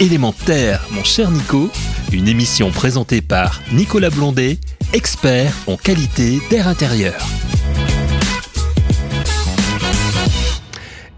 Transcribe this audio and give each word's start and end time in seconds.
Élémentaire, 0.00 0.88
mon 0.90 1.04
cher 1.04 1.30
Nico, 1.30 1.70
une 2.12 2.26
émission 2.26 2.72
présentée 2.72 3.20
par 3.22 3.62
Nicolas 3.72 4.10
Blondet, 4.10 4.58
expert 4.92 5.54
en 5.68 5.76
qualité 5.76 6.40
d'air 6.50 6.66
intérieur. 6.66 7.14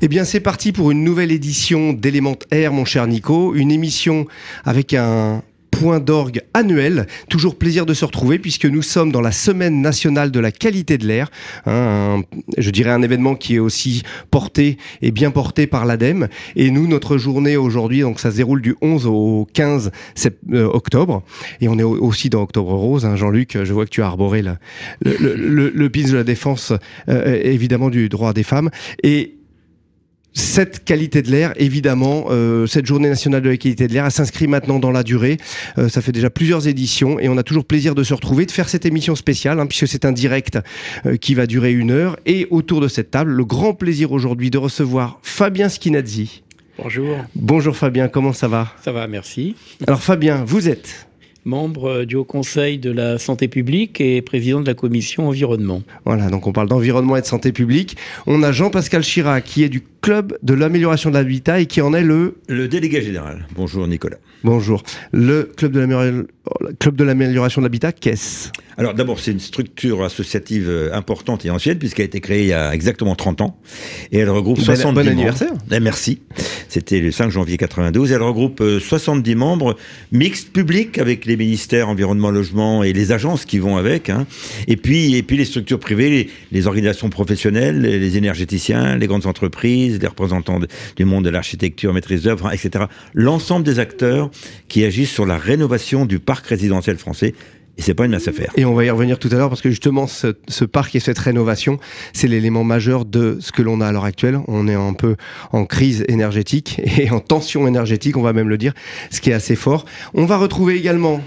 Eh 0.03 0.09
bien, 0.09 0.27
c'est 0.27 0.41
parti 0.41 0.73
pour 0.73 0.91
une 0.91 1.05
nouvelle 1.05 1.33
édition 1.33 1.95
d'Élémentaire, 1.95 2.71
mon 2.71 2.85
cher 2.85 3.07
Nico. 3.07 3.55
Une 3.55 3.73
émission 3.73 4.27
avec 4.67 4.93
un 4.93 5.43
point 5.79 6.01
d'orgue 6.01 6.41
annuel. 6.55 7.07
Toujours 7.29 7.57
plaisir 7.57 7.85
de 7.85 7.93
se 7.93 8.05
retrouver 8.05 8.39
puisque 8.39 8.65
nous 8.65 8.83
sommes 8.83 9.13
dans 9.13 9.21
la 9.21 9.33
semaine 9.33 9.83
nationale 9.83 10.31
de 10.31 10.41
la 10.41 10.51
qualité 10.51 10.97
de 10.97 11.07
l'air. 11.07 11.31
Hein, 11.67 12.23
je 12.57 12.71
dirais 12.71 12.91
un 12.91 13.03
événement 13.03 13.35
qui 13.35 13.57
est 13.57 13.59
aussi 13.59 14.03
porté 14.31 14.79
et 15.03 15.11
bien 15.11 15.31
porté 15.31 15.67
par 15.67 15.85
l'ADEME. 15.85 16.29
Et 16.57 16.71
nous, 16.71 16.87
notre 16.87 17.19
journée 17.19 17.57
aujourd'hui, 17.57 18.01
donc 18.01 18.21
ça 18.21 18.31
se 18.31 18.37
déroule 18.37 18.63
du 18.63 18.75
11 18.81 19.07
au 19.07 19.47
15 19.53 19.91
euh, 20.53 20.65
octobre. 20.65 21.23
Et 21.61 21.69
on 21.69 21.79
est 21.79 21.83
aussi 21.83 22.31
dans 22.31 22.43
Octobre 22.43 22.73
Rose. 22.73 23.05
Hein, 23.05 23.17
Jean-Luc, 23.17 23.59
je 23.63 23.73
vois 23.73 23.85
que 23.85 23.91
tu 23.91 24.03
as 24.03 24.07
arboré 24.07 24.43
le, 24.43 24.55
le, 25.05 25.89
de 25.89 26.17
la 26.17 26.25
défense, 26.25 26.73
euh, 27.09 27.41
évidemment, 27.43 27.91
du 27.91 28.09
droit 28.09 28.33
des 28.33 28.43
femmes. 28.43 28.71
Et 29.03 29.36
cette 30.37 30.85
qualité 30.85 31.23
de 31.23 31.31
l'air, 31.31 31.55
évidemment, 31.57 32.27
euh, 32.29 32.67
cette 32.67 32.85
journée 32.85 33.09
nationale 33.09 33.41
de 33.41 33.49
la 33.49 33.57
qualité 33.57 33.89
de 33.89 33.95
l'air, 33.95 34.05
elle 34.05 34.11
s'inscrit 34.11 34.47
maintenant 34.47 34.79
dans 34.79 34.91
la 34.91 35.03
durée. 35.03 35.39
Euh, 35.79 35.89
ça 35.89 36.03
fait 36.03 36.13
déjà 36.13 36.29
plusieurs 36.29 36.69
éditions 36.69 37.19
et 37.19 37.31
on 37.31 37.39
a 37.39 37.43
toujours 37.43 37.65
plaisir 37.65 37.95
de 37.95 38.05
se 38.05 38.13
retrouver, 38.13 38.45
de 38.45 38.51
faire 38.51 38.69
cette 38.69 38.85
émission 38.85 39.17
spéciale, 39.17 39.59
hein, 39.59 39.67
puisque 39.67 39.89
c'est 39.89 40.05
un 40.05 40.13
direct 40.13 40.59
euh, 41.07 41.17
qui 41.17 41.35
va 41.35 41.47
durer 41.47 41.73
une 41.73 41.91
heure. 41.91 42.19
Et 42.27 42.47
autour 42.51 42.83
de 42.83 42.89
cette 42.89 43.11
table, 43.11 43.31
le 43.31 43.45
grand 43.47 43.73
plaisir 43.73 44.13
aujourd'hui 44.13 44.51
de 44.51 44.59
recevoir 44.59 45.21
Fabien 45.23 45.71
Skinazzi. 45.71 46.43
Bonjour. 46.79 47.17
Bonjour 47.35 47.75
Fabien, 47.75 48.09
comment 48.09 48.35
ça 48.35 48.47
va? 48.47 48.75
Ça 48.85 48.93
va, 48.93 49.07
merci. 49.07 49.57
Alors 49.87 50.03
Fabien, 50.03 50.45
vous 50.45 50.69
êtes 50.69 51.09
membre 51.47 52.05
du 52.05 52.17
Haut 52.17 52.25
Conseil 52.25 52.79
de 52.79 52.91
la 52.91 53.19
Santé 53.19 53.49
publique 53.49 54.01
et 54.01 54.21
président 54.21 54.61
de 54.61 54.67
la 54.67 54.75
Commission 54.75 55.29
Environnement. 55.29 55.83
Voilà, 56.05 56.29
donc 56.29 56.47
on 56.47 56.53
parle 56.53 56.69
d'environnement 56.69 57.17
et 57.17 57.21
de 57.21 57.27
santé 57.27 57.53
publique. 57.53 57.97
On 58.27 58.43
a 58.43 58.53
Jean-Pascal 58.53 59.03
Chirac 59.03 59.45
qui 59.45 59.63
est 59.63 59.69
du 59.69 59.83
Club 60.03 60.37
de 60.43 60.55
l'amélioration 60.55 61.11
de 61.11 61.15
l'habitat 61.15 61.61
et 61.61 61.67
qui 61.67 61.81
en 61.81 61.95
est 61.95 62.03
le... 62.03 62.37
Le 62.49 62.69
délégué 62.69 63.01
général. 63.01 63.47
Bonjour 63.55 63.89
Nicolas. 63.89 64.19
Bonjour. 64.45 64.83
Le 65.13 65.51
Club 65.57 65.73
de 65.73 67.05
l'amélioration 67.05 67.61
de 67.61 67.67
l'habitat, 67.67 67.93
qu'est-ce? 67.93 68.51
Alors 68.79 68.93
d'abord, 68.93 69.21
c'est 69.21 69.33
une 69.33 69.41
structure 69.41 70.05
associative 70.05 70.69
euh, 70.69 70.93
importante 70.93 71.47
et 71.47 71.51
ancienne 71.51 71.79
puisqu'elle 71.79 72.05
a 72.05 72.07
été 72.07 72.21
créée 72.21 72.43
il 72.43 72.49
y 72.49 72.53
a 72.53 72.75
exactement 72.75 73.15
30 73.15 73.41
ans. 73.41 73.59
Et 74.13 74.19
elle 74.19 74.29
regroupe 74.29 74.61
70 74.61 74.95
bon 74.95 75.09
anniversaire. 75.09 75.53
Eh, 75.71 75.81
merci. 75.81 76.21
C'était 76.69 77.01
le 77.01 77.11
5 77.11 77.31
janvier 77.31 77.57
92. 77.57 78.13
Elle 78.13 78.23
regroupe 78.23 78.63
70 78.81 79.31
euh, 79.31 79.35
membres 79.35 79.77
mixtes 80.13 80.53
publics 80.53 80.99
avec 80.99 81.25
les 81.25 81.37
ministères 81.37 81.89
environnement, 81.89 82.31
logement 82.31 82.83
et 82.83 82.93
les 82.93 83.13
agences 83.13 83.47
qui 83.47 83.59
vont 83.59 83.79
avec. 83.79 84.11
Hein. 84.11 84.27
Et, 84.69 84.77
puis, 84.77 85.17
et 85.17 85.23
puis 85.23 85.39
les 85.39 85.47
structures 85.47 85.81
privées, 85.81 86.11
les, 86.11 86.31
les 86.53 86.67
organisations 86.67 87.09
professionnelles, 87.09 87.81
les 87.81 88.17
énergéticiens, 88.19 88.97
les 88.97 89.07
grandes 89.07 89.27
entreprises, 89.27 89.99
les 90.01 90.07
représentants 90.07 90.61
du 90.97 91.05
monde 91.05 91.25
de 91.25 91.31
l'architecture, 91.31 91.95
maîtrise 91.95 92.23
d'œuvre, 92.23 92.53
etc. 92.53 92.87
L'ensemble 93.15 93.65
des 93.65 93.79
acteurs 93.79 94.31
qui 94.69 94.85
agissent 94.85 95.13
sur 95.13 95.25
la 95.25 95.39
rénovation 95.39 96.05
du 96.05 96.19
parc 96.19 96.47
résidentiel 96.47 96.99
français 96.99 97.35
et 97.79 97.83
c'est 97.83 97.95
pas 97.95 98.07
une 98.07 98.13
masse 98.13 98.29
à 98.29 98.33
faire. 98.33 98.53
Et 98.57 98.65
on 98.65 98.75
va 98.75 98.85
y 98.85 98.91
revenir 98.91 99.19
tout 99.19 99.29
à 99.33 99.35
l'heure 99.35 99.49
parce 99.49 99.61
que 99.61 99.71
justement, 99.71 100.07
ce, 100.07 100.35
ce, 100.49 100.65
parc 100.65 100.95
et 100.95 101.01
cette 101.01 101.19
rénovation, 101.19 101.79
c'est 102.13 102.29
l'élément 102.29 102.65
majeur 102.65 103.05
de 103.05 103.37
ce 103.41 103.53
que 103.53 103.63
l'on 103.63 103.81
a 103.81 103.87
à 103.87 103.93
l'heure 103.93 104.05
actuelle. 104.05 104.41
On 104.49 104.67
est 104.67 104.75
un 104.75 104.95
peu 104.95 105.17
en 105.53 105.67
crise 105.67 106.05
énergétique 106.09 106.81
et 106.99 107.11
en 107.11 107.21
tension 107.21 107.67
énergétique, 107.67 108.17
on 108.17 108.23
va 108.23 108.33
même 108.33 108.49
le 108.49 108.59
dire, 108.59 108.73
ce 109.11 109.21
qui 109.21 109.31
est 109.31 109.35
assez 109.35 109.57
fort. 109.57 109.85
On 110.15 110.25
va 110.25 110.39
retrouver 110.39 110.77
également 110.77 111.21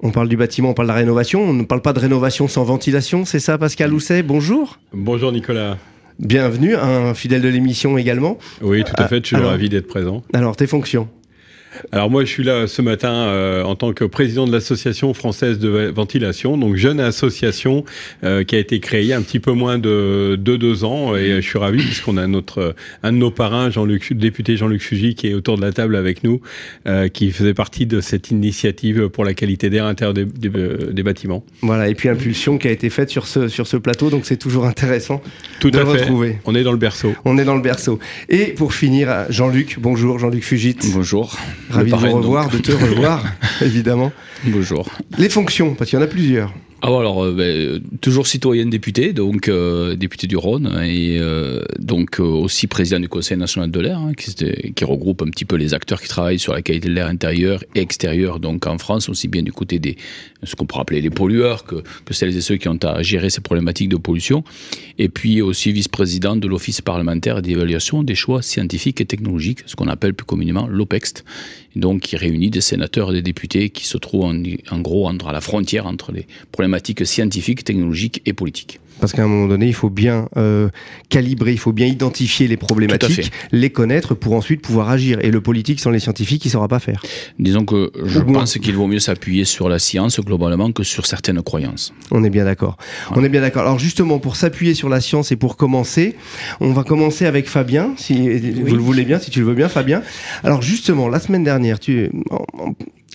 on 0.00 0.10
parle 0.10 0.28
du 0.28 0.36
bâtiment, 0.36 0.70
on 0.70 0.74
parle 0.74 0.88
de 0.88 0.92
la 0.92 0.98
rénovation. 0.98 1.42
On 1.42 1.54
ne 1.54 1.64
parle 1.64 1.80
pas 1.80 1.94
de 1.94 1.98
rénovation 1.98 2.48
sans 2.48 2.64
ventilation, 2.64 3.24
c'est 3.24 3.40
ça, 3.40 3.56
Pascal 3.56 3.94
Housset? 3.94 4.22
Bonjour. 4.22 4.78
Bonjour, 4.92 5.32
Nicolas. 5.32 5.78
Bienvenue, 6.18 6.76
un 6.76 7.14
fidèle 7.14 7.42
de 7.42 7.48
l'émission 7.48 7.96
également. 7.96 8.38
Oui, 8.60 8.84
tout 8.84 8.92
à 8.96 9.08
fait, 9.08 9.20
je 9.22 9.34
suis 9.34 9.36
ravi 9.36 9.68
d'être 9.68 9.86
présent. 9.86 10.22
Alors, 10.34 10.54
tes 10.54 10.66
fonctions? 10.66 11.08
Alors 11.92 12.10
moi, 12.10 12.24
je 12.24 12.30
suis 12.30 12.42
là 12.42 12.66
ce 12.66 12.82
matin 12.82 13.12
euh, 13.12 13.62
en 13.62 13.74
tant 13.74 13.92
que 13.92 14.04
président 14.04 14.46
de 14.46 14.52
l'association 14.52 15.12
française 15.14 15.58
de 15.58 15.92
ventilation, 15.94 16.56
donc 16.56 16.76
jeune 16.76 17.00
association 17.00 17.84
euh, 18.24 18.44
qui 18.44 18.56
a 18.56 18.58
été 18.58 18.80
créée 18.80 19.12
un 19.12 19.22
petit 19.22 19.40
peu 19.40 19.52
moins 19.52 19.78
de, 19.78 20.36
deux 20.36 20.84
ans, 20.84 21.16
et 21.16 21.36
je 21.36 21.46
suis 21.46 21.58
ravi 21.58 21.82
puisqu'on 21.82 22.16
a 22.16 22.26
notre 22.26 22.74
un 23.02 23.12
de 23.12 23.18
nos 23.18 23.30
parrains, 23.30 23.70
Jean-Luc, 23.70 24.12
député 24.12 24.56
Jean-Luc 24.56 24.82
Fugy, 24.82 25.14
qui 25.14 25.28
est 25.28 25.34
autour 25.34 25.56
de 25.56 25.62
la 25.62 25.72
table 25.72 25.96
avec 25.96 26.24
nous, 26.24 26.40
euh, 26.86 27.08
qui 27.08 27.30
faisait 27.30 27.54
partie 27.54 27.86
de 27.86 28.00
cette 28.00 28.30
initiative 28.30 29.08
pour 29.08 29.24
la 29.24 29.34
qualité 29.34 29.70
d'air 29.70 29.84
intérieur 29.84 30.14
des, 30.14 30.24
des, 30.24 31.02
bâtiments. 31.02 31.44
Voilà, 31.62 31.88
et 31.88 31.94
puis 31.94 32.08
impulsion 32.08 32.58
qui 32.58 32.68
a 32.68 32.70
été 32.70 32.90
faite 32.90 33.10
sur 33.10 33.26
ce 33.26 33.48
sur 33.48 33.66
ce 33.66 33.76
plateau, 33.76 34.10
donc 34.10 34.24
c'est 34.24 34.36
toujours 34.36 34.66
intéressant 34.66 35.22
Tout 35.60 35.70
de 35.70 35.78
à 35.78 35.84
retrouver. 35.84 36.32
Fait. 36.32 36.40
On 36.46 36.54
est 36.54 36.62
dans 36.62 36.72
le 36.72 36.78
berceau. 36.78 37.14
On 37.24 37.38
est 37.38 37.44
dans 37.44 37.54
le 37.54 37.62
berceau. 37.62 37.98
Et 38.28 38.46
pour 38.46 38.74
finir, 38.74 39.26
Jean-Luc, 39.28 39.76
bonjour, 39.78 40.18
Jean-Luc 40.18 40.44
Fugit. 40.44 40.76
Bonjour. 40.92 41.36
Ravi 41.70 41.90
de 41.90 41.96
vous 41.96 42.12
revoir, 42.16 42.48
de 42.48 42.58
te 42.58 42.72
revoir, 42.72 43.24
évidemment. 43.60 44.12
Bonjour. 44.44 44.88
Les 45.18 45.28
fonctions, 45.28 45.74
parce 45.74 45.90
qu'il 45.90 45.98
y 45.98 46.02
en 46.02 46.04
a 46.04 46.08
plusieurs. 46.08 46.52
Ah 46.88 46.90
alors, 47.00 47.24
euh, 47.24 47.32
ben, 47.32 47.82
toujours 48.00 48.28
citoyenne 48.28 48.70
député, 48.70 49.12
donc 49.12 49.48
euh, 49.48 49.96
député 49.96 50.28
du 50.28 50.36
Rhône, 50.36 50.72
et 50.84 51.18
euh, 51.18 51.60
donc 51.80 52.20
aussi 52.20 52.68
président 52.68 53.00
du 53.00 53.08
Conseil 53.08 53.36
national 53.36 53.72
de 53.72 53.80
l'air, 53.80 53.98
hein, 53.98 54.12
qui, 54.16 54.32
qui, 54.72 54.84
regroupe 54.84 55.20
un 55.22 55.30
petit 55.30 55.44
peu 55.44 55.56
les 55.56 55.74
acteurs 55.74 56.00
qui 56.00 56.06
travaillent 56.06 56.38
sur 56.38 56.52
la 56.52 56.62
qualité 56.62 56.86
de 56.86 56.92
l'air 56.92 57.08
intérieur 57.08 57.64
et 57.74 57.80
extérieur, 57.80 58.38
donc 58.38 58.68
en 58.68 58.78
France, 58.78 59.08
aussi 59.08 59.26
bien 59.26 59.42
du 59.42 59.52
côté 59.52 59.80
des 59.80 59.96
ce 60.44 60.54
qu'on 60.54 60.64
pourrait 60.64 60.82
appeler 60.82 61.00
les 61.00 61.10
pollueurs 61.10 61.64
que, 61.64 61.82
que 62.04 62.14
celles 62.14 62.36
et 62.36 62.40
ceux 62.40 62.56
qui 62.56 62.68
ont 62.68 62.78
à 62.84 63.02
gérer 63.02 63.30
ces 63.30 63.40
problématiques 63.40 63.88
de 63.88 63.96
pollution, 63.96 64.44
et 65.00 65.08
puis 65.08 65.42
aussi 65.42 65.72
vice-président 65.72 66.36
de 66.36 66.46
l'Office 66.46 66.82
parlementaire 66.82 67.42
d'évaluation 67.42 68.04
des 68.04 68.14
choix 68.14 68.42
scientifiques 68.42 69.00
et 69.00 69.06
technologiques, 69.06 69.64
ce 69.66 69.74
qu'on 69.74 69.88
appelle 69.88 70.14
plus 70.14 70.24
communément 70.24 70.68
l'OPEXT, 70.68 71.24
donc 71.76 72.00
qui 72.00 72.16
réunit 72.16 72.50
des 72.50 72.60
sénateurs 72.60 73.10
et 73.10 73.14
des 73.14 73.22
députés 73.22 73.70
qui 73.70 73.86
se 73.86 73.98
trouvent 73.98 74.24
en, 74.24 74.80
gros 74.80 75.08
à 75.08 75.32
la 75.32 75.40
frontière 75.40 75.86
entre 75.86 76.10
les 76.10 76.26
problématiques 76.50 77.06
scientifiques, 77.06 77.64
technologiques 77.64 78.22
et 78.26 78.32
politiques. 78.32 78.80
Parce 79.00 79.12
qu'à 79.12 79.24
un 79.24 79.28
moment 79.28 79.46
donné, 79.46 79.66
il 79.66 79.74
faut 79.74 79.90
bien 79.90 80.28
euh, 80.36 80.68
calibrer, 81.08 81.52
il 81.52 81.58
faut 81.58 81.72
bien 81.72 81.86
identifier 81.86 82.48
les 82.48 82.56
problématiques, 82.56 83.30
les 83.52 83.70
connaître 83.70 84.14
pour 84.14 84.34
ensuite 84.34 84.62
pouvoir 84.62 84.90
agir. 84.90 85.18
Et 85.22 85.30
le 85.30 85.40
politique 85.40 85.80
sans 85.80 85.90
les 85.90 85.98
scientifiques, 85.98 86.44
il 86.44 86.48
ne 86.48 86.52
saura 86.52 86.68
pas 86.68 86.78
faire. 86.78 87.02
Disons 87.38 87.64
que 87.64 87.92
je 88.04 88.20
pense 88.20 88.58
qu'il 88.58 88.74
vaut 88.74 88.86
mieux 88.86 88.98
s'appuyer 88.98 89.44
sur 89.44 89.68
la 89.68 89.78
science 89.78 90.20
globalement 90.20 90.72
que 90.72 90.82
sur 90.82 91.06
certaines 91.06 91.42
croyances. 91.42 91.92
On 92.10 92.24
est 92.24 92.30
bien 92.30 92.44
d'accord. 92.44 92.76
On 93.12 93.22
est 93.22 93.28
bien 93.28 93.40
d'accord. 93.40 93.62
Alors 93.62 93.78
justement, 93.78 94.18
pour 94.18 94.36
s'appuyer 94.36 94.74
sur 94.74 94.88
la 94.88 95.00
science 95.00 95.32
et 95.32 95.36
pour 95.36 95.56
commencer, 95.56 96.16
on 96.60 96.72
va 96.72 96.84
commencer 96.84 97.26
avec 97.26 97.48
Fabien, 97.48 97.92
si 97.96 98.14
vous 98.14 98.74
le 98.74 98.82
voulez 98.82 99.04
bien, 99.04 99.18
si 99.18 99.30
tu 99.30 99.40
le 99.40 99.46
veux 99.46 99.54
bien, 99.54 99.68
Fabien. 99.68 100.02
Alors 100.42 100.62
justement, 100.62 101.08
la 101.08 101.20
semaine 101.20 101.44
dernière, 101.44 101.78
tu, 101.78 102.10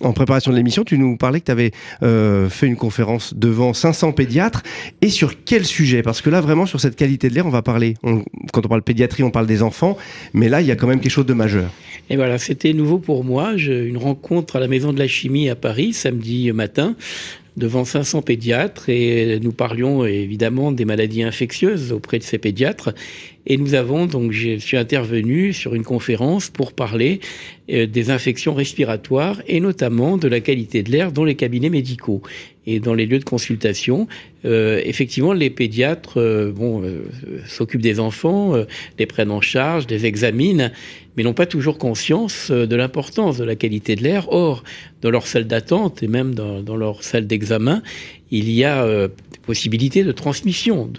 en 0.04 0.14
préparation 0.14 0.52
de 0.52 0.58
l'émission, 0.58 0.84
tu 0.84 0.98
nous 0.98 1.18
parlais 1.18 1.40
que 1.40 1.46
tu 1.46 1.52
avais 1.52 1.72
euh, 2.04 2.50
fait 2.50 2.68
une 2.68 2.76
conférence 2.76 3.34
devant 3.34 3.74
500 3.74 4.14
pédiatres. 4.14 4.64
Et 5.02 5.10
sur 5.10 5.44
quel 5.44 5.66
sujet? 5.66 6.02
Parce 6.02 6.22
que 6.22 6.30
là, 6.30 6.42
vraiment, 6.42 6.66
sur 6.66 6.80
cette 6.80 6.96
qualité 6.96 7.30
de 7.30 7.36
l'air, 7.36 7.46
on 7.46 7.50
va 7.52 7.62
parler. 7.62 7.96
quand 8.04 8.66
on 8.66 8.70
parle 8.70 8.82
pédiatrie, 8.82 9.24
on 9.24 9.32
parle 9.32 9.48
des 9.48 9.62
enfants. 9.62 9.98
Mais 10.34 10.50
là, 10.50 10.62
il 10.62 10.68
y 10.68 10.72
a 10.72 10.76
quand 10.76 10.88
même 10.88 11.00
quelque 11.00 11.12
chose 11.12 11.26
de 11.26 11.34
majeur. 11.34 11.70
Et 12.10 12.16
voilà, 12.16 12.38
c'était 12.38 12.74
nouveau 12.74 13.00
pour 13.00 13.24
moi. 13.24 13.54
une 13.56 13.98
rencontre 13.98 14.56
à 14.56 14.60
la 14.60 14.68
Maison 14.68 14.94
de 14.94 15.00
la 15.00 15.08
Chimie 15.08 15.50
à 15.50 15.56
Paris, 15.56 15.94
samedi 15.94 16.52
matin, 16.52 16.96
devant 17.58 17.86
500 17.86 18.22
pédiatres. 18.22 18.90
Et 18.90 19.40
nous 19.42 19.52
parlions 19.52 20.06
évidemment 20.06 20.72
des 20.72 20.86
maladies 20.86 21.24
infectieuses 21.24 21.92
auprès 21.92 22.20
de 22.20 22.24
ces 22.24 22.38
pédiatres. 22.38 22.94
Et 23.48 23.58
nous 23.58 23.74
avons 23.74 24.06
donc, 24.06 24.32
je 24.32 24.58
suis 24.58 24.78
intervenu 24.78 25.52
sur 25.52 25.74
une 25.74 25.84
conférence 25.84 26.50
pour 26.50 26.74
parler 26.74 27.20
euh, 27.72 27.88
des 27.88 28.12
infections 28.12 28.54
respiratoires 28.54 29.42
et 29.48 29.60
notamment 29.60 30.18
de 30.18 30.28
la 30.28 30.42
qualité 30.42 30.84
de 30.84 30.92
l'air 30.92 31.12
dans 31.12 31.24
les 31.24 31.36
cabinets 31.36 31.70
médicaux 31.70 32.22
et 32.68 32.80
dans 32.80 32.94
les 32.94 33.08
lieux 33.08 33.18
de 33.18 33.24
consultation. 33.24 34.08
Euh, 34.46 34.80
effectivement, 34.86 35.34
les 35.34 35.50
pédiatres 35.50 36.20
euh, 36.20 36.52
bon, 36.52 36.84
s'occupent 37.48 37.82
des 37.82 38.00
enfants, 38.00 38.54
les 39.00 39.06
prennent 39.08 39.32
en 39.32 39.42
charge, 39.42 39.88
les 39.90 40.06
examinent, 40.06 40.72
mais 41.18 41.24
n'ont 41.24 41.34
pas 41.34 41.48
toujours 41.48 41.80
conscience 41.80 42.52
de 42.52 42.76
l'importance 42.76 43.38
de 43.38 43.44
la 43.44 43.56
qualité 43.56 43.96
de 43.96 44.04
l'air. 44.04 44.32
Or, 44.32 44.64
dans 45.02 45.10
leur 45.10 45.26
salle 45.26 45.48
d'attente 45.48 46.04
et 46.04 46.08
même 46.08 46.36
dans, 46.36 46.62
dans 46.62 46.76
leur 46.76 47.04
salle 47.04 47.26
d'examen, 47.26 47.82
il 48.30 48.50
y 48.52 48.64
a 48.64 49.10
possibilité 49.42 50.04
de 50.04 50.12
transmission 50.12 50.90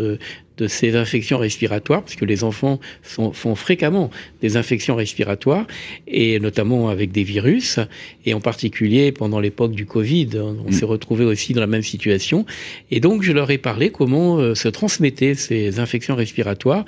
de 0.62 0.69
ces 0.69 0.94
infections 0.97 1.38
respiratoires, 1.38 2.03
puisque 2.05 2.23
les 2.23 2.44
enfants 2.44 2.79
sont, 3.03 3.32
font 3.32 3.55
fréquemment 3.55 4.11
des 4.41 4.56
infections 4.56 4.94
respiratoires, 4.94 5.67
et 6.06 6.38
notamment 6.38 6.88
avec 6.88 7.11
des 7.11 7.25
virus, 7.25 7.81
et 8.25 8.32
en 8.35 8.41
particulier 8.41 9.11
pendant 9.12 9.41
l'époque 9.41 9.73
du 9.73 9.87
Covid, 9.87 10.29
on 10.38 10.70
mm. 10.70 10.73
s'est 10.73 10.85
retrouvé 10.85 11.25
aussi 11.25 11.53
dans 11.53 11.61
la 11.61 11.67
même 11.67 11.82
situation. 11.82 12.47
Et 12.91 13.00
donc, 13.00 13.23
je 13.23 13.32
leur 13.32 13.50
ai 13.50 13.59
parlé 13.59 13.91
comment 13.91 14.38
euh, 14.38 14.55
se 14.55 14.69
transmettaient 14.69 15.35
ces 15.35 15.81
infections 15.81 16.14
respiratoires 16.14 16.85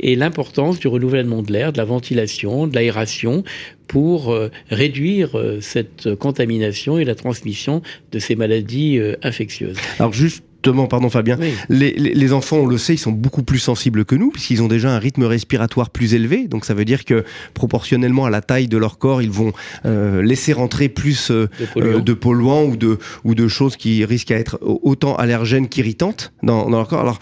et 0.00 0.16
l'importance 0.16 0.78
du 0.78 0.88
renouvellement 0.88 1.42
de 1.42 1.52
l'air, 1.52 1.72
de 1.72 1.78
la 1.78 1.84
ventilation, 1.84 2.66
de 2.66 2.74
l'aération 2.74 3.44
pour 3.88 4.32
euh, 4.32 4.50
réduire 4.70 5.38
euh, 5.38 5.60
cette 5.60 6.14
contamination 6.14 6.98
et 6.98 7.04
la 7.04 7.14
transmission 7.14 7.82
de 8.12 8.18
ces 8.18 8.36
maladies 8.36 8.98
infectieuses. 9.22 9.76
Alors 9.98 10.12
juste 10.12 10.42
pardon 10.62 11.08
Fabien, 11.08 11.38
les, 11.68 12.32
enfants, 12.32 12.58
on 12.58 12.66
le 12.66 12.78
sait, 12.78 12.94
ils 12.94 12.98
sont 12.98 13.12
beaucoup 13.12 13.42
plus 13.42 13.58
sensibles 13.58 14.04
que 14.04 14.14
nous, 14.14 14.30
puisqu'ils 14.30 14.62
ont 14.62 14.68
déjà 14.68 14.90
un 14.94 14.98
rythme 14.98 15.24
respiratoire 15.24 15.90
plus 15.90 16.14
élevé. 16.14 16.48
Donc 16.48 16.64
ça 16.64 16.74
veut 16.74 16.84
dire 16.84 17.04
que 17.04 17.24
proportionnellement 17.54 18.24
à 18.24 18.30
la 18.30 18.40
taille 18.40 18.68
de 18.68 18.76
leur 18.76 18.98
corps, 18.98 19.22
ils 19.22 19.30
vont 19.30 19.52
euh, 19.84 20.22
laisser 20.22 20.52
rentrer 20.52 20.88
plus 20.88 21.30
euh, 21.30 21.48
euh, 21.76 22.00
de, 22.00 22.12
polluants. 22.12 22.64
ou, 22.64 22.76
de, 22.76 22.98
ou 23.24 23.34
de 23.34 23.48
choses 23.48 23.76
qui 23.76 24.04
risquent 24.04 24.32
à 24.32 24.38
être 24.38 24.58
autant 24.62 25.14
allergènes 25.16 25.68
qu'irritantes 25.68 26.32
dans, 26.42 26.68
leur 26.68 26.88
corps. 26.88 27.00
Alors 27.00 27.18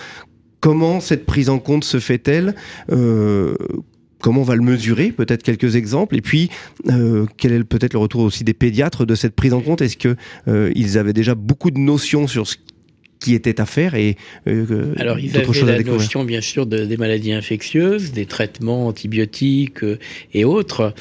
comment 0.60 1.00
cette 1.00 1.26
prise 1.26 1.48
en 1.48 1.58
compte 1.58 1.84
se 1.84 2.00
fait-elle? 2.00 2.54
Comment 4.18 4.40
on 4.40 4.44
va 4.44 4.56
le 4.56 4.62
mesurer? 4.62 5.12
Peut-être 5.12 5.42
quelques 5.42 5.76
exemples. 5.76 6.16
Et 6.16 6.22
puis, 6.22 6.50
quel 7.36 7.52
est 7.52 7.64
peut-être 7.64 7.92
le 7.92 7.98
retour 7.98 8.22
aussi 8.22 8.44
des 8.44 8.54
pédiatres 8.54 9.06
de 9.06 9.14
cette 9.14 9.36
prise 9.36 9.52
en 9.52 9.60
compte? 9.60 9.82
Est-ce 9.82 9.96
que 9.96 10.16
ils 10.74 10.98
avaient 10.98 11.12
déjà 11.12 11.34
beaucoup 11.34 11.70
de 11.70 11.78
notions 11.78 12.26
sur 12.26 12.46
ce 12.46 12.56
qui 13.20 13.34
était 13.34 13.60
à 13.60 13.66
faire 13.66 13.94
et 13.94 14.16
euh, 14.46 14.94
Alors, 14.98 15.18
ils 15.18 15.36
avaient 15.36 15.72
la 15.72 15.82
notion, 15.82 16.24
bien 16.24 16.40
sûr, 16.40 16.66
de, 16.66 16.84
des 16.84 16.96
maladies 16.96 17.32
infectieuses, 17.32 18.12
des 18.12 18.26
traitements 18.26 18.86
antibiotiques 18.86 19.82
euh, 19.82 19.98
et 20.32 20.44
autres. 20.44 20.94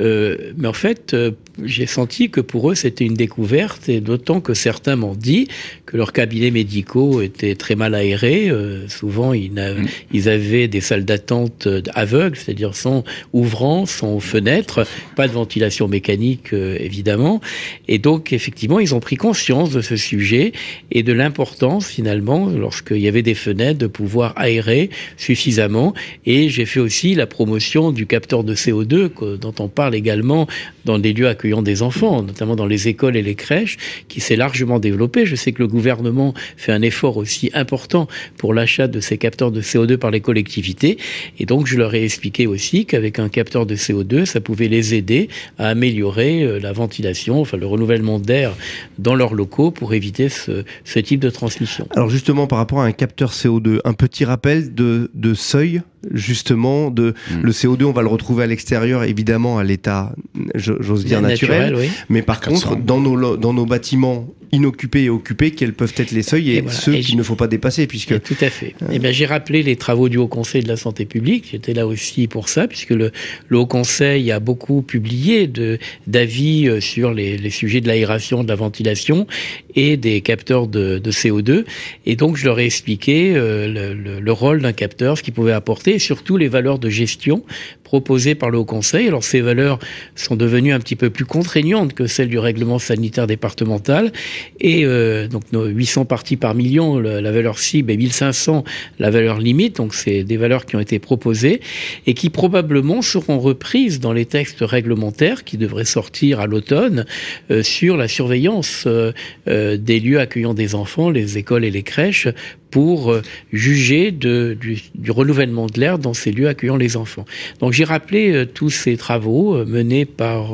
Euh, 0.00 0.52
mais 0.56 0.68
en 0.68 0.72
fait, 0.72 1.14
euh, 1.14 1.30
j'ai 1.64 1.86
senti 1.86 2.28
que 2.28 2.40
pour 2.40 2.70
eux, 2.70 2.74
c'était 2.74 3.04
une 3.04 3.14
découverte, 3.14 3.88
et 3.88 4.00
d'autant 4.00 4.40
que 4.40 4.52
certains 4.52 4.96
m'ont 4.96 5.14
dit 5.14 5.48
que 5.86 5.96
leurs 5.96 6.12
cabinets 6.12 6.50
médicaux 6.50 7.22
étaient 7.22 7.54
très 7.54 7.74
mal 7.74 7.94
aérés. 7.94 8.50
Euh, 8.50 8.86
souvent, 8.88 9.32
ils, 9.32 9.52
mm. 9.52 9.86
ils, 10.12 10.28
avaient 10.28 10.68
des 10.68 10.80
salles 10.80 11.04
d'attente 11.04 11.68
aveugles, 11.94 12.36
c'est-à-dire 12.36 12.74
sans 12.74 13.02
ouvrant, 13.32 13.86
sans 13.86 14.20
fenêtres, 14.20 14.86
pas 15.16 15.26
de 15.26 15.32
ventilation 15.32 15.88
mécanique, 15.88 16.52
évidemment. 16.52 17.40
Et 17.88 17.98
donc, 17.98 18.32
effectivement, 18.32 18.80
ils 18.80 18.94
ont 18.94 19.00
pris 19.00 19.16
conscience 19.16 19.70
de 19.70 19.80
ce 19.80 19.96
sujet 19.96 20.52
et 20.90 21.02
de 21.02 21.12
l'importance, 21.12 21.88
finalement, 21.88 22.48
lorsqu'il 22.48 22.98
y 22.98 23.08
avait 23.08 23.22
des 23.22 23.34
fenêtres, 23.34 23.78
de 23.78 23.86
pouvoir 23.86 24.34
aérer 24.36 24.90
suffisamment. 25.16 25.94
Et 26.26 26.50
j'ai 26.50 26.66
fait 26.66 26.80
aussi 26.80 27.14
la 27.14 27.26
promotion 27.26 27.90
du 27.90 28.06
capteur 28.06 28.44
de 28.44 28.54
CO2 28.54 29.38
dont 29.38 29.54
on 29.58 29.68
parle 29.78 29.94
également 29.94 30.48
dans 30.86 30.98
des 30.98 31.12
lieux 31.12 31.28
accueillant 31.28 31.62
des 31.62 31.82
enfants, 31.82 32.24
notamment 32.24 32.56
dans 32.56 32.66
les 32.66 32.88
écoles 32.88 33.16
et 33.16 33.22
les 33.22 33.36
crèches, 33.36 33.76
qui 34.08 34.18
s'est 34.20 34.34
largement 34.34 34.80
développé. 34.80 35.24
Je 35.24 35.36
sais 35.36 35.52
que 35.52 35.62
le 35.62 35.68
gouvernement 35.68 36.34
fait 36.56 36.72
un 36.72 36.82
effort 36.82 37.16
aussi 37.16 37.52
important 37.54 38.08
pour 38.38 38.54
l'achat 38.54 38.88
de 38.88 38.98
ces 38.98 39.18
capteurs 39.18 39.52
de 39.52 39.62
CO2 39.62 39.96
par 39.96 40.10
les 40.10 40.20
collectivités. 40.20 40.98
Et 41.38 41.46
donc, 41.46 41.68
je 41.68 41.76
leur 41.76 41.94
ai 41.94 42.02
expliqué 42.02 42.48
aussi 42.48 42.86
qu'avec 42.86 43.20
un 43.20 43.28
capteur 43.28 43.66
de 43.66 43.76
CO2, 43.76 44.24
ça 44.24 44.40
pouvait 44.40 44.66
les 44.66 44.94
aider 44.94 45.28
à 45.58 45.68
améliorer 45.68 46.42
euh, 46.42 46.58
la 46.58 46.72
ventilation, 46.72 47.40
enfin 47.40 47.56
le 47.56 47.66
renouvellement 47.66 48.18
d'air 48.18 48.56
dans 48.98 49.14
leurs 49.14 49.34
locaux 49.34 49.70
pour 49.70 49.94
éviter 49.94 50.28
ce, 50.28 50.64
type 50.98 51.20
de 51.20 51.30
transmission. 51.30 51.86
Alors 51.94 52.10
justement, 52.10 52.48
par 52.48 52.58
rapport 52.58 52.80
à 52.80 52.84
un 52.84 52.90
capteur 52.90 53.30
CO2, 53.30 53.78
un 53.84 53.92
petit 53.92 54.24
rappel 54.24 54.74
de 54.74 55.34
seuil? 55.34 55.82
Justement 56.12 56.90
de 56.90 57.14
mm. 57.30 57.42
le 57.42 57.52
CO2 57.52 57.84
on 57.84 57.92
va 57.92 58.02
le 58.02 58.08
retrouver 58.08 58.44
à 58.44 58.46
l'extérieur 58.46 59.04
évidemment 59.04 59.58
à 59.58 59.64
l'état 59.64 60.14
j'ose 60.54 61.04
dire 61.04 61.20
naturel, 61.20 61.76
mais 62.08 62.22
par 62.22 62.40
contre 62.40 62.76
dans 62.76 63.00
nos 63.00 63.36
dans 63.36 63.52
nos 63.52 63.66
bâtiments 63.66 64.28
inoccupés 64.52 65.04
et 65.04 65.10
occupés 65.10 65.50
quels 65.50 65.74
peuvent 65.74 65.92
être 65.96 66.10
les 66.10 66.22
seuils 66.22 66.52
et, 66.52 66.64
ceux 66.68 66.94
qu'il 66.94 67.16
ne 67.16 67.22
faut 67.22 67.34
pas 67.34 67.48
dépasser 67.48 67.86
puisque 67.86 68.20
tout 68.22 68.36
à 68.40 68.48
fait. 68.48 68.68
et 68.68 68.94
eh 68.94 68.98
bien 68.98 69.12
j'ai 69.12 69.26
rappelé 69.26 69.62
les 69.62 69.76
travaux 69.76 70.08
du 70.08 70.16
Haut 70.16 70.28
Conseil 70.28 70.62
de 70.62 70.68
la 70.68 70.76
santé 70.76 71.04
publique, 71.04 71.48
j'étais 71.52 71.74
là 71.74 71.86
aussi 71.86 72.26
pour 72.28 72.48
ça 72.48 72.66
puisque 72.66 72.90
le, 72.90 73.10
le 73.48 73.58
Haut 73.58 73.66
Conseil 73.66 74.30
a 74.32 74.40
beaucoup 74.40 74.82
publié 74.82 75.46
de 75.46 75.78
d'avis 76.06 76.68
euh, 76.68 76.80
sur 76.80 77.12
les, 77.12 77.36
les, 77.36 77.50
sujets 77.50 77.80
de 77.80 77.88
l'aération, 77.88 78.42
de 78.42 78.48
la 78.48 78.54
ventilation 78.54 79.26
et 79.74 79.96
des 79.96 80.20
capteurs 80.20 80.66
de, 80.66 80.98
de, 80.98 81.10
CO2 81.10 81.64
et 82.06 82.16
donc 82.16 82.36
je 82.36 82.44
leur 82.44 82.58
ai 82.58 82.64
expliqué 82.64 83.34
euh, 83.34 83.94
le, 83.94 84.20
le 84.20 84.32
rôle 84.32 84.62
d'un 84.62 84.72
capteur, 84.72 85.18
ce 85.18 85.22
qu'il 85.22 85.34
pouvait 85.34 85.52
apporter 85.52 85.87
surtout 85.96 86.36
les 86.36 86.48
valeurs 86.48 86.78
de 86.78 86.90
gestion 86.90 87.42
proposées 87.88 88.34
par 88.34 88.50
le 88.50 88.58
Haut 88.58 88.66
Conseil. 88.66 89.08
Alors 89.08 89.24
ces 89.24 89.40
valeurs 89.40 89.78
sont 90.14 90.36
devenues 90.36 90.74
un 90.74 90.78
petit 90.80 90.94
peu 90.96 91.08
plus 91.08 91.24
contraignantes 91.24 91.94
que 91.94 92.06
celles 92.06 92.28
du 92.28 92.38
règlement 92.38 92.78
sanitaire 92.78 93.26
départemental 93.26 94.12
et 94.60 94.84
euh, 94.84 95.26
donc 95.26 95.44
nos 95.52 95.64
800 95.64 96.04
parties 96.04 96.36
par 96.36 96.54
million, 96.54 96.98
la 96.98 97.32
valeur 97.32 97.58
cible 97.58 97.90
et 97.90 97.96
1500 97.96 98.64
la 98.98 99.10
valeur 99.10 99.38
limite. 99.38 99.76
Donc 99.76 99.94
c'est 99.94 100.22
des 100.22 100.36
valeurs 100.36 100.66
qui 100.66 100.76
ont 100.76 100.80
été 100.80 100.98
proposées 100.98 101.62
et 102.06 102.12
qui 102.12 102.28
probablement 102.28 103.00
seront 103.00 103.38
reprises 103.38 104.00
dans 104.00 104.12
les 104.12 104.26
textes 104.26 104.60
réglementaires 104.60 105.44
qui 105.44 105.56
devraient 105.56 105.86
sortir 105.86 106.40
à 106.40 106.46
l'automne 106.46 107.06
euh, 107.50 107.62
sur 107.62 107.96
la 107.96 108.08
surveillance 108.08 108.84
euh, 108.86 109.12
des 109.46 110.00
lieux 110.00 110.20
accueillant 110.20 110.52
des 110.52 110.74
enfants, 110.74 111.08
les 111.08 111.38
écoles 111.38 111.64
et 111.64 111.70
les 111.70 111.82
crèches 111.82 112.28
pour 112.70 113.12
euh, 113.12 113.22
juger 113.52 114.10
de, 114.10 114.56
du, 114.58 114.78
du, 114.94 115.10
renouvellement 115.10 115.66
de 115.66 115.80
l'air 115.80 115.98
dans 115.98 116.14
ces 116.14 116.32
lieux 116.32 116.48
accueillant 116.48 116.76
les 116.76 116.96
enfants. 116.96 117.24
Donc 117.60 117.72
j'ai 117.72 117.84
rappelé 117.84 118.32
euh, 118.32 118.44
tous 118.46 118.70
ces 118.70 118.96
travaux 118.96 119.56
euh, 119.56 119.64
menés 119.64 120.04
par 120.04 120.52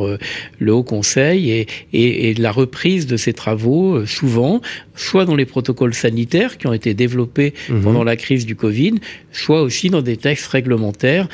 le 0.59 0.73
Haut 0.73 0.83
Conseil 0.83 1.51
et, 1.51 1.67
et, 1.93 2.31
et, 2.31 2.35
la 2.35 2.53
reprise 2.53 3.07
de 3.07 3.17
ces 3.17 3.33
travaux 3.33 4.07
souvent, 4.07 4.61
soit 4.95 5.25
dans 5.25 5.35
les 5.35 5.47
protocoles 5.47 5.95
sanitaires 5.95 6.59
qui 6.59 6.67
ont 6.67 6.73
été 6.73 6.95
développés 6.95 7.55
mmh. 7.69 7.81
pendant 7.81 8.05
la 8.05 8.17
crise 8.17 8.47
du 8.47 8.57
Covid, 8.57 8.95
soit 9.33 9.63
aussi 9.63 9.91
dans 9.91 10.03
des 10.03 10.17
textes 10.17 10.47
réglementaires. 10.47 11.29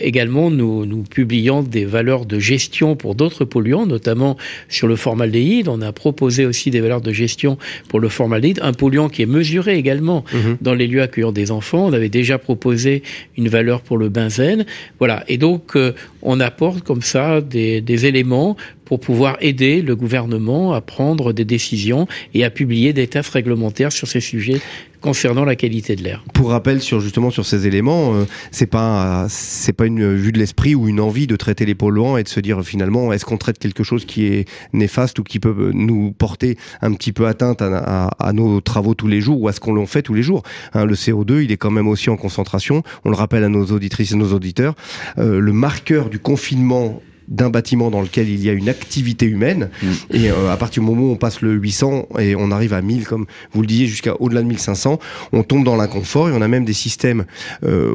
également, 0.00 0.50
nous, 0.50 0.86
nous 0.86 1.02
publions 1.02 1.62
des 1.62 1.84
valeurs 1.84 2.26
de 2.26 2.38
gestion 2.38 2.96
pour 2.96 3.14
d'autres 3.14 3.44
polluants, 3.44 3.86
notamment 3.86 4.36
sur 4.68 4.88
le 4.88 4.96
formaldéhyde. 4.96 5.68
On 5.68 5.82
a 5.82 5.92
proposé 5.92 6.46
aussi 6.46 6.70
des 6.70 6.80
valeurs 6.80 7.00
de 7.00 7.12
gestion 7.12 7.58
pour 7.88 8.00
le 8.00 8.08
formaldéhyde, 8.08 8.60
un 8.62 8.72
polluant 8.72 9.08
qui 9.08 9.22
est 9.22 9.26
mesuré 9.26 9.76
également 9.76 9.99
Mhm. 10.00 10.58
dans 10.60 10.74
les 10.74 10.86
lieux 10.86 11.02
accueillants 11.02 11.32
des 11.32 11.50
enfants. 11.50 11.86
On 11.86 11.92
avait 11.92 12.08
déjà 12.08 12.38
proposé 12.38 13.02
une 13.36 13.48
valeur 13.48 13.82
pour 13.82 13.98
le 13.98 14.08
benzène. 14.08 14.64
Voilà. 14.98 15.24
Et 15.28 15.38
donc, 15.38 15.76
euh, 15.76 15.92
on 16.22 16.40
apporte 16.40 16.82
comme 16.82 17.02
ça 17.02 17.40
des, 17.40 17.80
des 17.80 18.06
éléments 18.06 18.56
pour 18.84 18.98
pouvoir 18.98 19.36
aider 19.40 19.82
le 19.82 19.94
gouvernement 19.94 20.72
à 20.72 20.80
prendre 20.80 21.32
des 21.32 21.44
décisions 21.44 22.08
et 22.34 22.42
à 22.44 22.50
publier 22.50 22.92
des 22.92 23.06
tests 23.06 23.30
réglementaires 23.30 23.92
sur 23.92 24.08
ces 24.08 24.20
sujets 24.20 24.60
concernant 25.00 25.44
la 25.44 25.56
qualité 25.56 25.96
de 25.96 26.02
l'air. 26.02 26.24
Pour 26.34 26.50
rappel 26.50 26.80
sur 26.80 27.00
justement 27.00 27.30
sur 27.30 27.46
ces 27.46 27.66
éléments, 27.66 28.14
euh, 28.14 28.24
c'est 28.50 28.66
pas 28.66 29.26
c'est 29.28 29.72
pas 29.72 29.86
une 29.86 30.14
vue 30.14 30.32
de 30.32 30.38
l'esprit 30.38 30.74
ou 30.74 30.88
une 30.88 31.00
envie 31.00 31.26
de 31.26 31.36
traiter 31.36 31.66
les 31.66 31.74
polluants 31.74 32.16
et 32.16 32.22
de 32.22 32.28
se 32.28 32.40
dire 32.40 32.62
finalement 32.62 33.12
est-ce 33.12 33.24
qu'on 33.24 33.38
traite 33.38 33.58
quelque 33.58 33.82
chose 33.82 34.04
qui 34.04 34.26
est 34.26 34.48
néfaste 34.72 35.18
ou 35.18 35.22
qui 35.22 35.40
peut 35.40 35.70
nous 35.72 36.12
porter 36.12 36.56
un 36.82 36.92
petit 36.92 37.12
peu 37.12 37.26
atteinte 37.26 37.62
à, 37.62 38.32
nos 38.32 38.60
travaux 38.60 38.94
tous 38.94 39.08
les 39.08 39.20
jours 39.20 39.40
ou 39.40 39.48
à 39.48 39.52
ce 39.52 39.60
qu'on 39.60 39.72
l'on 39.72 39.86
fait 39.86 40.02
tous 40.02 40.14
les 40.14 40.22
jours. 40.22 40.42
Hein, 40.74 40.84
le 40.84 40.94
CO2, 40.94 41.42
il 41.42 41.52
est 41.52 41.56
quand 41.56 41.70
même 41.70 41.88
aussi 41.88 42.10
en 42.10 42.16
concentration. 42.16 42.82
On 43.04 43.10
le 43.10 43.16
rappelle 43.16 43.44
à 43.44 43.48
nos 43.48 43.66
auditrices 43.66 44.12
et 44.12 44.16
nos 44.16 44.32
auditeurs. 44.32 44.74
Euh, 45.18 45.40
le 45.40 45.52
marqueur 45.52 46.10
du 46.10 46.18
confinement 46.18 47.00
d'un 47.30 47.48
bâtiment 47.48 47.90
dans 47.90 48.02
lequel 48.02 48.28
il 48.28 48.44
y 48.44 48.50
a 48.50 48.52
une 48.52 48.68
activité 48.68 49.26
humaine. 49.26 49.70
Mm. 49.82 49.86
Et 50.10 50.30
euh, 50.30 50.50
à 50.52 50.56
partir 50.56 50.82
du 50.82 50.88
moment 50.88 51.08
où 51.08 51.12
on 51.12 51.16
passe 51.16 51.40
le 51.40 51.52
800 51.52 52.08
et 52.18 52.34
on 52.36 52.50
arrive 52.50 52.74
à 52.74 52.82
1000, 52.82 53.06
comme 53.06 53.26
vous 53.52 53.60
le 53.62 53.66
disiez, 53.66 53.86
jusqu'à 53.86 54.20
au-delà 54.20 54.42
de 54.42 54.48
1500, 54.48 54.98
on 55.32 55.42
tombe 55.42 55.64
dans 55.64 55.76
l'inconfort 55.76 56.28
et 56.28 56.32
on 56.32 56.42
a 56.42 56.48
même 56.48 56.64
des 56.64 56.72
systèmes 56.72 57.24
euh, 57.64 57.92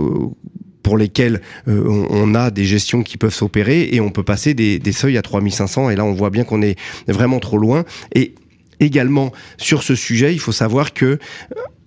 pour 0.83 0.97
lesquels 0.97 1.41
euh, 1.67 2.05
on, 2.09 2.35
a 2.35 2.51
des 2.51 2.63
gestions 2.63 3.03
qui 3.03 3.17
peuvent 3.17 3.33
s'opérer 3.33 3.89
et 3.91 4.01
on 4.01 4.11
peut 4.11 4.23
passer 4.23 4.53
des, 4.53 4.79
des 4.79 4.91
seuils 4.91 5.17
à 5.17 5.21
3500 5.21 5.89
et 5.89 5.95
là 5.95 6.05
on 6.05 6.13
voit 6.13 6.29
bien 6.29 6.43
qu'on 6.43 6.61
est 6.61 6.77
vraiment 7.07 7.39
trop 7.39 7.57
loin. 7.57 7.85
Et 8.13 8.35
également 8.79 9.31
sur 9.57 9.83
ce 9.83 9.95
sujet, 9.95 10.33
il 10.33 10.39
faut 10.39 10.51
savoir 10.51 10.93
que 10.93 11.17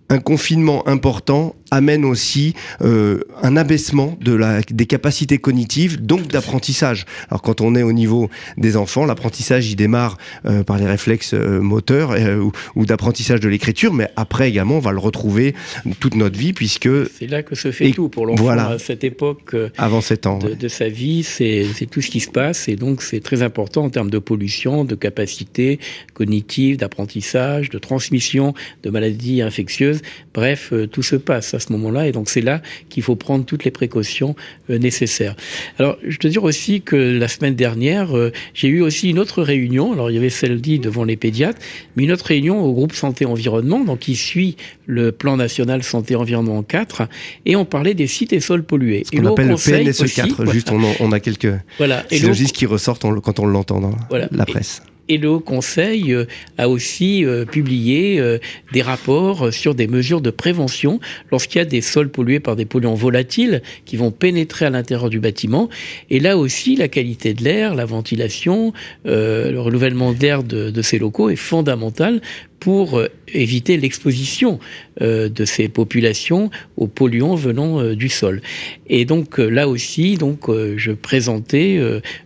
un 0.09 0.19
confinement 0.19 0.87
important 0.88 1.55
amène 1.71 2.05
aussi 2.05 2.55
euh, 2.81 3.21
un 3.43 3.57
abaissement 3.57 4.17
de 4.23 4.33
la, 4.33 4.61
des 4.62 4.87
capacités 4.87 5.37
cognitives, 5.38 6.00
donc 6.00 6.29
d'apprentissage. 6.29 7.05
Alors 7.29 7.43
quand 7.43 7.61
on 7.61 7.75
est 7.75 7.83
au 7.83 7.93
niveau 7.93 8.31
des 8.57 8.77
enfants, 8.77 9.05
l'apprentissage 9.05 9.71
il 9.71 9.77
démarre 9.77 10.17
euh, 10.47 10.62
par 10.62 10.79
les 10.79 10.87
réflexes 10.87 11.35
euh, 11.35 11.61
moteurs 11.61 12.15
ou, 12.41 12.53
ou 12.75 12.87
d'apprentissage 12.87 13.41
de 13.41 13.49
l'écriture, 13.49 13.93
mais 13.93 14.09
après 14.17 14.49
également 14.49 14.77
on 14.77 14.81
va 14.81 14.93
le 14.93 14.99
retrouver 14.99 15.55
toute 16.00 16.15
notre 16.15 16.38
vie 16.38 16.55
puisque 16.55 16.88
c'est 17.19 17.27
là 17.27 17.43
que 17.43 17.55
se 17.55 17.71
fait 17.71 17.91
tout 17.91 18.09
pour 18.09 18.27
l'enfant 18.27 18.43
voilà, 18.43 18.69
à 18.69 18.79
cette 18.79 19.05
époque 19.05 19.55
avant 19.77 20.00
7 20.00 20.27
ans 20.27 20.38
de, 20.38 20.55
de 20.55 20.69
sa 20.69 20.88
vie, 20.88 21.23
c'est 21.23 21.67
tout 21.91 22.00
ce 22.00 22.11
qui 22.11 22.21
se 22.21 22.31
passe 22.31 22.69
et 22.69 22.77
donc 22.77 23.03
c'est 23.03 23.21
très 23.21 23.43
important 23.43 23.85
en 23.85 23.91
termes 23.91 24.11
de 24.11 24.19
pollution, 24.19 24.85
de 24.85 24.95
capacité 24.95 25.79
cognitive, 26.15 26.79
d'apprentissage, 26.79 27.69
de 27.69 27.79
transmission 27.79 28.55
de 28.83 28.91
maladies 28.91 29.43
infectieuses 29.43 29.98
Bref, 30.35 30.71
euh, 30.73 30.87
tout 30.87 31.02
se 31.02 31.17
passe 31.17 31.55
à 31.55 31.61
ce 31.61 31.73
moment-là 31.73 32.07
et 32.07 32.12
donc 32.12 32.28
c'est 32.28 32.40
là 32.40 32.62
qu'il 32.88 33.02
faut 33.02 33.17
prendre 33.17 33.45
toutes 33.45 33.64
les 33.64 33.71
précautions 33.71 34.35
euh, 34.71 34.78
nécessaires. 34.78 35.37
Alors, 35.78 35.97
je 36.07 36.17
te 36.19 36.28
dire 36.28 36.45
aussi 36.45 36.81
que 36.81 36.97
la 36.97 37.28
semaine 37.28 37.55
dernière, 37.55 38.17
euh, 38.17 38.33
j'ai 38.55 38.69
eu 38.69 38.81
aussi 38.81 39.11
une 39.11 39.19
autre 39.19 39.43
réunion. 39.43 39.93
Alors, 39.93 40.11
il 40.11 40.14
y 40.14 40.19
avait 40.19 40.31
celle 40.31 40.61
dit 40.61 40.78
devant 40.78 41.05
les 41.05 41.17
pédiatres, 41.17 41.61
mais 41.97 42.05
une 42.05 42.12
autre 42.12 42.26
réunion 42.26 42.62
au 42.62 42.73
groupe 42.73 42.95
santé 42.95 43.25
environnement, 43.25 43.85
donc 43.85 44.00
qui 44.00 44.17
suit 44.17 44.57
le 44.87 45.12
plan 45.12 45.37
national 45.37 45.83
santé 45.83 46.17
environnement 46.17 46.62
4, 46.62 47.09
et 47.47 47.57
on 47.57 47.64
parlait 47.64 47.95
des 47.95 48.07
sites 48.07 48.33
et 48.33 48.40
sols 48.40 48.64
pollués. 48.64 49.05
Ce 49.05 49.17
qu'on 49.17 49.26
appelle 49.26 49.49
le 49.49 49.57
PNSE 49.57 50.12
4. 50.12 50.47
Juste, 50.52 50.71
on, 51.00 51.12
a 51.12 51.21
quelques 51.21 51.52
voilà. 51.78 52.05
qui 52.09 52.67
ressortent 52.67 53.07
quand 53.23 53.38
on 53.38 53.47
l'entend 53.47 53.81
dans 53.81 53.97
la 54.11 54.47
presse 54.47 54.83
et 54.83 54.98
le 55.17 55.31
Haut 55.31 55.41
Conseil 55.41 56.12
euh, 56.12 56.27
a 56.59 56.69
aussi 56.69 57.25
euh, 57.25 57.47
publié 57.47 58.21
euh, 58.21 58.38
des 58.73 58.83
rapports 58.83 59.53
sur 59.53 59.75
des 59.75 59.87
mesures 59.87 60.21
de 60.21 60.31
prévention 60.31 61.00
lorsqu'il 61.33 61.59
y 61.59 61.62
a 61.62 61.65
des 61.65 61.81
sols 61.81 62.11
pollués 62.11 62.41
par 62.41 62.57
des 62.57 62.67
polluants 62.67 62.95
volatiles 62.95 63.62
qui 63.87 63.97
vont 63.97 64.11
pénétrer 64.11 64.67
à 64.67 64.71
l'intérieur 64.71 65.09
du 65.09 65.21
bâtiment. 65.21 65.71
Et 66.11 66.21
là 66.21 66.37
aussi, 66.37 66.77
la 66.77 66.88
qualité 66.88 67.33
de 67.33 67.43
l'air, 67.43 67.75
la 67.75 67.87
ventilation, 67.87 68.73
le 69.05 69.57
renouvellement 69.59 70.12
d'air 70.12 70.43
de, 70.43 70.71
de, 70.71 70.83
ces 70.83 70.99
locaux 70.99 71.31
est 71.31 71.37
fondamental 71.37 72.21
pour 72.61 72.99
euh, 72.99 73.09
éviter 73.33 73.77
l'exposition 73.77 74.59
euh, 75.00 75.29
de 75.29 75.45
ces 75.45 75.69
populations 75.69 76.50
aux 76.77 76.87
polluants 76.87 77.35
venant 77.35 77.81
euh, 77.81 77.95
du 77.95 78.09
sol. 78.09 78.41
Et 78.88 79.05
donc 79.05 79.38
là 79.38 79.69
aussi, 79.69 80.17
donc 80.17 80.49
je 80.49 80.93
présentais 80.93 81.79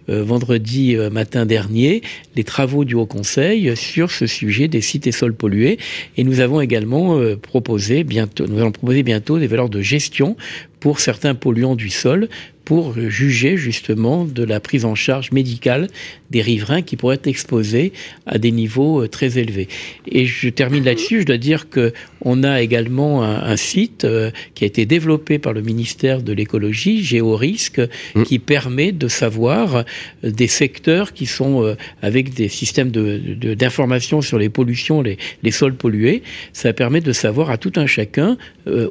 vendredi 0.07 0.97
matin 1.11 1.45
dernier 1.45 2.03
les 2.37 2.45
travaux 2.45 2.85
du 2.85 2.95
Haut 2.95 3.07
Conseil 3.07 3.77
sur 3.77 4.13
ce 4.13 4.29
sujet 4.29 4.69
des 4.69 4.81
sites 4.81 5.09
et 5.09 5.13
sols 5.13 5.35
pollués. 5.35 5.79
Et 6.17 6.23
nous 6.23 6.39
avons 6.39 6.61
également 6.61 7.21
proposé 7.37 8.05
bientôt, 8.05 8.47
nous 8.47 8.59
allons 8.59 8.71
proposer 8.71 9.03
bientôt 9.03 9.41
des 9.41 9.49
valeurs 9.49 9.71
de 9.71 9.81
gestion 9.81 10.37
pour 10.79 11.01
certains 11.01 11.35
polluants 11.35 11.77
du 11.77 11.91
sol 11.91 12.29
pour 12.65 12.95
juger 12.95 13.57
justement 13.57 14.25
de 14.25 14.45
la 14.45 14.61
prise 14.61 14.85
en 14.85 14.95
charge 14.95 15.33
médicale 15.33 15.89
des 16.33 16.41
riverains 16.41 16.83
qui 16.83 16.97
pourraient 16.97 17.17
être 17.17 17.27
exposés 17.27 17.93
à 18.27 18.39
des 18.39 18.51
niveaux 18.51 19.03
euh, 19.03 19.09
très 19.09 19.39
élevés. 19.39 19.69
Et 20.07 20.25
je 20.27 20.49
termine 20.49 20.85
là-dessus, 20.85 21.21
je 21.21 21.27
dois 21.27 21.39
dire 21.39 21.69
que 21.69 21.93
on 22.25 22.45
a 22.45 22.63
également 22.63 23.25
un, 23.25 23.57
site 23.57 24.05
euh, 24.05 24.31
qui 24.55 24.63
a 24.63 24.67
été 24.69 24.87
développé 24.87 25.41
par 25.41 25.53
le 25.53 25.61
ministère 25.61 26.23
de 26.23 26.33
l'écologie, 26.33 27.03
Géorisque, 27.03 27.81
mmh. 28.15 28.23
qui 28.23 28.39
permet 28.39 28.93
de 28.93 29.09
savoir 29.09 29.77
euh, 29.77 29.83
des 30.23 30.47
secteurs 30.47 31.13
qui 31.13 31.27
sont 31.27 31.77
avec 32.01 32.33
des 32.33 32.49
systèmes 32.49 32.91
d'information 32.91 34.21
de, 34.21 34.25
sur 34.25 34.39
les 34.39 34.49
pollutions, 34.49 35.03
les, 35.03 35.19
les, 35.43 35.51
sols 35.51 35.75
pollués. 35.75 36.23
Ça 36.53 36.73
permet 36.73 37.01
de 37.01 37.13
savoir 37.13 37.51
à 37.51 37.59
tout 37.59 37.73
un 37.77 37.87
chacun 37.87 38.37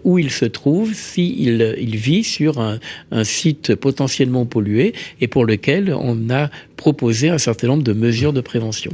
où 0.04 0.20
il 0.20 0.30
se 0.30 0.46
trouve, 0.46 0.94
s'il 0.94 1.76
il 1.80 1.96
vit 1.96 2.24
sur 2.24 2.60
un, 2.60 2.80
un 3.12 3.24
site 3.24 3.61
potentiellement 3.70 4.46
pollué 4.46 4.94
et 5.20 5.28
pour 5.28 5.46
lequel 5.46 5.94
on 5.94 6.30
a 6.30 6.50
proposer 6.82 7.30
un 7.30 7.38
certain 7.38 7.68
nombre 7.68 7.84
de 7.84 7.94
mesures 7.94 8.34
de 8.34 8.42
prévention. 8.42 8.90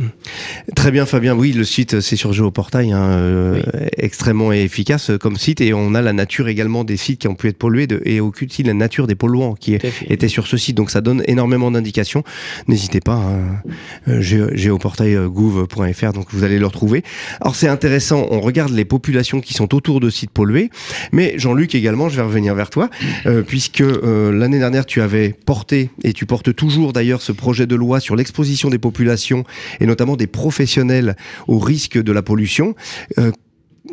Très 0.76 0.92
bien 0.92 1.06
Fabien, 1.06 1.34
oui 1.34 1.54
le 1.54 1.64
site 1.64 2.02
c'est 2.02 2.18
sur 2.18 2.34
Géoportail, 2.34 2.92
hein, 2.92 3.12
euh, 3.12 3.62
extrêmement 3.96 4.52
efficace 4.52 5.12
comme 5.22 5.38
site. 5.38 5.62
Et 5.62 5.74
on 5.74 5.96
a 5.96 6.02
la 6.02 6.12
nature 6.12 6.50
également 6.50 6.84
des 6.84 6.98
sites 6.98 7.22
qui 7.22 7.30
ont 7.30 7.36
pu 7.36 7.48
être 7.48 7.58
pollués 7.58 7.88
de, 7.88 8.02
et 8.04 8.20
aussi 8.20 8.62
la 8.64 8.74
nature 8.74 9.08
des 9.08 9.16
polluants 9.16 9.54
qui 9.54 9.76
étaient 10.10 10.28
sur 10.28 10.48
ce 10.48 10.58
site, 10.58 10.76
donc 10.76 10.92
ça 10.92 11.00
donne 11.00 11.24
énormément 11.28 11.72
d'indications. 11.72 12.26
N'hésitez 12.68 13.00
pas, 13.00 13.16
hein, 13.16 13.62
euh, 14.10 14.20
géoportail.gouv.fr, 14.22 16.12
donc 16.12 16.28
vous 16.32 16.44
allez 16.44 16.60
le 16.60 16.66
retrouver. 16.66 17.06
Alors 17.40 17.56
c'est 17.56 17.70
intéressant, 17.70 18.28
on 18.32 18.42
regarde 18.42 18.74
les 18.74 18.84
populations 18.86 19.40
qui 19.40 19.54
sont 19.54 19.74
autour 19.74 20.02
de 20.02 20.10
sites 20.10 20.32
pollués, 20.32 20.72
mais 21.14 21.36
Jean-Luc 21.38 21.74
également, 21.74 22.10
je 22.10 22.18
vais 22.18 22.24
revenir 22.24 22.54
vers 22.54 22.70
toi, 22.70 22.90
euh, 23.28 23.44
puisque 23.44 23.80
l'année 23.80 24.60
dernière 24.60 24.86
tu 24.86 25.02
avais 25.02 25.30
porté 25.46 25.90
et 26.04 26.12
tu 26.12 26.26
portes 26.26 26.54
toujours 26.54 26.92
d'ailleurs 26.92 27.22
ce 27.22 27.32
projet 27.32 27.66
de 27.66 27.77
loi 27.78 28.00
sur 28.00 28.16
l'exposition 28.16 28.70
des 28.70 28.80
populations 28.80 29.44
et 29.80 29.86
notamment 29.86 30.16
des 30.16 30.28
professionnels 30.28 31.16
au 31.48 31.60
risque 31.60 32.02
de 32.02 32.12
la 32.12 32.22
pollution. 32.22 32.76
Euh, 33.18 33.32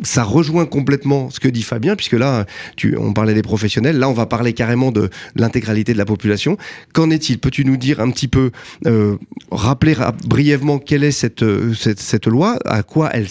ça 0.03 0.23
rejoint 0.23 0.67
complètement 0.67 1.31
ce 1.31 1.41
que 1.41 1.49
dit 1.49 1.63
Fabien, 1.63 1.97
puisque 1.97 2.13
là, 2.13 2.47
tu, 2.77 2.97
on 2.97 3.13
parlait 3.13 3.35
des 3.35 3.43
professionnels, 3.43 3.99
là 3.99 4.09
on 4.09 4.13
va 4.13 4.27
parler 4.27 4.53
carrément 4.53 4.93
de 4.93 5.11
l'intégralité 5.37 5.93
de 5.93 5.99
la 5.99 6.05
population. 6.05 6.57
Qu'en 6.93 7.11
est-il? 7.11 7.39
Peux-tu 7.39 7.65
nous 7.65 7.77
dire 7.77 8.01
un 8.01 8.11
petit 8.11 8.29
peu, 8.29 8.51
euh, 8.87 9.17
rappeler 9.51 9.95
brièvement 10.27 10.79
quelle 10.79 11.05
est 11.05 11.11
cette, 11.11 11.45
cette, 11.75 12.01
cette, 12.01 12.27
loi, 12.27 12.59
à 12.65 12.83
quoi 12.83 13.11
elle 13.13 13.29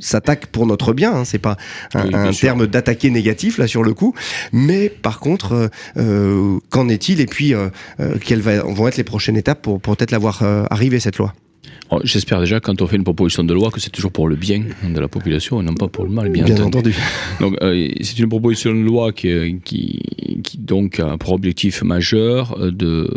s'attaque 0.00 0.46
pour 0.46 0.66
notre 0.66 0.92
bien 0.92 1.14
hein, 1.14 1.24
C'est 1.24 1.38
pas 1.38 1.56
un, 1.94 2.32
terme 2.32 2.66
d'attaquer 2.66 3.10
négatif 3.10 3.58
là 3.58 3.66
sur 3.66 3.82
le 3.82 3.94
coup, 3.94 4.14
mais 4.52 4.88
par 4.88 5.20
contre, 5.20 5.52
euh, 5.52 5.68
euh 5.96 6.58
qu'en 6.70 6.88
est-il? 6.88 7.20
Et 7.20 7.26
puis, 7.26 7.54
euh, 7.54 7.68
euh, 8.00 8.16
quelles 8.24 8.40
vont 8.40 8.88
être 8.88 8.96
les 8.96 9.04
prochaines 9.04 9.36
étapes 9.36 9.62
pour 9.62 9.80
peut-être 9.80 10.10
la 10.10 10.18
voir 10.18 10.42
arriver 10.70 11.00
cette 11.00 11.18
loi? 11.18 11.32
Oh, 11.90 12.00
j'espère 12.02 12.40
déjà, 12.40 12.58
quand 12.58 12.82
on 12.82 12.86
fait 12.86 12.96
une 12.96 13.04
proposition 13.04 13.44
de 13.44 13.54
loi, 13.54 13.70
que 13.70 13.80
c'est 13.80 13.90
toujours 13.90 14.10
pour 14.10 14.28
le 14.28 14.34
bien 14.34 14.64
de 14.82 15.00
la 15.00 15.08
population 15.08 15.60
et 15.60 15.64
non 15.64 15.74
pas 15.74 15.88
pour 15.88 16.04
le 16.04 16.10
mal, 16.10 16.30
bien, 16.30 16.44
entendu. 16.60 16.94
Donc, 17.40 17.56
euh, 17.62 17.88
c'est 18.00 18.18
une 18.18 18.28
proposition 18.28 18.74
de 18.74 18.80
loi 18.80 19.12
qui, 19.12 19.60
qui, 19.64 20.00
qui, 20.42 20.58
donc 20.58 20.98
a 20.98 21.16
pour 21.16 21.32
objectif 21.32 21.82
majeur 21.82 22.58
euh, 22.58 22.70
de 22.70 23.08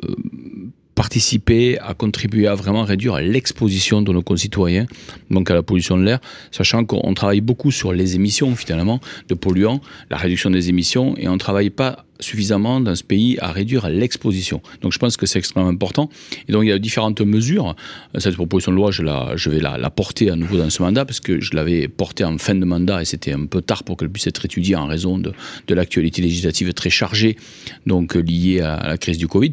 participer 0.94 1.80
à 1.80 1.94
contribuer 1.94 2.46
à 2.48 2.56
vraiment 2.56 2.84
réduire 2.84 3.22
l'exposition 3.22 4.02
de 4.02 4.12
nos 4.12 4.22
concitoyens 4.22 4.86
donc 5.32 5.50
à 5.50 5.54
la 5.54 5.64
pollution 5.64 5.98
de 5.98 6.04
l'air, 6.04 6.20
sachant 6.52 6.84
qu'on 6.84 7.14
travaille 7.14 7.40
beaucoup 7.40 7.72
sur 7.72 7.94
les 7.94 8.16
émissions 8.16 8.54
finalement 8.56 9.00
de 9.30 9.34
polluants, 9.34 9.80
la 10.10 10.18
réduction 10.18 10.50
des 10.50 10.68
émissions, 10.68 11.16
et 11.18 11.30
on 11.30 11.34
ne 11.34 11.40
travaille 11.40 11.70
pas 11.70 12.06
suffisamment 12.20 12.80
dans 12.80 12.96
ce 12.96 13.04
pays 13.04 13.38
à 13.40 13.52
réduire 13.52 13.90
l'exposition. 13.90 14.62
Donc 14.82 14.94
je 14.94 15.00
pense 15.00 15.18
que 15.18 15.26
c'est 15.26 15.40
extrêmement 15.40 15.70
important. 15.70 16.10
Et 16.48 16.52
donc 16.52 16.64
il 16.64 16.70
y 16.70 16.72
a 16.72 16.80
différentes 16.80 17.22
mesures. 17.22 17.76
Cette 18.18 18.36
proposition 18.36 18.72
de 18.72 18.78
loi, 18.78 18.92
je, 18.92 19.04
la, 19.04 19.36
je 19.36 19.50
vais 19.50 19.60
la, 19.60 19.90
porter 19.90 20.30
à 20.30 20.36
nouveau 20.36 20.58
dans 20.58 20.70
ce 20.70 20.82
mandat 20.82 21.06
parce 21.06 21.20
que 21.20 21.40
je 21.40 21.56
l'avais 21.56 21.88
portée 21.88 22.24
en 22.24 22.38
fin 22.38 22.56
de 22.56 22.66
mandat 22.66 23.02
et 23.02 23.06
c'était 23.06 23.34
un 23.34 23.46
peu 23.46 23.62
tard 23.62 23.84
pour 23.84 23.98
qu'elle 23.98 24.10
puisse 24.10 24.28
être 24.28 24.46
étudiée 24.46 24.76
en 24.76 24.88
raison 24.88 25.18
de, 25.18 25.34
de 25.68 25.74
l'actualité 25.74 26.22
législative 26.22 26.74
très 26.74 26.90
chargée, 26.90 27.38
donc 27.86 28.16
liée 28.16 28.62
à, 28.62 28.88
la 28.88 28.98
crise 28.98 29.18
du 29.18 29.28
Covid. 29.28 29.52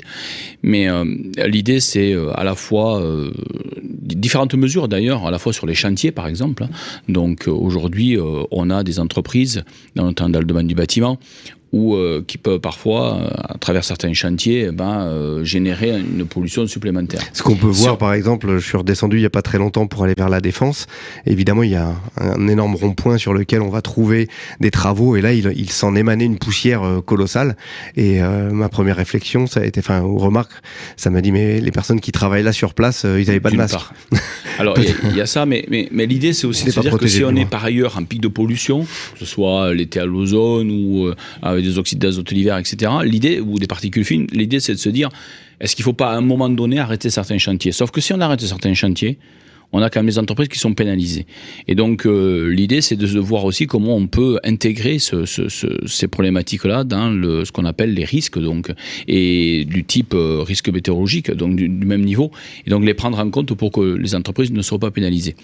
Mais 0.62 0.88
euh, 0.88 1.04
l'idée, 1.46 1.80
c'est 1.80 2.12
euh, 2.12 2.32
à 2.34 2.44
la 2.44 2.54
fois 2.54 3.00
euh, 3.00 3.32
différentes 3.82 4.54
mesures 4.54 4.88
d'ailleurs, 4.88 5.26
à 5.26 5.30
la 5.30 5.38
fois 5.38 5.52
sur 5.52 5.66
les 5.66 5.74
chantiers 5.74 6.12
par 6.12 6.26
exemple. 6.26 6.66
Donc 7.08 7.46
aujourd'hui, 7.46 8.18
on 8.50 8.70
a 8.70 8.82
des 8.82 9.00
entreprises, 9.00 9.64
notamment 9.94 10.30
dans 10.30 10.38
le 10.40 10.44
domaine 10.44 10.66
du 10.66 10.74
bâtiment, 10.74 11.18
ou 11.72 11.94
euh, 11.94 12.24
qui 12.26 12.38
peut 12.38 12.58
parfois, 12.58 13.18
euh, 13.18 13.28
à 13.48 13.58
travers 13.58 13.84
certains 13.84 14.12
chantiers, 14.12 14.68
eh 14.68 14.72
ben, 14.72 15.06
euh, 15.06 15.44
générer 15.44 15.98
une 15.98 16.24
pollution 16.24 16.66
supplémentaire. 16.66 17.20
Ce 17.32 17.42
qu'on 17.42 17.56
peut 17.56 17.66
voir, 17.66 17.98
par 17.98 18.12
exemple, 18.12 18.58
je 18.58 18.66
suis 18.66 18.76
redescendu 18.76 19.16
il 19.16 19.20
n'y 19.20 19.26
a 19.26 19.30
pas 19.30 19.42
très 19.42 19.58
longtemps 19.58 19.86
pour 19.86 20.04
aller 20.04 20.14
vers 20.16 20.28
la 20.28 20.40
Défense. 20.40 20.86
Évidemment, 21.26 21.64
il 21.64 21.70
y 21.70 21.76
a 21.76 21.94
un, 22.18 22.46
énorme 22.48 22.76
rond-point 22.76 23.18
sur 23.18 23.34
lequel 23.34 23.62
on 23.62 23.68
va 23.68 23.82
trouver 23.82 24.28
des 24.60 24.70
travaux, 24.70 25.16
et 25.16 25.20
là, 25.20 25.32
il, 25.32 25.52
il 25.56 25.70
s'en 25.70 25.96
émanait 25.96 26.24
une 26.24 26.38
poussière 26.38 26.82
colossale. 27.04 27.56
Et 27.96 28.20
ma 28.20 28.68
première 28.68 28.96
réflexion, 28.96 29.46
ça 29.46 29.60
a 29.60 29.64
été, 29.64 29.80
enfin, 29.80 30.02
aux 30.02 30.18
remarques, 30.18 30.52
ça 30.96 31.10
m'a 31.10 31.20
dit, 31.20 31.32
mais 31.32 31.60
les 31.60 31.72
personnes 31.72 32.00
qui 32.00 32.12
travaillent 32.12 32.44
là 32.44 32.52
sur 32.52 32.74
place, 32.74 33.04
ils 33.04 33.26
n'avaient 33.26 33.40
pas 33.40 33.50
de 33.50 33.56
masque. 33.56 33.80
Alors, 34.58 34.78
il 34.78 35.16
y, 35.16 35.20
a 35.20 35.26
ça, 35.26 35.44
mais, 35.46 35.66
mais, 35.68 35.88
mais 35.90 36.06
l'idée, 36.06 36.32
c'est 36.32 36.46
aussi 36.46 36.64
de 36.66 36.70
se 36.70 36.80
dire 36.80 36.96
que 36.96 37.06
si 37.06 37.24
on 37.24 37.34
est 37.34 37.48
par 37.48 37.64
ailleurs 37.64 37.98
en 37.98 38.04
pic 38.04 38.20
de 38.20 38.28
pollution, 38.28 38.82
que 38.82 39.18
ce 39.18 39.26
soit 39.26 39.74
l'été 39.74 40.00
à 40.00 40.06
l'ozone 40.06 40.70
ou 40.70 41.10
avec 41.56 41.66
des 41.66 41.78
oxydes 41.78 41.98
d'azote 41.98 42.30
l'hiver, 42.30 42.58
etc. 42.58 42.92
L'idée, 43.04 43.40
ou 43.40 43.58
des 43.58 43.66
particules 43.66 44.04
fines, 44.04 44.26
l'idée 44.32 44.60
c'est 44.60 44.74
de 44.74 44.78
se 44.78 44.88
dire, 44.88 45.08
est-ce 45.60 45.74
qu'il 45.74 45.82
ne 45.82 45.86
faut 45.86 45.92
pas 45.92 46.10
à 46.12 46.16
un 46.16 46.20
moment 46.20 46.48
donné 46.48 46.78
arrêter 46.78 47.10
certains 47.10 47.38
chantiers? 47.38 47.72
Sauf 47.72 47.90
que 47.90 48.00
si 48.00 48.12
on 48.12 48.20
arrête 48.20 48.40
certains 48.40 48.74
chantiers, 48.74 49.18
on 49.72 49.82
a 49.82 49.90
quand 49.90 50.00
même 50.00 50.06
les 50.06 50.18
entreprises 50.18 50.48
qui 50.48 50.58
sont 50.58 50.74
pénalisées. 50.74 51.26
Et 51.68 51.74
donc 51.74 52.06
euh, 52.06 52.48
l'idée, 52.48 52.80
c'est 52.80 52.96
de 52.96 53.06
voir 53.18 53.44
aussi 53.44 53.66
comment 53.66 53.96
on 53.96 54.06
peut 54.06 54.38
intégrer 54.44 54.98
ce, 54.98 55.24
ce, 55.26 55.48
ces 55.86 56.08
problématiques-là 56.08 56.84
dans 56.84 57.10
ce 57.44 57.50
qu'on 57.52 57.64
appelle 57.64 57.94
les 57.94 58.04
risques, 58.04 58.38
donc 58.38 58.72
et 59.08 59.64
du 59.64 59.84
type 59.84 60.14
euh, 60.14 60.42
risque 60.42 60.68
météorologique, 60.68 61.30
donc 61.30 61.56
du, 61.56 61.68
même 61.68 62.02
niveau, 62.02 62.30
et 62.66 62.70
donc 62.70 62.84
les 62.84 62.94
prendre 62.94 63.18
en 63.18 63.30
compte 63.30 63.54
pour 63.54 63.72
que 63.72 63.80
les 63.80 64.14
entreprises 64.14 64.52
ne 64.52 64.62
soient 64.62 64.78
pas 64.78 64.90
pénalisées. 64.90 65.36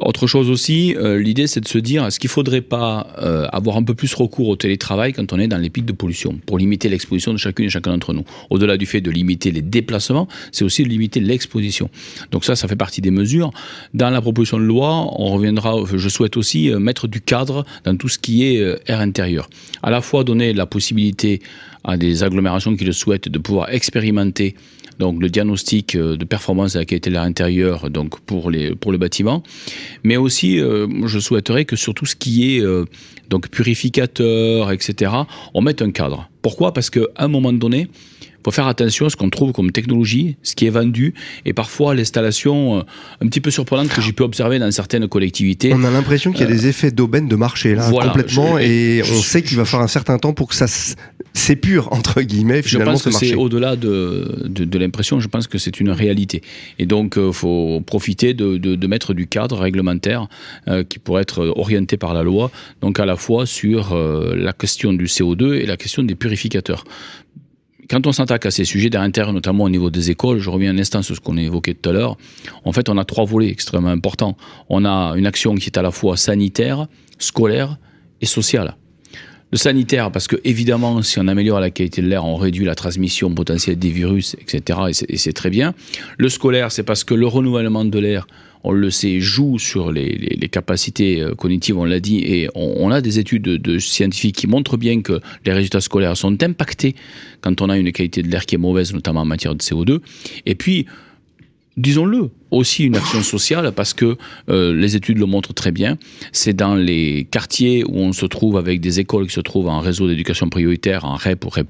Autre 0.00 0.26
chose 0.26 0.50
aussi, 0.50 0.94
euh, 0.96 1.18
l'idée, 1.18 1.46
c'est 1.46 1.60
de 1.60 1.68
se 1.68 1.78
dire, 1.78 2.06
est-ce 2.06 2.18
qu'il 2.20 2.30
faudrait 2.30 2.60
pas 2.60 3.06
avoir 3.52 3.76
un 3.76 3.82
peu 3.82 3.94
plus 3.94 4.12
recours 4.14 4.48
au 4.48 4.56
télétravail 4.56 5.12
quand 5.12 5.32
on 5.32 5.38
est 5.38 5.48
dans 5.48 5.58
les 5.58 5.70
pics 5.70 5.84
de 5.84 5.92
pollution, 5.92 6.38
pour 6.46 6.58
limiter 6.58 6.88
l'exposition 6.88 7.32
de 7.32 7.38
chacune 7.38 7.66
et 7.66 7.70
chacun 7.70 7.92
d'entre 7.92 8.14
nous? 8.14 8.24
Au-delà 8.50 8.76
du 8.76 8.86
fait 8.86 9.00
de 9.00 9.10
limiter 9.10 9.50
les 9.50 9.62
déplacements, 9.62 10.28
c'est 10.52 10.64
aussi 10.64 10.82
de 10.82 10.88
limiter 10.88 11.20
l'exposition. 11.20 11.90
Donc 12.30 12.44
ça, 12.44 12.56
ça 12.56 12.68
fait 12.68 12.76
partie 12.76 13.00
des 13.00 13.10
mesures 13.10 13.52
dans 13.94 14.10
la 14.10 14.20
proposition 14.20 14.58
de 14.58 14.64
loi, 14.64 15.08
on 15.18 15.32
reviendra, 15.32 15.74
je 15.92 16.08
souhaite 16.08 16.36
aussi 16.36 16.70
euh, 16.70 16.78
mettre 16.78 17.08
du 17.08 17.20
cadre 17.20 17.64
dans 17.84 17.96
tout 17.96 18.08
ce 18.08 18.18
qui 18.18 18.44
est 18.44 18.60
euh, 18.60 18.76
air 18.86 19.00
intérieur. 19.00 19.48
À 19.82 19.90
la 19.90 20.00
fois 20.00 20.24
donner 20.24 20.52
la 20.52 20.66
possibilité 20.66 21.40
à 21.84 21.96
des 21.96 22.22
agglomérations 22.22 22.76
qui 22.76 22.84
le 22.84 22.92
souhaitent 22.92 23.28
de 23.28 23.38
pouvoir 23.38 23.70
expérimenter 23.70 24.54
donc 24.98 25.20
le 25.22 25.28
diagnostic 25.28 25.96
de 25.96 26.24
performance 26.24 26.72
de 26.72 26.80
la 26.80 26.84
qualité 26.84 27.08
de 27.08 27.14
l'air 27.14 27.22
intérieur, 27.22 27.88
donc 27.88 28.18
pour 28.18 28.50
les 28.50 28.74
pour 28.74 28.90
le 28.90 28.98
bâtiment, 28.98 29.44
mais 30.02 30.16
aussi 30.16 30.58
je 30.58 31.18
souhaiterais 31.20 31.64
que 31.64 31.76
sur 31.76 31.94
tout 31.94 32.04
ce 32.04 32.16
qui 32.16 32.56
est 32.56 32.64
donc 33.30 33.48
purificateur, 33.48 34.72
etc., 34.72 35.12
on 35.54 35.60
mette 35.60 35.82
un 35.82 35.92
cadre. 35.92 36.28
Pourquoi? 36.42 36.74
Parce 36.74 36.90
qu'à 36.90 37.06
un 37.16 37.28
moment 37.28 37.52
donné, 37.52 37.86
faut 38.44 38.50
faire 38.50 38.66
attention 38.66 39.06
à 39.06 39.10
ce 39.10 39.16
qu'on 39.16 39.30
trouve 39.30 39.52
comme 39.52 39.72
technologie, 39.72 40.36
ce 40.42 40.54
qui 40.54 40.66
est 40.66 40.70
vendu, 40.70 41.14
et 41.44 41.52
parfois 41.52 41.94
l'installation 41.94 42.78
euh, 42.78 42.82
un 43.20 43.26
petit 43.26 43.40
peu 43.40 43.50
surprenante 43.50 43.88
que 43.88 44.00
j'ai 44.00 44.12
pu 44.12 44.22
observer 44.22 44.58
dans 44.58 44.70
certaines 44.70 45.08
collectivités. 45.08 45.72
On 45.74 45.84
a 45.84 45.90
l'impression 45.90 46.32
qu'il 46.32 46.42
y 46.42 46.44
a 46.44 46.52
des 46.52 46.66
effets 46.66 46.90
d'aubaine 46.90 47.28
de 47.28 47.36
marché 47.36 47.74
là, 47.74 47.90
complètement, 47.90 48.58
et 48.58 49.02
on 49.02 49.22
sait 49.22 49.42
qu'il 49.42 49.56
va 49.56 49.64
falloir 49.64 49.84
un 49.84 49.88
certain 49.88 50.18
temps 50.18 50.32
pour 50.32 50.48
que 50.48 50.54
ça 50.54 50.66
s'épure 51.34 51.92
entre 51.92 52.22
guillemets. 52.22 52.62
Finalement, 52.62 52.96
je 52.96 53.02
pense 53.02 53.04
que 53.04 53.10
c'est 53.10 53.34
au-delà 53.34 53.76
de, 53.76 54.46
de, 54.46 54.78
l'impression. 54.78 55.20
Je 55.20 55.28
pense 55.28 55.46
que 55.46 55.58
c'est 55.58 55.80
une 55.80 55.90
réalité, 55.90 56.42
et 56.78 56.86
donc 56.86 57.14
il 57.16 57.22
euh, 57.22 57.32
faut 57.32 57.82
profiter 57.84 58.34
de, 58.34 58.56
de, 58.56 58.86
mettre 58.86 59.12
du 59.12 59.26
cadre 59.26 59.58
réglementaire 59.58 60.28
euh, 60.68 60.84
qui 60.84 60.98
pourrait 60.98 61.22
être 61.22 61.52
orienté 61.56 61.96
par 61.96 62.14
la 62.14 62.22
loi, 62.22 62.50
donc 62.80 63.00
à 63.00 63.04
la 63.04 63.16
fois 63.16 63.46
sur 63.46 63.94
la 63.94 64.52
question 64.52 64.92
du 64.92 65.06
CO2 65.06 65.54
et 65.54 65.66
la 65.66 65.76
question 65.76 66.02
des 66.02 66.14
purificateurs 66.14 66.84
quand 67.88 68.06
on 68.06 68.12
s'attaque 68.12 68.46
à 68.46 68.50
ces 68.50 68.64
sujets 68.64 68.90
d'air 68.90 69.00
intérieur, 69.00 69.32
notamment 69.32 69.64
au 69.64 69.70
niveau 69.70 69.90
des 69.90 70.10
écoles, 70.10 70.38
je 70.38 70.50
reviens 70.50 70.74
un 70.74 70.78
instant 70.78 71.02
sur 71.02 71.16
ce 71.16 71.20
qu'on 71.20 71.36
a 71.36 71.42
évoqué 71.42 71.74
tout 71.74 71.90
à 71.90 71.92
l'heure, 71.92 72.16
en 72.64 72.72
fait, 72.72 72.88
on 72.88 72.98
a 72.98 73.04
trois 73.04 73.24
volets 73.24 73.48
extrêmement 73.48 73.88
importants. 73.88 74.36
On 74.68 74.84
a 74.84 75.14
une 75.16 75.26
action 75.26 75.54
qui 75.54 75.66
est 75.66 75.78
à 75.78 75.82
la 75.82 75.90
fois 75.90 76.16
sanitaire, 76.16 76.86
scolaire 77.18 77.78
et 78.20 78.26
sociale. 78.26 78.76
Le 79.50 79.56
sanitaire, 79.56 80.12
parce 80.12 80.26
que 80.26 80.36
évidemment, 80.44 81.00
si 81.00 81.18
on 81.18 81.26
améliore 81.26 81.60
la 81.60 81.70
qualité 81.70 82.02
de 82.02 82.06
l'air, 82.06 82.26
on 82.26 82.36
réduit 82.36 82.66
la 82.66 82.74
transmission 82.74 83.32
potentielle 83.32 83.78
des 83.78 83.88
virus, 83.88 84.36
etc. 84.38 84.78
Et 85.08 85.16
c'est 85.16 85.32
très 85.32 85.48
bien. 85.48 85.72
Le 86.18 86.28
scolaire, 86.28 86.70
c'est 86.70 86.82
parce 86.82 87.02
que 87.02 87.14
le 87.14 87.26
renouvellement 87.26 87.86
de 87.86 87.98
l'air, 87.98 88.26
on 88.64 88.72
le 88.72 88.90
sait, 88.90 89.20
joue 89.20 89.58
sur 89.58 89.92
les, 89.92 90.48
capacités 90.50 91.20
euh, 91.20 91.34
cognitives, 91.34 91.78
on 91.78 91.84
l'a 91.84 92.00
dit, 92.00 92.18
et 92.18 92.48
on, 92.54 92.90
a 92.90 93.00
des 93.00 93.18
études 93.18 93.42
de, 93.42 93.78
scientifiques 93.78 94.36
qui 94.36 94.46
montrent 94.46 94.76
bien 94.76 95.00
que 95.02 95.20
les 95.44 95.52
résultats 95.52 95.80
scolaires 95.80 96.16
sont 96.16 96.42
impactés 96.42 96.94
quand 97.40 97.60
on 97.60 97.68
a 97.68 97.78
une 97.78 97.92
qualité 97.92 98.22
de 98.22 98.28
l'air 98.28 98.46
qui 98.46 98.54
est 98.54 98.58
mauvaise, 98.58 98.92
notamment 98.92 99.20
en 99.20 99.26
matière 99.26 99.54
de 99.54 99.62
CO2. 99.62 100.00
Et 100.46 100.54
puis, 100.54 100.86
disons-le, 101.76 102.30
aussi 102.50 102.84
une 102.84 102.96
action 102.96 103.22
sociale 103.22 103.72
parce 103.72 103.94
que 103.94 104.16
euh, 104.48 104.74
les 104.74 104.96
études 104.96 105.18
le 105.18 105.26
montrent 105.26 105.54
très 105.54 105.72
bien. 105.72 105.98
C'est 106.32 106.52
dans 106.52 106.74
les 106.74 107.26
quartiers 107.30 107.84
où 107.84 107.98
on 107.98 108.12
se 108.12 108.26
trouve 108.26 108.56
avec 108.56 108.80
des 108.80 109.00
écoles 109.00 109.26
qui 109.26 109.34
se 109.34 109.40
trouvent 109.40 109.68
en 109.68 109.80
réseau 109.80 110.08
d'éducation 110.08 110.48
prioritaire, 110.48 111.04
en 111.04 111.16
REP 111.16 111.44
ou 111.44 111.48
REP+, 111.48 111.68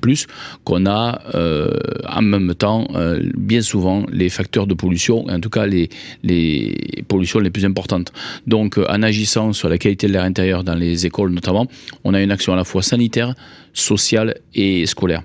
qu'on 0.65 0.87
a 0.87 1.21
euh, 1.35 1.71
en 2.09 2.23
même 2.23 2.55
temps 2.55 2.87
euh, 2.95 3.23
bien 3.37 3.63
souvent 3.63 4.05
les 4.11 4.29
facteurs 4.29 4.67
de 4.67 4.75
pollution, 4.75 5.27
en 5.29 5.41
tout 5.41 5.51
cas 5.51 5.67
les, 5.67 5.89
les 6.23 6.77
pollutions 7.09 7.41
les 7.41 7.51
plus 7.51 7.65
importantes. 7.65 8.13
Donc 8.47 8.79
en 8.79 9.03
agissant 9.03 9.53
sur 9.53 9.69
la 9.69 9.79
qualité 9.79 10.07
de 10.07 10.13
l'air 10.13 10.25
intérieur 10.25 10.65
dans 10.65 10.75
les 10.75 11.07
écoles 11.07 11.31
notamment, 11.31 11.67
on 12.05 12.15
a 12.15 12.23
une 12.23 12.31
action 12.31 12.53
à 12.53 12.57
la 12.57 12.65
fois 12.65 12.83
sanitaire, 12.83 13.35
sociale 13.73 14.37
et 14.55 14.87
scolaire. 14.87 15.23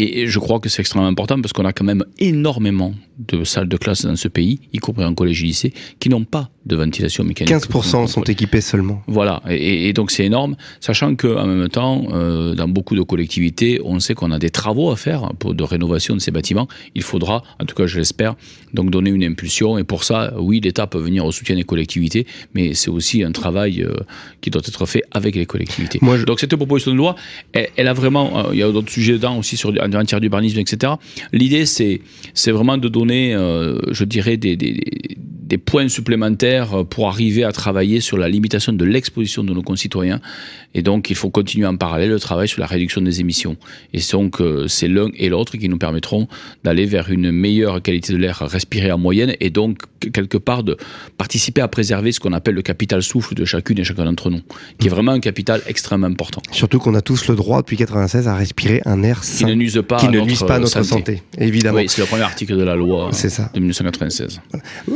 Et 0.00 0.28
je 0.28 0.38
crois 0.38 0.60
que 0.60 0.68
c'est 0.68 0.80
extrêmement 0.80 1.08
important 1.08 1.40
parce 1.40 1.52
qu'on 1.52 1.64
a 1.64 1.72
quand 1.72 1.84
même 1.84 2.04
énormément 2.20 2.94
de 3.18 3.42
salles 3.42 3.68
de 3.68 3.76
classe 3.76 4.04
dans 4.04 4.14
ce 4.14 4.28
pays, 4.28 4.60
y 4.72 4.78
compris 4.78 5.04
en 5.04 5.12
collège 5.12 5.42
et 5.42 5.46
lycée, 5.46 5.74
qui 5.98 6.08
n'ont 6.08 6.24
pas 6.24 6.50
de 6.68 6.76
ventilation 6.76 7.24
mécanique. 7.24 7.52
15% 7.52 8.06
sont 8.06 8.22
équipés 8.22 8.60
seulement. 8.60 9.02
Voilà, 9.06 9.42
et, 9.48 9.92
donc 9.92 10.10
c'est 10.10 10.24
énorme, 10.24 10.56
sachant 10.80 11.16
qu'en 11.16 11.46
même 11.46 11.68
temps, 11.68 12.06
euh, 12.12 12.54
dans 12.54 12.68
beaucoup 12.68 12.94
de 12.94 13.02
collectivités, 13.02 13.80
on 13.84 13.98
sait 14.00 14.14
qu'on 14.14 14.30
a 14.30 14.38
des 14.38 14.50
travaux 14.50 14.90
à 14.90 14.96
faire 14.96 15.32
pour 15.38 15.54
de 15.54 15.64
rénovation 15.64 16.14
de 16.14 16.20
ces 16.20 16.30
bâtiments. 16.30 16.68
Il 16.94 17.02
faudra, 17.02 17.42
en 17.60 17.64
tout 17.64 17.74
cas 17.74 17.86
je 17.86 17.98
l'espère, 17.98 18.36
donc 18.74 18.90
donner 18.90 19.10
une 19.10 19.24
impulsion. 19.24 19.78
Et 19.78 19.84
pour 19.84 20.04
ça, 20.04 20.34
oui, 20.38 20.60
l'État 20.60 20.86
peut 20.86 20.98
venir 20.98 21.24
au 21.24 21.32
soutien 21.32 21.56
des 21.56 21.64
collectivités, 21.64 22.26
mais 22.54 22.74
c'est 22.74 22.90
aussi 22.90 23.24
un 23.24 23.32
travail 23.32 23.82
euh, 23.82 23.94
qui 24.40 24.50
doit 24.50 24.62
être 24.66 24.84
fait 24.86 25.02
avec 25.10 25.34
les 25.34 25.46
collectivités. 25.46 25.98
Moi, 26.02 26.18
Donc 26.18 26.40
cette 26.40 26.54
proposition 26.54 26.92
de 26.92 26.96
loi, 26.96 27.16
elle, 27.52 27.88
a 27.88 27.94
vraiment, 27.94 28.46
euh, 28.46 28.50
il 28.52 28.58
y 28.58 28.62
a 28.62 28.70
d'autres 28.70 28.90
sujets 28.90 29.14
dedans 29.14 29.38
aussi 29.38 29.56
sur 29.56 29.70
en 29.70 29.88
matière 29.88 30.20
d'urbanisme, 30.20 30.58
etc. 30.58 30.92
L'idée, 31.32 31.64
c'est 31.66 32.00
vraiment 32.46 32.76
de 32.76 32.88
donner, 32.88 33.32
je 33.90 34.04
dirais, 34.04 34.36
des, 34.36 34.56
des 34.56 35.17
des 35.48 35.58
points 35.58 35.88
supplémentaires 35.88 36.84
pour 36.88 37.08
arriver 37.08 37.44
à 37.44 37.52
travailler 37.52 38.00
sur 38.00 38.18
la 38.18 38.28
limitation 38.28 38.72
de 38.72 38.84
l'exposition 38.84 39.44
de 39.44 39.52
nos 39.52 39.62
concitoyens. 39.62 40.20
Et 40.74 40.82
donc, 40.82 41.10
il 41.10 41.16
faut 41.16 41.30
continuer 41.30 41.66
en 41.66 41.76
parallèle 41.76 42.10
le 42.10 42.20
travail 42.20 42.46
sur 42.46 42.60
la 42.60 42.66
réduction 42.66 43.00
des 43.00 43.20
émissions. 43.20 43.56
Et 43.94 44.00
donc, 44.12 44.40
euh, 44.40 44.68
c'est 44.68 44.88
l'un 44.88 45.08
et 45.16 45.28
l'autre 45.28 45.56
qui 45.56 45.68
nous 45.68 45.78
permettront 45.78 46.28
d'aller 46.64 46.84
vers 46.84 47.10
une 47.10 47.32
meilleure 47.32 47.80
qualité 47.80 48.12
de 48.12 48.18
l'air 48.18 48.38
respiré 48.40 48.92
en 48.92 48.98
moyenne 48.98 49.34
et 49.40 49.50
donc, 49.50 49.78
quelque 50.12 50.36
part, 50.36 50.62
de 50.62 50.76
participer 51.16 51.62
à 51.62 51.68
préserver 51.68 52.12
ce 52.12 52.20
qu'on 52.20 52.32
appelle 52.32 52.54
le 52.54 52.62
capital 52.62 53.02
souffle 53.02 53.34
de 53.34 53.44
chacune 53.44 53.78
et 53.78 53.84
chacun 53.84 54.04
d'entre 54.04 54.30
nous, 54.30 54.40
qui 54.78 54.88
est 54.88 54.90
vraiment 54.90 55.12
un 55.12 55.20
capital 55.20 55.62
extrêmement 55.66 56.06
important. 56.06 56.42
Surtout 56.52 56.78
qu'on 56.78 56.94
a 56.94 57.00
tous 57.00 57.28
le 57.28 57.36
droit, 57.36 57.62
depuis 57.62 57.76
96, 57.76 58.28
à 58.28 58.34
respirer 58.34 58.82
un 58.84 59.02
air 59.02 59.24
sain. 59.24 59.46
Qui 59.46 59.50
ne 59.50 59.54
nuise 59.54 59.82
pas, 59.88 59.96
qui 59.96 60.06
à, 60.06 60.10
ne 60.10 60.18
notre 60.18 60.46
pas 60.46 60.56
à 60.56 60.58
notre 60.58 60.82
santé. 60.82 61.22
évidemment. 61.38 61.78
Oui, 61.78 61.88
c'est 61.88 62.02
le 62.02 62.06
premier 62.06 62.22
article 62.22 62.56
de 62.56 62.62
la 62.62 62.76
loi 62.76 63.10
ça. 63.12 63.50
de 63.54 63.58
1996. 63.58 64.40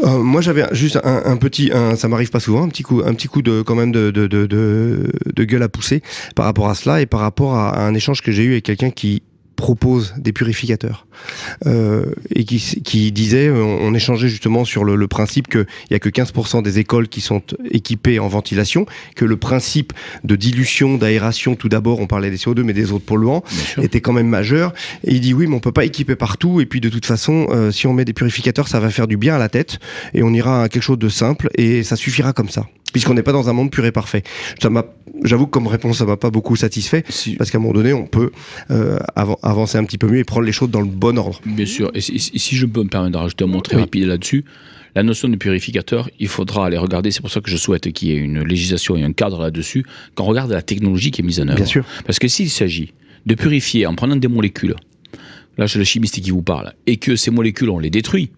Euh, 0.05 0.19
moi, 0.19 0.42
j'avais 0.43 0.65
juste 0.73 0.99
un, 1.05 1.37
petit, 1.37 1.71
ça 1.97 2.09
m'arrive 2.09 2.31
pas 2.31 2.41
souvent, 2.41 2.65
un 2.65 2.69
petit 2.69 2.83
coup, 2.83 3.03
un 3.05 3.15
petit 3.15 3.29
coup 3.29 3.43
de 3.43 3.63
quand 3.63 3.75
même 3.75 3.93
de, 3.93 4.11
de, 4.11 4.27
de, 4.27 4.47
de, 4.47 5.45
gueule 5.45 5.63
à 5.63 5.69
pousser 5.69 6.03
par 6.35 6.45
rapport 6.45 6.69
à 6.69 6.75
cela 6.75 7.01
et 7.01 7.07
par 7.07 7.21
rapport 7.21 7.55
à 7.55 7.85
un 7.85 7.95
échange 7.95 8.23
que 8.23 8.33
j'ai 8.33 8.45
eu 8.45 8.53
avec 8.53 8.65
quelqu'un 8.65 8.91
qui 8.91 9.23
propose 9.63 10.13
des 10.19 10.33
purificateurs 10.33 11.07
euh, 11.67 12.07
et 12.35 12.43
qui, 12.43 12.59
qui 12.83 13.13
disait, 13.13 13.49
on, 13.49 13.95
échangeait 13.95 14.29
justement 14.29 14.65
sur 14.65 14.83
le, 14.83 15.07
principe 15.07 15.47
qu'il 15.47 15.67
n'y 15.89 15.95
a 15.95 16.01
que 16.01 16.09
15% 16.09 16.65
des 16.65 16.81
écoles 16.81 17.07
qui 17.07 17.21
sont 17.21 17.43
équipées 17.71 18.19
en 18.19 18.27
ventilation, 18.27 18.87
que 19.15 19.25
le 19.25 19.37
principe 19.37 19.93
de 20.25 20.35
dilution, 20.35 20.99
d'aération, 20.99 21.55
tout 21.55 21.69
d'abord, 21.69 22.01
on 22.01 22.09
parlait 22.09 22.29
des 22.29 22.39
CO2 22.39 22.63
mais 22.63 22.73
des 22.73 22.91
autres 22.91 23.05
polluants, 23.05 23.45
était 23.81 24.01
quand 24.01 24.13
même 24.13 24.27
majeur. 24.27 24.73
Et 25.05 25.15
il 25.15 25.21
dit 25.21 25.33
oui, 25.33 25.47
mais 25.47 25.55
on 25.55 25.61
peut 25.61 25.71
pas 25.71 25.85
équiper 25.85 26.17
partout. 26.17 26.61
Et 26.61 26.67
puis 26.67 26.81
de 26.81 26.89
toute 26.89 27.07
façon, 27.07 27.47
euh, 27.51 27.71
si 27.71 27.87
on 27.87 27.93
met 27.93 28.05
des 28.05 28.15
purificateurs, 28.15 28.67
ça 28.67 28.81
va 28.81 28.91
faire 28.91 29.07
du 29.07 29.17
bien 29.17 29.37
à 29.37 29.39
la 29.39 29.49
tête 29.49 29.79
et 30.13 30.25
on 30.25 30.33
ira 30.35 30.65
à 30.65 30.69
quelque 30.69 30.83
chose 30.83 30.99
de 30.99 31.09
simple 31.09 31.51
et 31.55 31.85
ça 31.85 31.95
suffira 31.95 32.33
comme 32.33 32.49
ça 32.49 32.67
puisqu'on 32.93 33.15
n'est 33.15 33.23
pas 33.23 33.33
dans 33.33 33.49
un 33.49 33.53
monde 33.53 33.71
pur 33.71 33.85
et 33.85 33.93
parfait. 33.93 34.23
Ça 34.61 34.71
m'a, 34.71 34.85
j'avoue 35.25 35.47
que 35.47 35.51
comme 35.51 35.67
réponse, 35.67 35.99
ça 35.99 36.05
m'a 36.05 36.17
pas 36.17 36.31
beaucoup 36.31 36.57
satisfait, 36.57 37.05
parce 37.39 37.51
qu'à 37.51 37.59
un 37.59 37.61
moment 37.61 37.75
donné, 37.75 37.93
on 37.93 38.07
peut 38.07 38.31
euh, 38.71 38.99
avancer 39.15 39.79
un 39.79 39.85
petit 39.85 39.99
peu 39.99 40.09
mieux 40.09 40.19
et 40.19 40.25
prendre 40.25 40.47
les 40.47 40.53
choses 40.53 40.71
dans 40.71 40.81
le 40.81 40.87
bon 40.87 41.19
ordre. 41.19 41.41
Bien 41.47 41.67
sûr. 41.67 41.91
Et 41.95 42.01
si, 42.01 42.57
je 42.57 42.67
peux 42.67 42.83
me 42.83 42.89
permettre 42.89 43.13
de 43.13 43.19
rajouter 43.19 43.45
un 43.45 43.49
mot 43.49 43.61
très 43.61 43.77
rapide 43.77 44.05
là-dessus, 44.05 44.45
la 44.95 45.03
notion 45.03 45.29
de 45.29 45.37
purificateur, 45.37 46.11
il 46.19 46.29
faudra 46.29 46.67
aller 46.67 46.77
regarder. 46.77 47.11
C'est 47.11 47.23
pour 47.23 47.31
ça 47.31 47.41
que 47.41 47.51
je 47.51 47.57
souhaite 47.57 47.91
qu'il 47.93 48.09
y 48.09 48.13
ait 48.13 48.19
une 48.19 48.43
législation 48.43 48.95
et 48.95 49.03
un 49.03 49.13
cadre 49.13 49.41
là-dessus. 49.41 49.87
Quand 50.15 50.25
on 50.25 50.27
regarde 50.27 50.51
la 50.51 50.61
technologie 50.61 51.11
qui 51.11 51.23
est 51.23 51.25
mise 51.25 51.41
en 51.41 51.49
œuvre. 51.49 51.57
Bien 51.57 51.65
sûr. 51.65 51.85
Parce 52.05 52.19
que 52.19 52.29
s'il 52.29 52.51
s'agit 52.51 52.93
de 53.25 53.35
purifier 53.35 53.87
en 53.87 53.95
prenant 53.95 54.17
des 54.17 54.29
molécules, 54.29 54.75
là 55.57 55.67
c'est 55.67 55.79
le 55.79 55.85
chimiste 55.85 56.21
qui 56.21 56.31
vous 56.31 56.43
parle, 56.43 56.75
et 56.87 56.99
que 56.99 57.17
ces 57.17 57.31
molécules 57.31 57.71
on 57.71 57.79
les 57.79 57.89
détruit, 57.89 58.31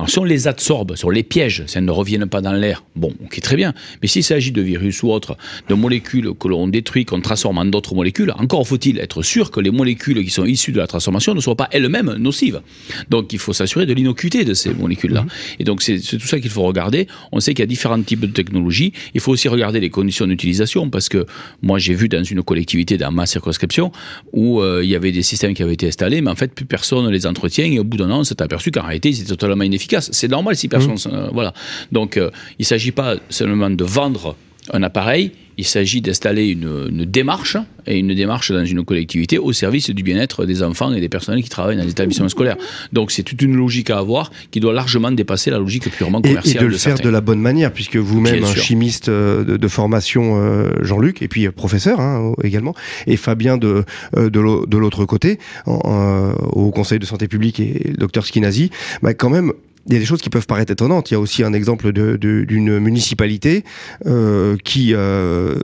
alors 0.00 0.08
si 0.08 0.18
on 0.18 0.24
les 0.24 0.48
absorbe, 0.48 0.96
si 0.96 1.04
on 1.04 1.10
les 1.10 1.22
piège, 1.22 1.64
si 1.66 1.76
elles 1.76 1.84
ne 1.84 1.90
reviennent 1.90 2.24
pas 2.24 2.40
dans 2.40 2.54
l'air, 2.54 2.82
bon, 2.96 3.12
ok, 3.22 3.38
très 3.42 3.54
bien. 3.54 3.74
Mais 4.00 4.08
s'il 4.08 4.24
s'agit 4.24 4.50
de 4.50 4.62
virus 4.62 5.02
ou 5.02 5.10
autres, 5.10 5.36
de 5.68 5.74
molécules 5.74 6.32
que 6.40 6.48
l'on 6.48 6.68
détruit, 6.68 7.04
qu'on 7.04 7.20
transforme 7.20 7.58
en 7.58 7.66
d'autres 7.66 7.94
molécules, 7.94 8.32
encore 8.38 8.66
faut-il 8.66 8.98
être 8.98 9.20
sûr 9.20 9.50
que 9.50 9.60
les 9.60 9.70
molécules 9.70 10.24
qui 10.24 10.30
sont 10.30 10.46
issues 10.46 10.72
de 10.72 10.78
la 10.78 10.86
transformation 10.86 11.34
ne 11.34 11.40
soient 11.40 11.54
pas 11.54 11.68
elles-mêmes 11.70 12.14
nocives. 12.14 12.62
Donc 13.10 13.34
il 13.34 13.38
faut 13.38 13.52
s'assurer 13.52 13.84
de 13.84 13.92
l'innocuité 13.92 14.46
de 14.46 14.54
ces 14.54 14.72
molécules-là. 14.72 15.20
Mhm. 15.24 15.28
Et 15.58 15.64
donc 15.64 15.82
c'est 15.82 15.98
tout 15.98 16.26
ça 16.26 16.40
qu'il 16.40 16.50
faut 16.50 16.62
regarder. 16.62 17.06
On 17.30 17.40
sait 17.40 17.52
qu'il 17.52 17.62
y 17.62 17.64
a 17.64 17.66
différents 17.66 18.00
types 18.00 18.20
de 18.20 18.26
technologies. 18.28 18.94
Il 19.12 19.20
faut 19.20 19.32
aussi 19.32 19.48
regarder 19.48 19.80
les 19.80 19.90
conditions 19.90 20.26
d'utilisation 20.26 20.88
parce 20.88 21.10
que 21.10 21.26
moi 21.60 21.78
j'ai 21.78 21.92
vu 21.92 22.08
dans 22.08 22.24
une 22.24 22.42
collectivité, 22.42 22.96
dans 22.96 23.12
ma 23.12 23.26
circonscription, 23.26 23.92
où 24.32 24.62
euh, 24.62 24.80
il 24.82 24.88
y 24.88 24.96
avait 24.96 25.12
des 25.12 25.22
systèmes 25.22 25.52
qui 25.52 25.62
avaient 25.62 25.74
été 25.74 25.88
installés, 25.88 26.22
mais 26.22 26.30
en 26.30 26.36
fait 26.36 26.54
plus 26.54 26.64
personne 26.64 27.04
ne 27.04 27.10
les 27.10 27.26
entretient 27.26 27.66
et 27.66 27.78
au 27.78 27.84
bout 27.84 27.98
d'un 27.98 28.10
an 28.10 28.20
on 28.20 28.24
s'est 28.24 28.40
aperçu 28.40 28.70
qu'en 28.70 28.84
réalité 28.84 29.10
ils 29.10 29.20
étaient 29.20 29.36
totalement 29.36 29.62
inefficaces 29.64 29.89
c'est 30.00 30.28
normal 30.28 30.56
si 30.56 30.68
personne. 30.68 30.94
Mmh. 30.94 31.14
Euh, 31.14 31.28
voilà. 31.32 31.52
Donc, 31.92 32.16
euh, 32.16 32.30
il 32.58 32.62
ne 32.62 32.66
s'agit 32.66 32.92
pas 32.92 33.16
seulement 33.28 33.70
de 33.70 33.84
vendre 33.84 34.36
un 34.72 34.82
appareil, 34.82 35.32
il 35.58 35.66
s'agit 35.66 36.00
d'installer 36.00 36.46
une, 36.48 37.04
démarche, 37.04 37.56
et 37.86 37.98
une 37.98 38.14
démarche 38.14 38.52
dans 38.52 38.64
une 38.64 38.84
collectivité 38.84 39.36
au 39.36 39.52
service 39.52 39.90
du 39.90 40.02
bien-être 40.02 40.46
des 40.46 40.62
enfants 40.62 40.92
et 40.92 41.00
des 41.00 41.08
personnels 41.08 41.42
qui 41.42 41.48
travaillent 41.48 41.76
dans 41.76 41.82
les 41.82 41.90
établissements 41.90 42.28
scolaires. 42.28 42.56
Donc 42.92 43.10
c'est 43.10 43.22
toute 43.22 43.42
une 43.42 43.56
logique 43.56 43.90
à 43.90 43.98
avoir 43.98 44.30
qui 44.50 44.60
doit 44.60 44.72
largement 44.72 45.10
dépasser 45.10 45.50
la 45.50 45.58
logique 45.58 45.90
purement 45.90 46.22
commerciale. 46.22 46.62
Et, 46.62 46.66
de 46.66 46.70
le 46.70 46.78
faire 46.78 46.98
de 46.98 47.08
la 47.08 47.20
bonne 47.20 47.40
manière, 47.40 47.72
puisque 47.72 47.96
vous-même, 47.96 48.44
un 48.44 48.54
chimiste 48.54 49.08
euh, 49.08 49.58
de, 49.58 49.68
formation, 49.68 50.40
Jean-Luc, 50.82 51.20
et 51.22 51.28
puis 51.28 51.48
professeur 51.50 52.00
hein, 52.00 52.32
également, 52.42 52.74
et 53.06 53.16
Fabien 53.16 53.58
de, 53.58 53.84
de 54.14 54.76
l'autre 54.76 55.04
côté, 55.04 55.38
au 55.66 56.70
Conseil 56.70 56.98
de 56.98 57.06
santé 57.06 57.28
publique 57.28 57.60
et 57.60 57.88
le 57.88 57.96
docteur 57.96 58.24
Skinazi, 58.24 58.70
bah, 59.02 59.14
quand 59.14 59.30
même, 59.30 59.52
il 59.90 59.94
y 59.94 59.96
a 59.96 59.98
des 59.98 60.06
choses 60.06 60.22
qui 60.22 60.30
peuvent 60.30 60.46
paraître 60.46 60.70
étonnantes. 60.70 61.10
Il 61.10 61.14
y 61.14 61.16
a 61.16 61.20
aussi 61.20 61.42
un 61.42 61.52
exemple 61.52 61.92
d'une 61.92 62.16
de, 62.46 62.78
municipalité 62.78 63.64
euh, 64.06 64.56
qui 64.64 64.94
euh, 64.94 65.58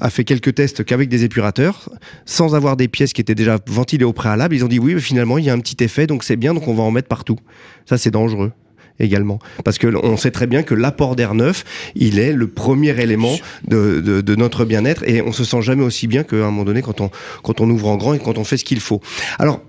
a 0.00 0.10
fait 0.10 0.24
quelques 0.24 0.54
tests 0.54 0.84
qu'avec 0.84 1.08
des 1.08 1.22
épurateurs, 1.22 1.88
sans 2.26 2.56
avoir 2.56 2.76
des 2.76 2.88
pièces 2.88 3.12
qui 3.12 3.20
étaient 3.20 3.36
déjà 3.36 3.58
ventilées 3.66 4.04
au 4.04 4.12
préalable. 4.12 4.56
Ils 4.56 4.64
ont 4.64 4.68
dit 4.68 4.80
oui, 4.80 4.94
mais 4.94 5.00
finalement, 5.00 5.38
il 5.38 5.44
y 5.44 5.50
a 5.50 5.52
un 5.52 5.60
petit 5.60 5.82
effet, 5.84 6.08
donc 6.08 6.24
c'est 6.24 6.36
bien, 6.36 6.54
donc 6.54 6.66
on 6.66 6.74
va 6.74 6.82
en 6.82 6.90
mettre 6.90 7.06
partout. 7.06 7.38
Ça, 7.86 7.98
c'est 7.98 8.10
dangereux 8.10 8.50
également. 8.98 9.38
Parce 9.64 9.78
que 9.78 9.86
on 10.02 10.16
sait 10.16 10.32
très 10.32 10.48
bien 10.48 10.64
que 10.64 10.74
l'apport 10.74 11.14
d'air 11.14 11.34
neuf, 11.34 11.64
il 11.94 12.18
est 12.18 12.32
le 12.32 12.48
premier 12.48 13.00
élément 13.00 13.36
de, 13.68 14.00
de, 14.00 14.20
de 14.20 14.34
notre 14.34 14.64
bien-être 14.64 15.04
et 15.08 15.22
on 15.22 15.30
se 15.30 15.44
sent 15.44 15.62
jamais 15.62 15.84
aussi 15.84 16.08
bien 16.08 16.24
qu'à 16.24 16.34
un 16.34 16.50
moment 16.50 16.64
donné 16.64 16.82
quand 16.82 17.00
on, 17.00 17.10
quand 17.44 17.60
on 17.60 17.70
ouvre 17.70 17.86
en 17.86 17.96
grand 17.96 18.14
et 18.14 18.18
quand 18.18 18.38
on 18.38 18.44
fait 18.44 18.56
ce 18.56 18.64
qu'il 18.64 18.80
faut. 18.80 19.00
Alors, 19.38 19.60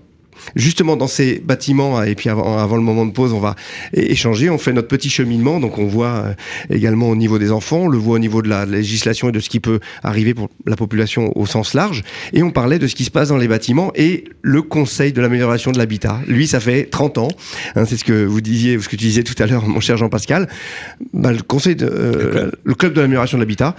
justement 0.56 0.96
dans 0.96 1.06
ces 1.06 1.38
bâtiments 1.38 2.02
et 2.02 2.14
puis 2.14 2.28
avant, 2.28 2.58
avant, 2.58 2.76
le 2.76 2.82
moment 2.82 3.06
de 3.06 3.12
pause 3.12 3.32
on 3.32 3.40
va 3.40 3.56
échanger 3.92 4.50
on 4.50 4.58
fait 4.58 4.72
notre 4.72 4.88
petit 4.88 5.10
cheminement. 5.10 5.60
Donc 5.60 5.78
on 5.78 5.86
voit 5.86 6.06
euh, 6.06 6.34
également 6.70 7.08
au 7.08 7.16
niveau 7.16 7.38
des 7.38 7.52
enfants 7.52 7.78
on 7.78 7.88
le 7.88 7.98
voit 7.98 8.16
au 8.16 8.18
niveau 8.18 8.42
de 8.42 8.48
la 8.48 8.66
législation 8.66 9.28
et 9.28 9.32
de 9.32 9.40
ce 9.40 9.48
qui 9.48 9.60
peut 9.60 9.80
arriver 10.02 10.34
pour 10.34 10.48
la 10.66 10.76
population 10.76 11.36
au 11.36 11.46
sens 11.46 11.74
large. 11.74 12.02
Et 12.32 12.42
on 12.42 12.50
parlait 12.50 12.78
de 12.78 12.86
ce 12.86 12.94
qui 12.94 13.04
se 13.04 13.10
passe 13.10 13.28
dans 13.28 13.36
les 13.36 13.48
bâtiments 13.48 13.92
et 13.94 14.24
le 14.42 14.62
conseil 14.62 15.12
de 15.12 15.20
l'amélioration 15.20 15.72
de 15.72 15.78
l'habitat. 15.78 16.20
Lui 16.26 16.46
ça 16.46 16.60
fait 16.60 16.84
30 16.84 17.18
ans 17.18 17.28
hein, 17.76 17.84
c'est 17.84 17.96
ce 17.96 18.04
que 18.04 18.24
vous 18.24 18.40
disiez 18.40 18.78
ce 18.78 18.88
que 18.88 18.96
tu 18.96 19.04
disais 19.04 19.22
tout 19.22 19.40
à 19.42 19.46
l'heure 19.46 19.66
mon 19.66 19.80
cher 19.80 19.96
Jean-Pascal. 19.96 20.48
Bah, 21.12 21.32
le 21.32 21.42
conseil 21.42 21.76
de, 21.76 21.86
euh, 21.86 22.50
le 22.64 22.74
club 22.74 22.92
de 22.92 23.00
l'amélioration 23.00 23.38
de 23.38 23.42
l'habitat 23.42 23.74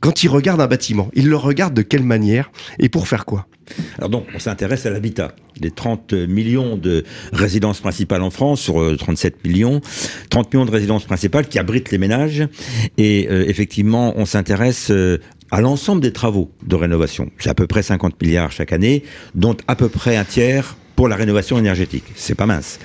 quand 0.00 0.22
il 0.24 0.28
regarde 0.28 0.60
un 0.60 0.66
bâtiment, 0.66 1.10
il 1.14 1.28
le 1.28 1.36
regarde 1.36 1.74
de 1.74 1.82
quelle 1.82 2.02
manière 2.02 2.50
et 2.78 2.88
pour 2.88 3.06
faire 3.06 3.24
quoi? 3.26 3.46
Alors 3.98 4.08
donc, 4.08 4.26
on 4.34 4.38
s'intéresse 4.38 4.86
à 4.86 4.90
l'habitat. 4.90 5.34
Les 5.60 5.70
30 5.70 6.12
millions 6.12 6.76
de 6.76 7.04
résidences 7.32 7.80
principales 7.80 8.22
en 8.22 8.30
France 8.30 8.60
sur 8.60 8.96
37 8.96 9.34
euh, 9.34 9.48
millions, 9.48 9.80
30 10.30 10.52
millions 10.52 10.66
de 10.66 10.70
résidences 10.70 11.04
principales 11.04 11.46
qui 11.46 11.58
abritent 11.58 11.90
les 11.90 11.98
ménages. 11.98 12.48
Et 12.98 13.28
euh, 13.30 13.44
effectivement, 13.46 14.14
on 14.16 14.24
s'intéresse 14.24 14.90
euh, 14.90 15.18
à 15.50 15.60
l'ensemble 15.60 16.00
des 16.00 16.12
travaux 16.12 16.50
de 16.66 16.74
rénovation. 16.76 17.30
C'est 17.38 17.50
à 17.50 17.54
peu 17.54 17.66
près 17.66 17.82
50 17.82 18.20
milliards 18.22 18.52
chaque 18.52 18.72
année, 18.72 19.04
dont 19.34 19.56
à 19.68 19.76
peu 19.76 19.88
près 19.88 20.16
un 20.16 20.24
tiers 20.24 20.76
pour 20.96 21.08
la 21.08 21.16
rénovation 21.16 21.58
énergétique. 21.58 22.04
C'est 22.14 22.34
pas 22.34 22.46
mince. 22.46 22.78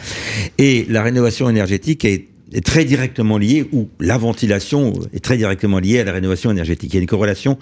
Et 0.58 0.86
la 0.90 1.02
rénovation 1.02 1.50
énergétique 1.50 2.06
est 2.06 2.28
est 2.54 2.66
très 2.66 2.86
directement 2.86 3.38
liée, 3.38 3.68
ou 3.72 3.90
la 4.00 4.18
ventilation 4.18 4.94
est 5.14 5.24
très 5.24 5.38
directement 5.38 5.80
liée 5.80 6.00
à 6.00 6.04
la 6.04 6.12
rénovation 6.12 6.52
énergétique. 6.52 6.94
Il 6.94 6.98
y 6.98 7.00
a 7.00 7.02
une 7.02 7.08
corrélation 7.08 7.58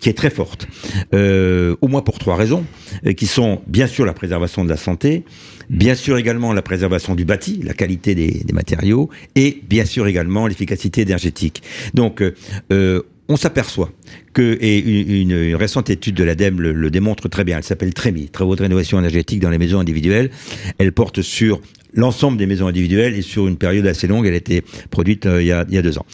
qui 0.00 0.08
est 0.08 0.14
très 0.14 0.30
forte, 0.30 0.68
euh, 1.14 1.76
au 1.80 1.88
moins 1.88 2.02
pour 2.02 2.18
trois 2.18 2.36
raisons, 2.36 2.64
euh, 3.06 3.12
qui 3.12 3.26
sont 3.26 3.60
bien 3.66 3.86
sûr 3.86 4.04
la 4.04 4.14
préservation 4.14 4.64
de 4.64 4.68
la 4.68 4.76
santé, 4.76 5.24
bien 5.70 5.94
sûr 5.94 6.16
également 6.18 6.52
la 6.52 6.62
préservation 6.62 7.14
du 7.14 7.24
bâti, 7.24 7.60
la 7.64 7.74
qualité 7.74 8.14
des, 8.14 8.44
matériaux, 8.52 9.10
et 9.34 9.60
bien 9.68 9.84
sûr 9.84 10.06
également 10.06 10.46
l'efficacité 10.46 11.02
énergétique. 11.02 11.62
Donc, 11.94 12.22
euh, 12.22 12.34
euh 12.72 13.02
on 13.28 13.36
s'aperçoit 13.36 13.90
que, 14.32 14.56
et 14.60 14.78
une, 15.20 15.54
récente 15.54 15.90
étude 15.90 16.14
de 16.14 16.24
l'ADEME 16.24 16.60
le, 16.60 16.90
démontre 16.90 17.28
très 17.28 17.44
bien, 17.44 17.58
elle 17.58 17.64
s'appelle 17.64 17.92
TREMI, 17.92 18.30
Travaux 18.30 18.56
de 18.56 18.62
rénovation 18.62 18.98
énergétique 18.98 19.40
dans 19.40 19.50
les 19.50 19.58
maisons 19.58 19.80
individuelles, 19.80 20.30
elle 20.78 20.92
porte 20.92 21.22
sur 21.22 21.60
l'ensemble 21.94 22.38
des 22.38 22.46
maisons 22.46 22.66
individuelles 22.66 23.14
et 23.14 23.22
sur 23.22 23.48
une 23.48 23.56
période 23.56 23.86
assez 23.86 24.06
longue. 24.06 24.26
Elle 24.26 24.34
a 24.34 24.38
été 24.38 24.62
produite 24.90 25.26
euh, 25.26 25.42
il, 25.42 25.46
y 25.46 25.52
a, 25.52 25.82
deux 25.82 25.98
ans. 25.98 26.06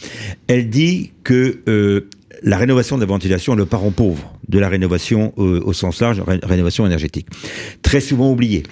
Elle 0.47 0.69
dit 0.69 1.11
que 1.23 1.59
euh, 1.67 2.09
la 2.43 2.57
rénovation 2.57 2.97
de 2.97 3.01
la 3.01 3.07
ventilation 3.07 3.53
est 3.53 3.57
le 3.57 3.65
parent 3.65 3.91
pauvre 3.91 4.33
de 4.47 4.59
la 4.59 4.69
rénovation 4.69 5.33
euh, 5.37 5.61
au 5.63 5.73
sens 5.73 6.01
large, 6.01 6.21
ré 6.25 6.39
rénovation 6.43 6.85
énergétique. 6.85 7.27
Très 7.81 8.01
souvent 8.01 8.31
oubliée. 8.31 8.63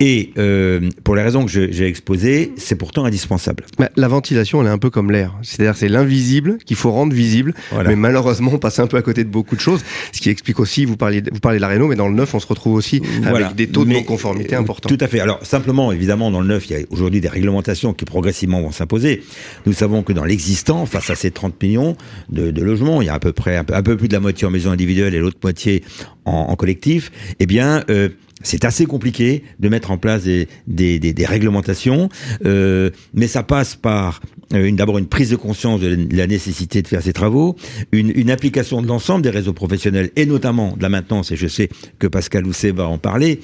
Et 0.00 0.32
euh, 0.38 0.88
pour 1.04 1.16
les 1.16 1.22
raisons 1.22 1.44
que 1.44 1.50
j'ai 1.50 1.86
exposées, 1.86 2.52
c'est 2.56 2.76
pourtant 2.76 3.04
indispensable. 3.04 3.64
Mais 3.78 3.90
la 3.96 4.08
ventilation, 4.08 4.60
elle 4.60 4.68
est 4.68 4.70
un 4.70 4.78
peu 4.78 4.90
comme 4.90 5.10
l'air. 5.10 5.34
C'est-à-dire 5.42 5.76
c'est 5.76 5.88
l'invisible 5.88 6.58
qu'il 6.64 6.76
faut 6.76 6.90
rendre 6.90 7.12
visible. 7.12 7.54
Voilà. 7.72 7.90
Mais 7.90 7.96
malheureusement, 7.96 8.52
on 8.54 8.58
passe 8.58 8.78
un 8.78 8.86
peu 8.86 8.96
à 8.96 9.02
côté 9.02 9.24
de 9.24 9.28
beaucoup 9.28 9.56
de 9.56 9.60
choses. 9.60 9.82
Ce 10.12 10.20
qui 10.20 10.30
explique 10.30 10.60
aussi, 10.60 10.84
vous 10.84 10.96
parlez, 10.96 11.22
vous 11.32 11.40
parlez 11.40 11.58
de 11.58 11.62
la 11.62 11.68
réno, 11.68 11.88
mais 11.88 11.96
dans 11.96 12.08
le 12.08 12.14
neuf, 12.14 12.34
on 12.34 12.40
se 12.40 12.46
retrouve 12.46 12.74
aussi 12.74 13.02
voilà. 13.22 13.46
avec 13.46 13.56
des 13.56 13.68
taux 13.68 13.84
de 13.84 13.92
non-conformité 13.92 14.54
euh, 14.54 14.60
importants. 14.60 14.88
Tout 14.88 14.98
à 15.00 15.08
fait. 15.08 15.20
Alors 15.20 15.44
simplement, 15.44 15.92
évidemment, 15.92 16.30
dans 16.30 16.40
le 16.40 16.46
neuf, 16.46 16.68
il 16.70 16.78
y 16.78 16.82
a 16.82 16.84
aujourd'hui 16.90 17.20
des 17.20 17.28
réglementations 17.28 17.92
qui 17.92 18.04
progressivement 18.04 18.60
vont 18.60 18.72
s'imposer. 18.72 19.22
Nous 19.66 19.72
savons 19.72 20.02
que 20.02 20.12
dans 20.12 20.24
l'existant, 20.24 20.86
face 20.86 21.10
à 21.10 21.14
ces 21.14 21.30
30 21.30 21.60
millions 21.62 21.96
de, 22.30 22.50
de, 22.50 22.62
logements, 22.62 23.02
il 23.02 23.06
y 23.06 23.08
a 23.08 23.14
à 23.14 23.18
peu 23.18 23.32
près 23.32 23.56
un 23.56 23.64
peu, 23.64 23.74
un 23.74 23.82
peu 23.82 23.96
plus 23.96 24.08
de 24.08 24.14
la 24.14 24.20
moitié 24.20 24.46
en 24.46 24.50
maison 24.50 24.70
individuelle 24.70 25.14
et 25.14 25.18
l'autre 25.18 25.38
moitié 25.42 25.82
en, 26.24 26.46
en, 26.48 26.56
collectif. 26.56 27.10
Eh 27.40 27.46
bien, 27.46 27.84
euh, 27.90 28.08
c'est 28.42 28.64
assez 28.64 28.86
compliqué 28.86 29.42
de 29.58 29.68
mettre 29.68 29.90
en 29.90 29.98
place 29.98 30.24
des, 30.24 30.48
des, 30.66 30.98
des, 30.98 31.12
des 31.12 31.26
réglementations, 31.26 32.08
euh, 32.44 32.90
mais 33.14 33.26
ça 33.26 33.42
passe 33.42 33.74
par 33.76 34.20
euh, 34.54 34.70
d'abord 34.72 34.98
une 34.98 35.06
prise 35.06 35.30
de 35.30 35.36
conscience 35.36 35.80
de 35.80 36.16
la 36.16 36.26
nécessité 36.26 36.82
de 36.82 36.88
faire 36.88 37.02
ces 37.02 37.12
travaux, 37.12 37.56
une, 37.92 38.12
une 38.14 38.30
application 38.30 38.80
de 38.82 38.86
l'ensemble 38.86 39.22
des 39.22 39.30
réseaux 39.30 39.52
professionnels 39.52 40.10
et 40.16 40.26
notamment 40.26 40.76
de 40.76 40.82
la 40.82 40.88
maintenance, 40.88 41.32
et 41.32 41.36
je 41.36 41.46
sais 41.46 41.68
que 41.98 42.06
Pascal 42.06 42.46
Housset 42.46 42.72
va 42.72 42.86
en 42.86 42.98
parler, 42.98 43.40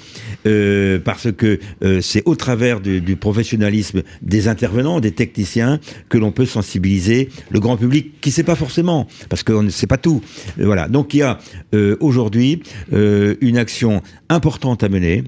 euh, 0.46 0.98
parce 0.98 1.32
que 1.32 1.58
euh, 1.82 2.00
c'est 2.00 2.22
au 2.24 2.36
travers 2.36 2.80
du, 2.80 3.00
du, 3.00 3.16
professionnalisme 3.16 4.02
des 4.22 4.48
intervenants, 4.48 5.00
des 5.00 5.12
techniciens, 5.12 5.80
que 6.08 6.18
l'on 6.18 6.32
peut 6.32 6.46
sensibiliser 6.46 7.28
le 7.50 7.60
grand 7.60 7.76
public 7.76 8.20
qui 8.20 8.30
ne 8.30 8.34
sait 8.34 8.42
pas 8.42 8.56
forcément, 8.56 9.06
parce 9.28 9.42
qu'on 9.42 9.62
ne 9.62 9.70
sait 9.70 9.86
pas 9.86 9.98
tout. 9.98 10.22
Voilà. 10.56 10.88
Donc 10.88 11.14
il 11.14 11.18
y 11.18 11.22
a 11.22 11.38
euh, 11.74 11.96
aujourd'hui 12.00 12.62
euh, 12.92 13.34
une 13.40 13.58
action 13.58 14.02
importante 14.28 14.83
à 14.84 14.88
mener 14.88 15.24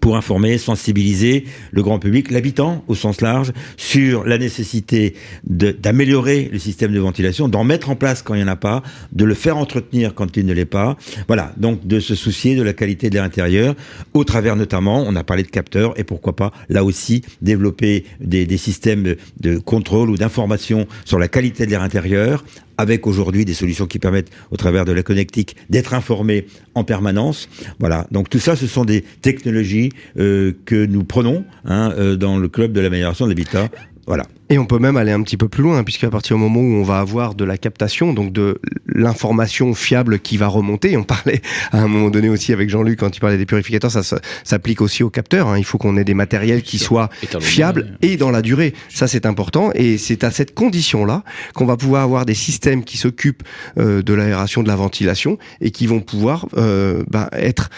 pour 0.00 0.16
informer, 0.16 0.58
sensibiliser 0.58 1.44
le 1.72 1.82
grand 1.82 1.98
public, 1.98 2.30
l'habitant 2.30 2.84
au 2.86 2.94
sens 2.94 3.20
large, 3.20 3.52
sur 3.76 4.24
la 4.24 4.38
nécessité 4.38 5.14
d'améliorer 5.44 6.48
le 6.52 6.58
système 6.58 6.92
de 6.92 7.00
ventilation, 7.00 7.48
d'en 7.48 7.64
mettre 7.64 7.90
en 7.90 7.96
place 7.96 8.22
quand 8.22 8.34
il 8.34 8.38
n'y 8.38 8.44
en 8.44 8.52
a 8.52 8.56
pas, 8.56 8.82
de 9.12 9.24
le 9.24 9.34
faire 9.34 9.56
entretenir 9.56 10.14
quand 10.14 10.36
il 10.36 10.46
ne 10.46 10.52
l'est 10.52 10.64
pas. 10.64 10.96
Voilà, 11.26 11.52
donc 11.56 11.86
de 11.86 11.98
se 12.00 12.14
soucier 12.14 12.54
de 12.54 12.62
la 12.62 12.72
qualité 12.72 13.10
de 13.10 13.14
l'air 13.14 13.24
intérieur, 13.24 13.74
au 14.14 14.24
travers 14.24 14.56
notamment, 14.56 15.04
on 15.06 15.16
a 15.16 15.24
parlé 15.24 15.42
de 15.42 15.48
capteurs, 15.48 15.98
et 15.98 16.04
pourquoi 16.04 16.36
pas, 16.36 16.52
là 16.68 16.84
aussi, 16.84 17.22
développer 17.42 18.04
des, 18.20 18.46
des 18.46 18.58
systèmes 18.58 19.16
de 19.40 19.58
contrôle 19.58 20.10
ou 20.10 20.16
d'information 20.16 20.86
sur 21.04 21.18
la 21.18 21.28
qualité 21.28 21.66
de 21.66 21.70
l'air 21.70 21.82
intérieur, 21.82 22.44
avec 22.80 23.06
aujourd'hui 23.06 23.44
des 23.44 23.54
solutions 23.54 23.86
qui 23.86 23.98
permettent, 23.98 24.30
au 24.50 24.56
travers 24.56 24.84
de 24.84 24.92
la 24.92 25.02
connectique, 25.02 25.56
d'être 25.68 25.94
informé 25.94 26.46
en 26.74 26.84
permanence. 26.84 27.48
Voilà. 27.78 28.06
Donc 28.10 28.28
tout 28.28 28.38
ça, 28.38 28.56
ce 28.56 28.66
sont 28.66 28.84
des 28.84 29.02
technologies 29.22 29.90
euh, 30.18 30.52
que 30.64 30.86
nous 30.86 31.04
prenons 31.04 31.44
hein, 31.64 31.92
euh, 31.96 32.16
dans 32.16 32.38
le 32.38 32.48
club 32.48 32.72
de 32.72 32.80
l'amélioration 32.80 33.26
de 33.26 33.30
l'habitat. 33.30 33.68
Voilà. 34.06 34.24
Et 34.48 34.58
on 34.58 34.66
peut 34.66 34.78
même 34.80 34.96
aller 34.96 35.12
un 35.12 35.22
petit 35.22 35.36
peu 35.36 35.48
plus 35.48 35.62
loin, 35.62 35.84
puisqu'à 35.84 36.10
partir 36.10 36.36
du 36.36 36.42
moment 36.42 36.60
où 36.60 36.80
on 36.80 36.82
va 36.82 36.98
avoir 36.98 37.36
de 37.36 37.44
la 37.44 37.56
captation, 37.56 38.12
donc 38.12 38.32
de 38.32 38.60
l'information 38.86 39.74
fiable 39.74 40.18
qui 40.18 40.36
va 40.36 40.48
remonter, 40.48 40.96
on 40.96 41.04
parlait 41.04 41.40
à 41.70 41.80
un 41.80 41.86
moment 41.86 42.10
donné 42.10 42.28
aussi 42.28 42.52
avec 42.52 42.68
Jean-Luc 42.68 42.98
quand 42.98 43.16
il 43.16 43.20
parlait 43.20 43.38
des 43.38 43.46
purificateurs, 43.46 43.92
ça 43.92 44.02
s'applique 44.42 44.80
aussi 44.80 45.04
aux 45.04 45.10
capteurs. 45.10 45.48
Hein. 45.48 45.58
Il 45.58 45.64
faut 45.64 45.78
qu'on 45.78 45.96
ait 45.96 46.04
des 46.04 46.14
matériels 46.14 46.62
qui 46.62 46.78
soient 46.78 47.08
fiables 47.40 47.96
et 48.02 48.16
dans 48.16 48.30
la 48.30 48.42
durée. 48.42 48.74
Ça, 48.88 49.06
c'est 49.06 49.26
important. 49.26 49.70
Et 49.74 49.98
c'est 49.98 50.24
à 50.24 50.32
cette 50.32 50.54
condition-là 50.54 51.22
qu'on 51.54 51.66
va 51.66 51.76
pouvoir 51.76 52.02
avoir 52.02 52.26
des 52.26 52.34
systèmes 52.34 52.82
qui 52.82 52.96
s'occupent 52.96 53.44
euh, 53.78 54.02
de 54.02 54.14
l'aération, 54.14 54.64
de 54.64 54.68
la 54.68 54.76
ventilation 54.76 55.38
et 55.60 55.70
qui 55.70 55.86
vont 55.86 56.00
pouvoir 56.00 56.46
euh, 56.56 57.04
bah, 57.08 57.28
être 57.32 57.70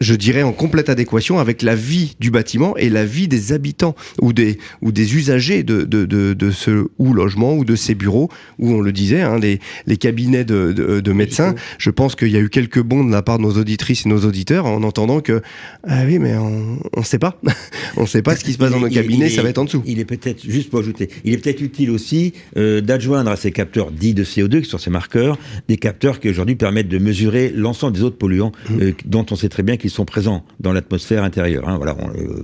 je 0.00 0.14
dirais, 0.14 0.42
en 0.42 0.52
complète 0.52 0.88
adéquation 0.88 1.38
avec 1.38 1.62
la 1.62 1.74
vie 1.74 2.16
du 2.20 2.30
bâtiment 2.30 2.76
et 2.76 2.90
la 2.90 3.04
vie 3.04 3.28
des 3.28 3.52
habitants 3.52 3.94
ou 4.20 4.32
des, 4.32 4.58
ou 4.82 4.92
des 4.92 5.16
usagers 5.16 5.62
de, 5.62 5.82
de, 5.82 6.04
de, 6.04 6.34
de 6.34 6.50
ce 6.50 6.86
ou 6.98 7.12
logement 7.12 7.54
ou 7.54 7.64
de 7.64 7.76
ces 7.76 7.94
bureaux 7.94 8.28
où 8.58 8.70
on 8.72 8.80
le 8.80 8.92
disait, 8.92 9.22
hein, 9.22 9.38
les, 9.38 9.60
les 9.86 9.96
cabinets 9.96 10.44
de, 10.44 10.72
de, 10.72 11.00
de 11.00 11.12
médecins. 11.12 11.54
Je 11.78 11.90
pense 11.90 12.14
qu'il 12.14 12.28
y 12.28 12.36
a 12.36 12.40
eu 12.40 12.48
quelques 12.48 12.82
bons 12.82 13.04
de 13.04 13.12
la 13.12 13.22
part 13.22 13.38
de 13.38 13.42
nos 13.42 13.52
auditrices 13.52 14.06
et 14.06 14.08
nos 14.08 14.24
auditeurs 14.24 14.66
en 14.66 14.82
entendant 14.82 15.20
que, 15.20 15.42
ah 15.84 16.02
oui, 16.06 16.18
mais 16.18 16.36
on 16.36 16.78
ne 16.96 17.04
sait 17.04 17.18
pas. 17.18 17.40
on 17.96 18.02
ne 18.02 18.06
sait 18.06 18.22
pas 18.22 18.36
ce 18.36 18.44
qui 18.44 18.52
se 18.52 18.58
passe 18.58 18.72
dans 18.72 18.80
nos 18.80 18.88
cabinets, 18.88 19.28
ça 19.28 19.42
va 19.42 19.48
être 19.48 19.58
en 19.58 19.64
dessous. 19.64 19.82
Il 19.86 19.98
est 19.98 20.04
peut-être, 20.04 20.48
juste 20.48 20.70
pour 20.70 20.80
ajouter, 20.80 21.08
il 21.24 21.32
est 21.32 21.38
peut-être 21.38 21.60
utile 21.60 21.90
aussi 21.90 22.32
euh, 22.56 22.80
d'adjoindre 22.80 23.30
à 23.30 23.36
ces 23.36 23.52
capteurs 23.52 23.90
dits 23.90 24.14
de 24.14 24.24
CO2, 24.24 24.62
qui 24.62 24.68
sont 24.68 24.78
ces 24.78 24.90
marqueurs, 24.90 25.38
des 25.68 25.76
capteurs 25.76 26.20
qui 26.20 26.28
aujourd'hui 26.28 26.56
permettent 26.56 26.88
de 26.88 26.98
mesurer 26.98 27.52
l'ensemble 27.54 27.96
des 27.96 28.02
autres 28.02 28.18
polluants 28.18 28.52
mmh. 28.68 28.80
euh, 28.80 28.92
dont 29.04 29.26
on 29.30 29.36
sait 29.36 29.48
très 29.48 29.62
bien 29.62 29.76
qu'ils 29.76 29.85
sont 29.90 30.04
présents 30.04 30.44
dans 30.60 30.72
l'atmosphère 30.72 31.24
intérieure. 31.24 31.68
Hein, 31.68 31.76
voilà, 31.76 31.96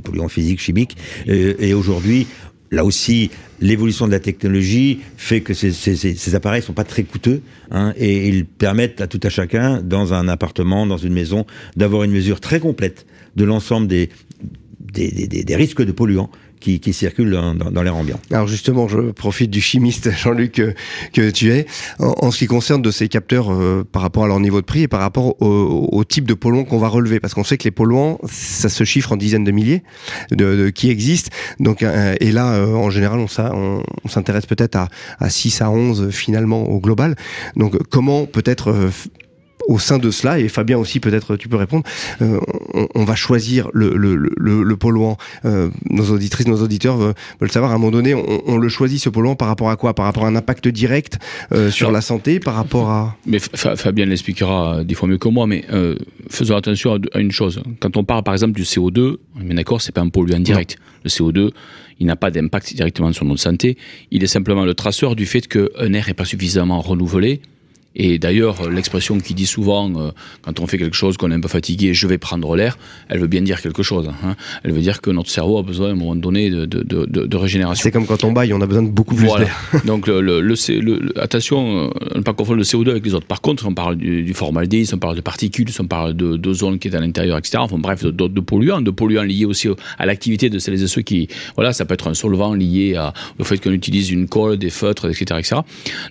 polluants 0.02 0.28
physiques, 0.28 0.60
chimiques. 0.60 0.96
Et, 1.26 1.74
aujourd'hui, 1.74 2.26
là 2.70 2.84
aussi, 2.84 3.30
l'évolution 3.60 4.06
de 4.06 4.12
la 4.12 4.20
technologie 4.20 5.00
fait 5.16 5.40
que 5.40 5.54
ces, 5.54 5.72
ces, 5.72 5.96
ces 5.96 6.34
appareils 6.34 6.62
sont 6.62 6.72
pas 6.72 6.84
très 6.84 7.02
coûteux 7.04 7.42
hein, 7.70 7.92
et 7.96 8.28
ils 8.28 8.44
permettent 8.44 9.00
à 9.00 9.06
tout 9.06 9.20
à 9.22 9.28
chacun, 9.28 9.80
dans 9.82 10.14
un 10.14 10.28
appartement, 10.28 10.86
dans 10.86 10.96
une 10.96 11.12
maison, 11.12 11.46
d'avoir 11.76 12.04
une 12.04 12.12
mesure 12.12 12.40
très 12.40 12.60
complète 12.60 13.06
de 13.36 13.44
l'ensemble 13.44 13.86
des, 13.86 14.10
des 14.80 15.56
risques 15.56 15.84
de 15.84 15.92
polluants 15.92 16.30
qui, 16.62 16.80
qui 16.80 16.92
circulent 16.92 17.30
dans, 17.30 17.54
dans, 17.54 17.82
l'air 17.82 17.96
ambiant. 17.96 18.18
Alors 18.30 18.46
justement, 18.46 18.88
je 18.88 19.10
profite 19.10 19.50
du 19.50 19.60
chimiste 19.60 20.10
Jean-Luc 20.16 20.52
que, 20.52 20.74
que, 21.12 21.30
tu 21.30 21.52
es. 21.52 21.66
En, 21.98 22.30
ce 22.30 22.38
qui 22.38 22.46
concerne 22.46 22.82
de 22.82 22.90
ces 22.90 23.08
capteurs 23.08 23.52
euh, 23.52 23.84
par 23.90 24.02
rapport 24.02 24.24
à 24.24 24.28
leur 24.28 24.40
niveau 24.40 24.60
de 24.60 24.66
prix 24.66 24.82
et 24.82 24.88
par 24.88 25.00
rapport 25.00 25.40
au, 25.42 25.88
au 25.90 26.04
type 26.04 26.26
de 26.26 26.34
polluants 26.34 26.64
qu'on 26.64 26.78
va 26.78 26.88
relever, 26.88 27.20
parce 27.20 27.34
qu'on 27.34 27.44
sait 27.44 27.58
que 27.58 27.64
les 27.64 27.70
polluants, 27.70 28.18
ça 28.28 28.68
se 28.68 28.84
chiffre 28.84 29.12
en 29.12 29.16
dizaines 29.16 29.44
de 29.44 29.50
milliers 29.50 29.82
de, 30.30 30.56
de 30.56 30.70
qui 30.70 30.90
existent. 30.90 31.30
Donc, 31.60 31.82
euh, 31.82 32.14
et 32.20 32.32
là, 32.32 32.52
euh, 32.52 32.74
en 32.74 32.90
général, 32.90 33.18
on 33.18 34.08
s'intéresse 34.08 34.46
peut-être 34.46 34.76
à, 34.76 34.88
à 35.18 35.30
6 35.30 35.62
à 35.62 35.70
11 35.70 36.10
finalement 36.10 36.68
au 36.68 36.80
global. 36.80 37.16
Donc, 37.56 37.76
comment 37.88 38.26
peut-être 38.26 38.70
euh, 38.70 38.90
au 39.68 39.78
sein 39.78 39.98
de 39.98 40.10
cela, 40.10 40.38
et 40.38 40.48
Fabien 40.48 40.78
aussi 40.78 41.00
peut-être 41.00 41.36
tu 41.36 41.48
peux 41.48 41.56
répondre, 41.56 41.84
euh, 42.20 42.40
on, 42.74 42.88
on, 42.94 43.04
va 43.04 43.14
choisir 43.14 43.68
le, 43.72 43.96
le, 43.96 44.16
le, 44.16 44.62
le 44.62 44.76
polluant. 44.76 45.16
Euh, 45.44 45.70
nos 45.90 46.10
auditrices, 46.10 46.46
nos 46.46 46.62
auditeurs 46.62 46.96
veulent, 46.96 47.14
veulent, 47.40 47.50
savoir, 47.50 47.72
à 47.72 47.74
un 47.74 47.78
moment 47.78 47.90
donné, 47.90 48.14
on, 48.14 48.42
on, 48.46 48.56
le 48.56 48.68
choisit 48.68 49.00
ce 49.00 49.08
polluant 49.08 49.36
par 49.36 49.48
rapport 49.48 49.70
à 49.70 49.76
quoi? 49.76 49.94
Par 49.94 50.04
rapport 50.04 50.24
à 50.24 50.28
un 50.28 50.36
impact 50.36 50.68
direct 50.68 51.18
euh, 51.52 51.70
sur 51.70 51.88
Alors, 51.88 51.94
la 51.94 52.00
santé, 52.00 52.40
par 52.40 52.54
rapport 52.54 52.90
à... 52.90 53.16
Mais 53.26 53.38
Fabien 53.38 54.06
l'expliquera 54.06 54.84
des 54.84 54.94
fois 54.94 55.08
mieux 55.08 55.18
que 55.18 55.28
moi, 55.28 55.46
mais 55.46 55.64
euh, 55.72 55.96
faisons 56.28 56.56
attention 56.56 56.98
à, 57.12 57.20
une 57.20 57.32
chose. 57.32 57.62
Quand 57.80 57.96
on 57.96 58.04
parle 58.04 58.22
par 58.22 58.34
exemple 58.34 58.54
du 58.54 58.62
CO2, 58.62 59.16
on 59.40 59.50
est 59.50 59.54
d'accord, 59.54 59.80
c'est 59.80 59.92
pas 59.92 60.00
un 60.00 60.08
polluant 60.08 60.40
direct. 60.40 60.76
Non. 60.78 60.86
Le 61.04 61.10
CO2, 61.10 61.50
il 62.00 62.06
n'a 62.06 62.16
pas 62.16 62.30
d'impact 62.30 62.74
directement 62.74 63.12
sur 63.12 63.24
notre 63.24 63.40
santé. 63.40 63.76
Il 64.10 64.22
est 64.22 64.28
simplement 64.28 64.64
le 64.64 64.74
traceur 64.74 65.16
du 65.16 65.26
fait 65.26 65.46
qu'un 65.46 65.92
air 65.92 66.06
n'est 66.08 66.14
pas 66.14 66.24
suffisamment 66.24 66.80
renouvelé 66.80 67.40
et 67.94 68.18
d'ailleurs, 68.18 68.70
l'expression 68.70 69.18
qui 69.18 69.34
dit 69.34 69.46
souvent, 69.46 69.90
euh, 69.96 70.10
quand 70.42 70.60
on 70.60 70.66
fait 70.66 70.78
quelque 70.78 70.96
chose, 70.96 71.16
qu'on 71.16 71.30
est 71.30 71.34
un 71.34 71.40
peu 71.40 71.48
fatigué, 71.48 71.92
je 71.92 72.06
vais 72.06 72.18
prendre 72.18 72.56
l'air, 72.56 72.78
elle 73.08 73.18
veut 73.18 73.26
bien 73.26 73.42
dire 73.42 73.60
quelque 73.60 73.82
chose. 73.82 74.08
Hein. 74.08 74.36
Elle 74.64 74.72
veut 74.72 74.80
dire 74.80 75.00
que 75.00 75.10
notre 75.10 75.30
cerveau 75.30 75.58
a 75.58 75.62
besoin 75.62 75.88
à 75.88 75.92
un 75.92 75.94
moment 75.94 76.16
donné 76.16 76.48
de, 76.50 76.64
de, 76.64 76.82
de, 76.82 77.04
de 77.06 77.36
régénération. 77.36 77.82
C'est 77.82 77.90
comme 77.90 78.06
quand 78.06 78.24
on 78.24 78.32
baille, 78.32 78.52
on 78.54 78.60
a 78.60 78.66
besoin 78.66 78.82
de 78.82 78.88
beaucoup 78.90 79.14
plus 79.14 79.26
voilà. 79.26 79.44
d'air. 79.44 79.82
Donc, 79.84 80.06
le, 80.06 80.20
le, 80.20 80.40
le, 80.40 81.20
attention, 81.20 81.90
euh, 81.90 82.16
ne 82.16 82.22
pas 82.22 82.32
confondre 82.32 82.58
le 82.58 82.64
CO2 82.64 82.90
avec 82.90 83.04
les 83.04 83.14
autres. 83.14 83.26
Par 83.26 83.40
contre, 83.40 83.66
on 83.66 83.74
parle 83.74 83.96
du, 83.96 84.22
du 84.22 84.34
formaldéhyde, 84.34 84.88
on 84.94 84.98
parle 84.98 85.16
de 85.16 85.20
particules, 85.20 85.68
on 85.78 85.86
parle 85.86 86.14
d'ozone 86.14 86.78
qui 86.78 86.88
est 86.88 86.94
à 86.94 87.00
l'intérieur, 87.00 87.36
etc. 87.36 87.58
Enfin 87.60 87.78
bref, 87.78 88.04
d'autres 88.04 88.34
de 88.34 88.40
polluants, 88.40 88.80
de 88.80 88.90
polluants 88.90 89.22
liés 89.22 89.44
aussi 89.44 89.68
à 89.98 90.06
l'activité 90.06 90.48
de 90.48 90.58
celles 90.58 90.82
et 90.82 90.86
ceux 90.86 91.02
qui... 91.02 91.28
Voilà, 91.56 91.72
ça 91.72 91.84
peut 91.84 91.94
être 91.94 92.08
un 92.08 92.14
solvant 92.14 92.54
lié 92.54 92.94
à, 92.96 93.12
au 93.38 93.44
fait 93.44 93.58
qu'on 93.58 93.72
utilise 93.72 94.10
une 94.10 94.28
colle, 94.28 94.56
des 94.56 94.70
feutres, 94.70 95.08
etc. 95.10 95.38
etc. 95.38 95.60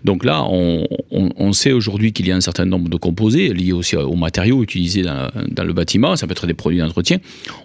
Donc 0.03 0.23
là, 0.23 0.43
on, 0.43 0.87
on, 1.11 1.29
on 1.35 1.53
sait 1.53 1.70
aujourd'hui 1.73 2.13
qu'il 2.13 2.27
y 2.27 2.31
a 2.31 2.35
un 2.35 2.41
certain 2.41 2.65
nombre 2.65 2.89
de 2.89 2.97
composés 2.97 3.53
liés 3.53 3.73
aussi 3.73 3.95
aux 3.95 4.15
matériaux 4.15 4.63
utilisés 4.63 5.03
dans, 5.03 5.63
le 5.63 5.73
bâtiment, 5.73 6.15
ça 6.15 6.27
peut 6.27 6.31
être 6.31 6.47
des 6.47 6.53
produits 6.53 6.79
d'entretien. 6.79 7.17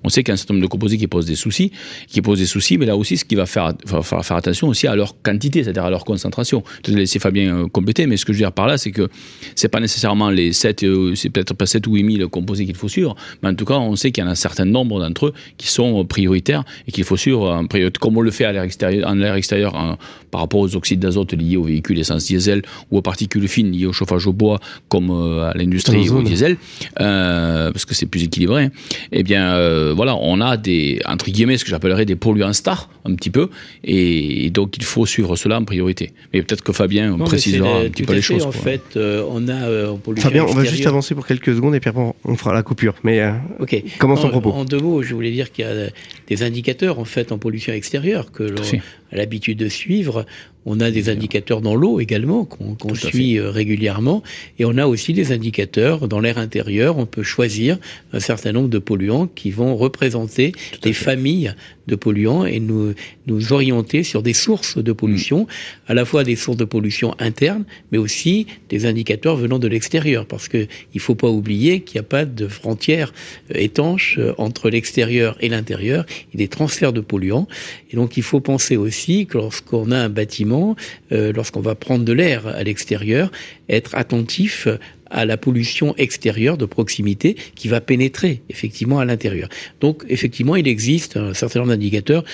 On 0.05 0.09
sait 0.09 0.23
qu'il 0.23 0.29
y 0.29 0.33
a 0.33 0.35
un 0.35 0.37
certain 0.37 0.55
nombre 0.55 0.65
de 0.65 0.71
composés 0.71 0.99
qui 0.99 1.07
posent 1.07 1.27
des 1.27 1.37
soucis, 1.37 1.73
qui 2.09 2.23
posent 2.23 2.39
des 2.39 2.47
soucis, 2.47 2.79
mais 2.79 2.87
là 2.87 2.97
aussi, 2.97 3.17
ce 3.17 3.25
qui 3.25 3.35
va 3.35 3.47
faire, 3.47 3.73
va 3.87 4.03
faire 4.03 4.37
attention 4.37 4.69
aussi 4.69 4.87
à 4.87 4.97
leur 4.97 5.21
quantité, 5.23 5.65
c'est-à-dire 5.65 5.85
à 5.85 5.91
leur 5.91 6.05
concentration. 6.05 6.63
Je 6.87 6.93
vais 6.93 7.01
laisser 7.01 7.19
Fabien 7.19 7.69
compléter, 7.69 8.07
mais 8.07 8.17
ce 8.17 8.25
que 8.25 8.33
je 8.33 8.39
veux 8.39 8.45
dire 8.45 8.53
par 8.53 8.67
là, 8.67 8.79
c'est 8.79 8.91
que 8.91 9.09
c'est 9.55 9.69
pas 9.69 9.81
nécessairement 9.81 10.31
les 10.31 10.53
7, 10.53 10.85
c'est 11.15 11.31
peut-être 11.31 11.55
pas 11.55 11.67
7 11.67 11.87
ou 11.87 11.95
8 11.95 12.17
000 12.19 12.29
composés 12.29 12.67
qu'il 12.67 12.77
faut 12.77 12.89
suivre, 12.89 13.17
mais 13.43 13.49
en 13.49 13.55
tout 13.55 13.65
cas, 13.65 13.75
on 13.75 13.97
sait 13.97 14.11
qu'il 14.11 14.23
y 14.23 14.25
en 14.27 14.29
a 14.29 14.33
un 14.33 14.37
certain 14.37 14.65
nombre 14.65 15.01
d'entre 15.01 15.27
eux 15.27 15.33
qui 15.57 15.69
sont 15.69 16.05
prioritaires 16.05 16.65
et 16.87 16.93
qu'il 16.93 17.05
faut 17.05 17.17
suivre 17.17 17.51
en 17.51 17.67
priorité, 17.67 17.99
comme 17.99 18.17
on 18.17 18.21
le 18.21 18.31
fait 18.31 18.45
à 18.45 18.53
l'air 18.53 18.63
extérieur, 18.63 19.09
en 19.09 19.15
l'air 19.15 19.35
extérieur 19.35 19.75
en, 19.75 19.97
par 20.31 20.41
rapport 20.43 20.61
aux 20.61 20.77
oxydes 20.77 21.01
d'azote 21.01 21.33
liés 21.33 21.57
aux 21.57 21.65
véhicules 21.65 21.99
essence 21.99 22.27
diesel 22.27 22.63
ou 22.91 22.99
aux 22.99 23.03
particules 23.03 23.49
fines 23.49 23.73
liées 23.73 23.87
au 23.87 23.93
chauffage 23.97 24.27
au 24.27 24.33
bois 24.33 24.61
comme 24.89 25.11
euh, 25.11 25.51
à 25.51 25.55
l'industrie 25.55 26.09
au 26.11 26.23
diesel, 26.23 26.57
euh, 27.01 27.73
parce 27.73 27.85
que 27.85 27.95
c'est 27.95 28.07
plus 28.07 28.25
équilibré, 28.25 28.65
hein. 28.65 28.71
eh 29.13 29.23
bien 29.23 29.55
euh, 29.55 29.93
voilà, 29.95 30.17
on 30.17 30.41
a 30.41 30.57
des, 30.57 31.01
entre 31.07 31.31
guillemets, 31.31 31.57
ce 31.57 31.65
que 31.65 31.71
j'appellerais 31.71 32.05
des 32.05 32.17
polluants 32.17 32.53
stars, 32.53 32.89
un 33.05 33.15
petit 33.15 33.31
peu, 33.31 33.49
et, 33.85 34.47
et, 34.47 34.51
donc 34.51 34.77
il 34.77 34.85
faut 34.85 35.07
suivre 35.07 35.37
cela 35.37 35.59
en 35.59 35.65
priorité. 35.65 36.13
Mais 36.33 36.43
peut-être 36.43 36.63
que 36.63 36.73
Fabien 36.73 37.17
non, 37.17 37.25
précisera 37.25 37.81
un 37.81 37.89
petit 37.89 38.03
peu 38.03 38.15
les 38.15 38.23
choses. 38.23 38.45
En 38.45 38.53
quoi. 38.53 38.61
fait, 38.61 38.83
euh, 38.97 39.25
on 39.29 39.49
a 39.49 39.91
en 39.91 39.97
pollution 39.97 40.29
Fabien, 40.29 40.43
extérieure... 40.43 40.51
on 40.51 40.55
va 40.55 40.65
juste 40.65 40.87
avancer 40.87 41.15
pour 41.15 41.27
quelques 41.27 41.55
secondes 41.55 41.75
et 41.75 41.81
puis 41.81 41.91
après 41.91 42.13
on 42.25 42.37
fera 42.37 42.55
la 42.55 42.63
coupure. 42.63 42.95
Mais 43.03 43.23
okay. 43.59 43.85
commence 43.99 44.21
ton 44.21 44.31
propos. 44.31 44.53
En 44.53 44.65
deux 44.65 44.79
mots, 44.79 45.03
je 45.03 45.15
voulais 45.15 45.33
dire 45.33 45.53
qu'il 45.53 45.65
y 45.65 45.69
a 45.69 45.89
des 46.29 46.43
indicateurs 46.43 46.99
en 46.99 47.05
fait 47.05 47.33
en 47.33 47.39
pollution 47.39 47.73
extérieure 47.73 48.33
que 48.33 48.43
l'on 48.43 48.63
l'habitude 49.13 49.59
de 49.59 49.69
suivre. 49.69 50.27
On 50.69 50.81
a 50.81 50.91
des 50.91 51.09
indicateurs 51.09 51.61
dans 51.61 51.77
l'eau 51.77 52.01
également 52.01 52.45
qu'on 52.45 52.75
qu 52.75 52.97
suit 52.97 53.37
fait. 53.37 53.41
régulièrement 53.41 54.25
et 54.59 54.65
on 54.65 54.77
a 54.79 54.87
aussi 54.87 55.13
des 55.13 55.31
indicateurs 55.31 56.09
dans 56.09 56.19
l'air 56.19 56.39
intérieur. 56.39 56.99
On 56.99 57.07
peut 57.07 57.23
choisir 57.23 57.79
un 58.13 58.19
certain 58.19 58.51
nombre 58.51 58.69
de 58.69 58.79
polluants 58.79 59.29
qui 59.29 59.53
vont 59.53 59.77
représenter 59.77 60.53
des 60.83 60.93
familles 60.93 61.55
de 61.87 61.95
polluants 61.95 62.45
et 62.45 62.59
nous, 62.59 62.95
nous 63.27 63.53
orienter 63.53 64.03
sur 64.03 64.23
des 64.23 64.33
sources 64.33 64.79
de 64.79 64.93
pollution, 64.93 65.43
mmh. 65.43 65.47
à 65.87 65.95
la 65.95 66.05
fois 66.05 66.25
des 66.25 66.37
sources 66.37 66.57
de 66.57 66.65
pollution 66.65 67.15
internes, 67.21 67.65
mais 67.93 67.99
aussi 67.99 68.47
des 68.69 68.87
indicateurs 68.87 69.37
venant 69.37 69.59
de 69.59 69.69
l'extérieur, 69.69 70.27
parce 70.27 70.49
que 70.49 70.67
il 70.95 71.01
faut 71.01 71.15
pas 71.15 71.29
oublier 71.29 71.81
qu'il 71.81 72.01
n'y 72.01 72.05
a 72.05 72.09
pas 72.09 72.25
de 72.25 72.49
frontière 72.49 73.13
étanche 73.55 74.19
entre 74.39 74.69
l'extérieur 74.69 75.37
et 75.41 75.49
l'intérieur, 75.49 76.07
il 76.09 76.41
y 76.41 76.43
a 76.43 76.45
des 76.45 76.49
transferts 76.49 76.93
de 76.93 77.01
polluants, 77.01 77.47
et 77.91 77.97
donc 77.97 78.17
il 78.17 78.23
faut 78.23 78.41
penser 78.41 78.77
aussi 78.77 78.96
lorsqu'on 79.35 79.91
a 79.91 79.99
un 79.99 80.09
bâtiment, 80.09 80.77
euh, 81.13 81.33
lorsqu'on 81.33 81.61
va 81.61 81.75
prendre 81.75 82.05
de 82.05 82.13
l'air 82.13 82.47
à 82.47 82.63
l'extérieur, 82.63 83.31
être 83.69 83.95
attentif 83.95 84.69
à 85.11 85.25
la 85.25 85.37
pollution 85.37 85.95
extérieure 85.97 86.57
de 86.57 86.67
proximité 86.67 87.37
qui 87.55 87.69
va 87.69 87.81
pénétrer 87.81 88.43
effectivement 88.49 88.99
à 88.99 89.05
l'intérieur. 89.05 89.49
Donc 89.81 90.05
effectivement, 90.09 90.57
il 90.57 90.67
existe 90.67 91.17
un 91.17 91.35
certain 91.35 91.61
nombre 91.61 91.73
d'indicateurs 91.73 92.25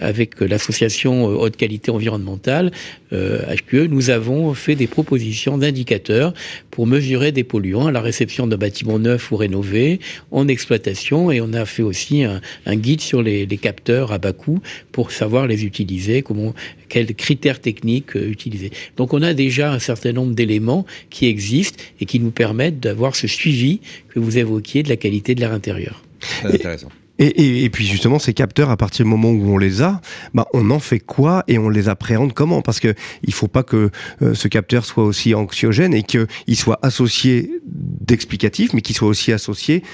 avec 0.00 0.40
l'association 0.40 1.24
haute 1.26 1.56
qualité 1.56 1.90
environnementale 1.90 2.70
euh, 2.70 3.03
HQE, 3.14 3.88
nous 3.88 4.10
avons 4.10 4.54
fait 4.54 4.74
des 4.74 4.86
propositions 4.86 5.58
d'indicateurs 5.58 6.34
pour 6.70 6.86
mesurer 6.86 7.32
des 7.32 7.44
polluants 7.44 7.86
à 7.86 7.92
la 7.92 8.00
réception 8.00 8.46
d'un 8.46 8.56
bâtiment 8.56 8.98
neuf 8.98 9.30
ou 9.32 9.36
rénové, 9.36 10.00
en 10.30 10.48
exploitation, 10.48 11.30
et 11.30 11.40
on 11.40 11.52
a 11.52 11.64
fait 11.64 11.82
aussi 11.82 12.24
un, 12.24 12.40
guide 12.76 13.00
sur 13.00 13.22
les, 13.22 13.46
capteurs 13.56 14.12
à 14.12 14.18
bas 14.18 14.32
coût 14.32 14.60
pour 14.92 15.12
savoir 15.12 15.46
les 15.46 15.64
utiliser, 15.64 16.22
comment, 16.22 16.54
quels 16.88 17.14
critères 17.14 17.60
techniques 17.60 18.16
euh, 18.16 18.28
utiliser. 18.28 18.70
Donc 18.96 19.14
on 19.14 19.22
a 19.22 19.32
déjà 19.32 19.72
un 19.72 19.78
certain 19.78 20.12
nombre 20.12 20.34
d'éléments 20.34 20.84
qui 21.10 21.26
existent 21.26 21.82
et 22.00 22.06
qui 22.06 22.20
nous 22.20 22.30
permettent 22.30 22.80
d'avoir 22.80 23.14
ce 23.14 23.26
suivi 23.26 23.80
que 24.08 24.18
vous 24.18 24.38
évoquiez 24.38 24.82
de 24.82 24.88
la 24.88 24.96
qualité 24.96 25.34
de 25.34 25.40
l'air 25.40 25.52
intérieur. 25.52 26.02
Intéressant. 26.44 26.88
Et, 27.18 27.64
et, 27.64 27.70
puis 27.70 27.86
justement, 27.86 28.18
ces 28.18 28.34
capteurs, 28.34 28.70
à 28.70 28.76
partir 28.76 29.04
du 29.04 29.10
moment 29.10 29.30
où 29.30 29.54
on 29.54 29.58
les 29.58 29.82
a, 29.82 30.00
bah, 30.34 30.46
on 30.52 30.70
en 30.70 30.80
fait 30.80 30.98
quoi 30.98 31.44
et 31.46 31.58
on 31.58 31.68
les 31.68 31.88
appréhende 31.88 32.32
comment? 32.32 32.60
Parce 32.60 32.80
que 32.80 32.94
il 33.22 33.32
faut 33.32 33.46
pas 33.46 33.62
que 33.62 33.90
euh, 34.22 34.34
ce 34.34 34.48
capteur 34.48 34.84
soit 34.84 35.04
aussi 35.04 35.32
anxiogène 35.32 35.94
et 35.94 36.02
qu'il 36.02 36.56
soit 36.56 36.80
associé 36.82 37.52
d'explicatif, 37.64 38.72
mais 38.72 38.80
qu'il 38.80 38.96
soit 38.96 39.06
aussi 39.06 39.32
associé, 39.32 39.84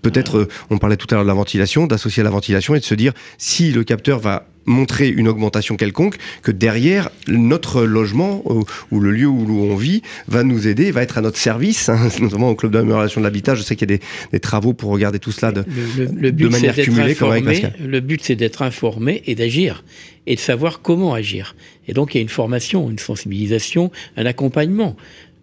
peut-être, 0.00 0.38
euh, 0.38 0.48
on 0.70 0.78
parlait 0.78 0.96
tout 0.96 1.06
à 1.10 1.16
l'heure 1.16 1.24
de 1.24 1.28
la 1.28 1.34
ventilation, 1.34 1.86
d'associer 1.86 2.22
la 2.22 2.30
ventilation 2.30 2.74
et 2.74 2.80
de 2.80 2.84
se 2.84 2.94
dire 2.94 3.12
si 3.36 3.72
le 3.72 3.84
capteur 3.84 4.18
va 4.18 4.46
montrer 4.66 5.08
une 5.08 5.28
augmentation 5.28 5.76
quelconque, 5.76 6.16
que 6.42 6.50
derrière, 6.50 7.10
notre 7.28 7.82
logement 7.82 8.42
ou, 8.44 8.64
ou, 8.90 9.00
le 9.00 9.10
lieu 9.10 9.26
où 9.26 9.64
on 9.64 9.76
vit 9.76 10.02
va 10.28 10.44
nous 10.44 10.68
aider, 10.68 10.90
va 10.90 11.02
être 11.02 11.18
à 11.18 11.20
notre 11.20 11.38
service, 11.38 11.88
hein, 11.88 12.08
notamment 12.20 12.50
au 12.50 12.54
club 12.54 12.72
d'amélioration 12.72 13.20
de 13.20 13.26
l'habitat. 13.26 13.54
Je 13.54 13.62
sais 13.62 13.76
qu'il 13.76 13.90
y 13.90 13.94
a 13.94 13.96
des, 13.96 14.02
des, 14.32 14.40
travaux 14.40 14.72
pour 14.72 14.90
regarder 14.90 15.18
tout 15.18 15.32
cela 15.32 15.52
de, 15.52 15.64
le, 15.96 16.04
le, 16.04 16.12
le 16.12 16.30
but, 16.30 16.44
de 16.44 16.48
manière 16.48 16.74
cumulée. 16.74 17.12
Informé, 17.12 17.62
le 17.84 18.00
but, 18.00 18.22
c'est 18.22 18.36
d'être 18.36 18.62
informé 18.62 19.22
et 19.26 19.34
d'agir 19.34 19.82
et 20.26 20.34
de 20.34 20.40
savoir 20.40 20.82
comment 20.82 21.14
agir. 21.14 21.56
Et 21.88 21.92
donc, 21.92 22.14
il 22.14 22.18
y 22.18 22.20
a 22.20 22.22
une 22.22 22.28
formation, 22.28 22.90
une 22.90 22.98
sensibilisation, 22.98 23.90
un 24.16 24.26
accompagnement. 24.26 24.96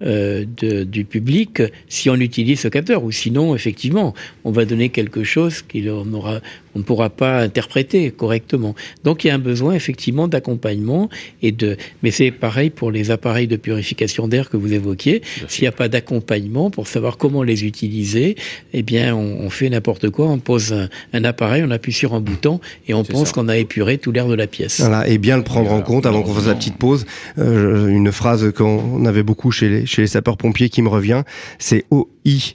Euh, 0.03 0.45
de, 0.61 0.83
du 0.83 1.05
public 1.05 1.63
si 1.89 2.07
on 2.11 2.17
utilise 2.17 2.59
ce 2.59 2.67
capteur 2.67 3.03
ou 3.03 3.11
sinon 3.11 3.55
effectivement 3.55 4.13
on 4.43 4.51
va 4.51 4.63
donner 4.63 4.89
quelque 4.89 5.23
chose 5.23 5.63
qu'on 5.63 6.13
aura 6.13 6.39
on 6.77 6.81
ne 6.81 6.83
pourra 6.83 7.09
pas 7.09 7.39
interpréter 7.39 8.11
correctement. 8.11 8.75
Donc 9.03 9.23
il 9.23 9.29
y 9.29 9.31
a 9.31 9.33
un 9.33 9.39
besoin 9.39 9.73
effectivement 9.73 10.27
d'accompagnement 10.27 11.09
et 11.41 11.51
de 11.51 11.75
mais 12.03 12.11
c'est 12.11 12.29
pareil 12.29 12.69
pour 12.69 12.91
les 12.91 13.09
appareils 13.09 13.47
de 13.47 13.55
purification 13.55 14.27
d'air 14.27 14.51
que 14.51 14.57
vous 14.57 14.73
évoquiez. 14.73 15.23
S'il 15.47 15.63
n'y 15.63 15.67
a 15.67 15.71
pas 15.71 15.87
d'accompagnement 15.87 16.69
pour 16.69 16.87
savoir 16.87 17.17
comment 17.17 17.41
les 17.41 17.65
utiliser 17.65 18.35
eh 18.73 18.83
bien 18.83 19.15
on, 19.15 19.39
on 19.39 19.49
fait 19.49 19.69
n'importe 19.71 20.11
quoi. 20.11 20.27
On 20.27 20.37
pose 20.37 20.71
un, 20.71 20.87
un, 21.13 21.23
appareil 21.23 21.63
on 21.65 21.71
appuie 21.71 21.93
sur 21.93 22.13
un 22.13 22.21
bouton 22.21 22.59
et 22.87 22.93
on 22.93 23.03
pense 23.03 23.31
qu'on 23.31 23.47
a 23.47 23.57
épuré 23.57 23.97
tout 23.97 24.11
l'air 24.11 24.27
de 24.27 24.35
la 24.35 24.45
pièce. 24.45 24.79
Voilà 24.79 25.07
et 25.07 25.17
bien 25.17 25.37
le 25.37 25.43
prendre 25.43 25.71
en 25.71 25.81
compte 25.81 26.05
avant 26.05 26.21
qu'on 26.21 26.35
fasse 26.35 26.45
la 26.45 26.53
petite 26.53 26.77
pause. 26.77 27.07
Euh, 27.39 27.87
une 27.87 28.11
phrase 28.11 28.53
qu'on 28.53 29.03
avait 29.05 29.23
beaucoup 29.23 29.49
chez 29.49 29.67
les 29.69 29.87
chez 29.87 30.03
les 30.03 30.07
sapeurs-pompiers 30.07 30.69
qui 30.69 30.83
me 30.83 30.89
revient, 30.89 31.23
c'est 31.57 31.85
O-I-A-D, 31.89 32.51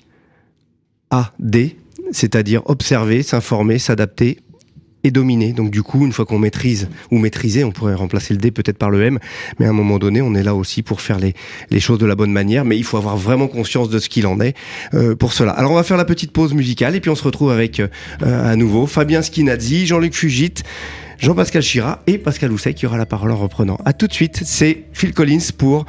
c'est-à-dire 2.12 2.62
observer, 2.66 3.22
s'informer, 3.22 3.78
s'adapter 3.78 4.38
et 5.04 5.10
dominer. 5.10 5.52
Donc 5.52 5.70
du 5.70 5.82
coup, 5.82 6.04
une 6.04 6.12
fois 6.12 6.24
qu'on 6.24 6.38
maîtrise 6.38 6.88
ou 7.10 7.18
maîtriser, 7.18 7.64
on 7.64 7.72
pourrait 7.72 7.94
remplacer 7.94 8.34
le 8.34 8.38
D 8.38 8.50
peut-être 8.50 8.78
par 8.78 8.90
le 8.90 9.02
M, 9.02 9.18
mais 9.58 9.66
à 9.66 9.70
un 9.70 9.72
moment 9.72 9.98
donné, 9.98 10.22
on 10.22 10.34
est 10.34 10.42
là 10.42 10.54
aussi 10.54 10.82
pour 10.82 11.00
faire 11.00 11.18
les, 11.18 11.34
les 11.70 11.80
choses 11.80 11.98
de 11.98 12.06
la 12.06 12.14
bonne 12.14 12.32
manière, 12.32 12.64
mais 12.64 12.76
il 12.76 12.84
faut 12.84 12.96
avoir 12.96 13.16
vraiment 13.16 13.48
conscience 13.48 13.88
de 13.88 13.98
ce 13.98 14.08
qu'il 14.08 14.26
en 14.26 14.40
est 14.40 14.54
euh, 14.94 15.14
pour 15.16 15.32
cela. 15.32 15.52
Alors 15.52 15.72
on 15.72 15.76
va 15.76 15.82
faire 15.82 15.96
la 15.96 16.04
petite 16.04 16.32
pause 16.32 16.54
musicale 16.54 16.94
et 16.94 17.00
puis 17.00 17.10
on 17.10 17.16
se 17.16 17.24
retrouve 17.24 17.50
avec 17.50 17.80
euh, 17.80 17.88
à 18.20 18.56
nouveau 18.56 18.86
Fabien 18.86 19.22
Skinazzi, 19.22 19.86
Jean-Luc 19.86 20.14
Fugit, 20.14 20.54
Jean-Pascal 21.18 21.62
Chira 21.62 22.02
et 22.06 22.18
Pascal 22.18 22.52
Housset 22.52 22.74
qui 22.74 22.86
aura 22.86 22.98
la 22.98 23.06
parole 23.06 23.30
en 23.30 23.36
reprenant. 23.36 23.78
À 23.84 23.92
tout 23.92 24.06
de 24.06 24.12
suite, 24.12 24.42
c'est 24.44 24.84
Phil 24.92 25.12
Collins 25.12 25.52
pour 25.56 25.86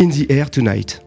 In 0.00 0.08
the 0.08 0.30
Air 0.30 0.50
Tonight. 0.50 1.05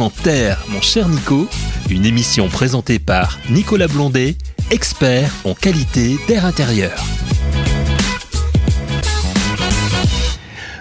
Mon 0.00 0.80
cher 0.80 1.10
Nico, 1.10 1.46
une 1.90 2.06
émission 2.06 2.48
présentée 2.48 2.98
par 2.98 3.38
Nicolas 3.50 3.86
Blondet, 3.86 4.34
expert 4.70 5.30
en 5.44 5.52
qualité 5.52 6.16
d'air 6.26 6.46
intérieur. 6.46 7.04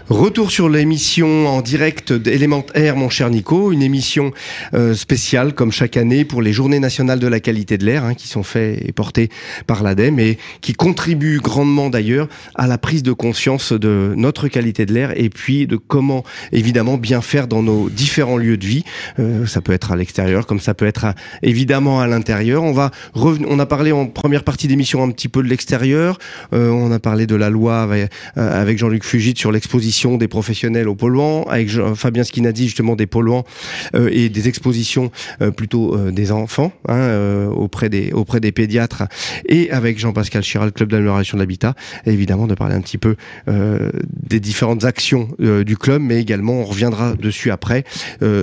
Retour 0.07 0.51
sur 0.51 0.69
l'émission 0.69 1.49
en 1.49 1.61
direct 1.61 2.13
d'Élémentaire, 2.13 2.95
mon 2.95 3.09
cher 3.09 3.29
Nico, 3.29 3.73
une 3.73 3.81
émission 3.81 4.31
euh, 4.73 4.93
spéciale 4.93 5.53
comme 5.53 5.71
chaque 5.71 5.97
année 5.97 6.25
pour 6.25 6.41
les 6.41 6.53
Journées 6.53 6.79
nationales 6.79 7.19
de 7.19 7.27
la 7.27 7.39
qualité 7.39 7.77
de 7.77 7.85
l'air, 7.85 8.03
hein, 8.03 8.13
qui 8.13 8.27
sont 8.27 8.43
faites 8.43 8.87
et 8.87 8.91
portées 8.91 9.29
par 9.67 9.83
l'ADEME 9.83 10.19
et 10.19 10.37
qui 10.61 10.73
contribuent 10.73 11.39
grandement 11.39 11.89
d'ailleurs 11.89 12.27
à 12.55 12.67
la 12.67 12.77
prise 12.77 13.03
de 13.03 13.13
conscience 13.13 13.73
de 13.73 14.13
notre 14.15 14.47
qualité 14.47 14.85
de 14.85 14.93
l'air 14.93 15.13
et 15.15 15.29
puis 15.29 15.67
de 15.67 15.75
comment 15.75 16.23
évidemment 16.51 16.97
bien 16.97 17.21
faire 17.21 17.47
dans 17.47 17.63
nos 17.63 17.89
différents 17.89 18.37
lieux 18.37 18.57
de 18.57 18.65
vie. 18.65 18.83
Euh, 19.19 19.45
ça 19.45 19.61
peut 19.61 19.73
être 19.73 19.91
à 19.91 19.95
l'extérieur 19.95 20.45
comme 20.45 20.59
ça 20.59 20.73
peut 20.73 20.85
être 20.85 21.13
évidemment 21.41 22.01
à 22.01 22.07
l'intérieur. 22.07 22.63
On 22.63 22.73
va 22.73 22.91
on 23.15 23.59
a 23.59 23.65
parlé 23.65 23.91
en 23.91 24.05
première 24.05 24.43
partie 24.43 24.67
d'émission 24.67 25.03
un 25.03 25.11
petit 25.11 25.29
peu 25.29 25.41
de 25.41 25.47
l'extérieur. 25.47 26.17
Euh, 26.53 26.69
on 26.69 26.91
a 26.91 26.99
parlé 26.99 27.27
de 27.27 27.35
la 27.35 27.49
loi 27.49 27.81
avec, 27.81 28.11
avec 28.35 28.77
Jean-Luc 28.77 29.03
Fugit 29.03 29.33
sur 29.35 29.51
l'exposition 29.51 30.17
des 30.17 30.27
professionnels 30.27 30.87
aux 30.87 30.95
polluants, 30.95 31.43
avec 31.43 31.69
Fabien 31.95 32.23
Skinadi 32.23 32.65
justement 32.65 32.95
des 32.95 33.07
polluants 33.07 33.45
et 33.93 34.29
des 34.29 34.47
expositions 34.59 35.11
plutôt 35.55 35.97
des 36.11 36.31
enfants 36.31 36.73
hein, 36.87 37.47
auprès 37.47 37.89
des 37.89 38.11
auprès 38.11 38.39
des 38.39 38.51
pédiatres 38.51 39.03
et 39.47 39.71
avec 39.71 39.99
Jean-Pascal 39.99 40.43
Chiral, 40.43 40.71
club 40.71 40.89
d'amélioration 40.91 41.37
de 41.37 41.41
l'habitat, 41.41 41.75
évidemment 42.05 42.45
de 42.45 42.55
parler 42.55 42.75
un 42.75 42.81
petit 42.81 42.97
peu 42.97 43.15
des 43.47 44.39
différentes 44.39 44.83
actions 44.83 45.29
du 45.39 45.77
club, 45.77 46.01
mais 46.01 46.19
également 46.19 46.61
on 46.61 46.65
reviendra 46.65 47.13
dessus 47.15 47.51
après 47.51 47.83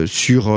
sur 0.06 0.48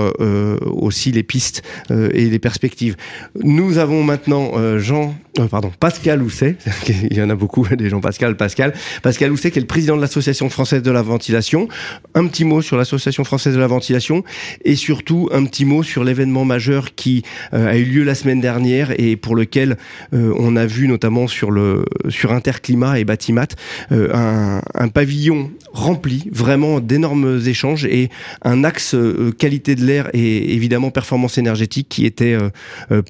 aussi 0.65 1.11
les 1.11 1.23
pistes 1.23 1.63
et 1.89 2.29
les 2.29 2.39
perspectives. 2.39 2.95
Nous 3.43 3.77
avons 3.77 4.03
maintenant 4.03 4.53
Jean, 4.77 5.15
pardon, 5.49 5.71
Pascal 5.79 6.21
Housset, 6.21 6.55
il 7.09 7.17
y 7.17 7.21
en 7.21 7.29
a 7.29 7.35
beaucoup, 7.35 7.67
des 7.75 7.89
gens 7.89 8.01
Pascal, 8.01 8.37
Pascal, 8.37 8.73
Pascal 9.01 9.31
Housset 9.31 9.51
qui 9.51 9.59
est 9.59 9.61
le 9.61 9.67
président 9.67 9.95
de 9.95 10.01
l'Association 10.01 10.49
française 10.49 10.83
de 10.83 10.91
la 10.91 11.01
ventilation. 11.01 11.67
Un 12.15 12.27
petit 12.27 12.45
mot 12.45 12.61
sur 12.61 12.77
l'Association 12.77 13.23
française 13.23 13.53
de 13.53 13.59
la 13.59 13.67
ventilation 13.67 14.23
et 14.65 14.75
surtout 14.75 15.29
un 15.31 15.45
petit 15.49 15.65
mot 15.65 15.83
sur 15.83 16.03
l'événement 16.03 16.45
majeur 16.45 16.95
qui 16.95 17.23
euh, 17.53 17.67
a 17.67 17.75
eu 17.75 17.83
lieu 17.83 18.03
la 18.03 18.15
semaine 18.15 18.39
dernière 18.39 18.93
et 18.99 19.15
pour 19.15 19.35
lequel 19.35 19.77
euh, 20.13 20.33
on 20.37 20.55
a 20.55 20.65
vu 20.65 20.87
notamment 20.87 21.27
sur 21.27 21.51
le 21.51 21.85
sur 22.07 22.31
Interclimat 22.31 22.99
et 22.99 23.03
Batimat 23.03 23.47
euh, 23.91 24.09
un, 24.13 24.61
un, 24.75 24.87
pavillon 24.89 25.51
rempli, 25.73 26.29
vraiment 26.31 26.79
d'énormes 26.79 27.41
échanges 27.45 27.85
et 27.85 28.09
un 28.43 28.63
axe 28.63 28.95
qualité 29.37 29.75
de 29.75 29.83
l'air 29.83 30.09
et 30.13 30.53
évidemment 30.53 30.91
performance 30.91 31.37
énergétique 31.37 31.87
qui 31.89 32.05
était 32.05 32.37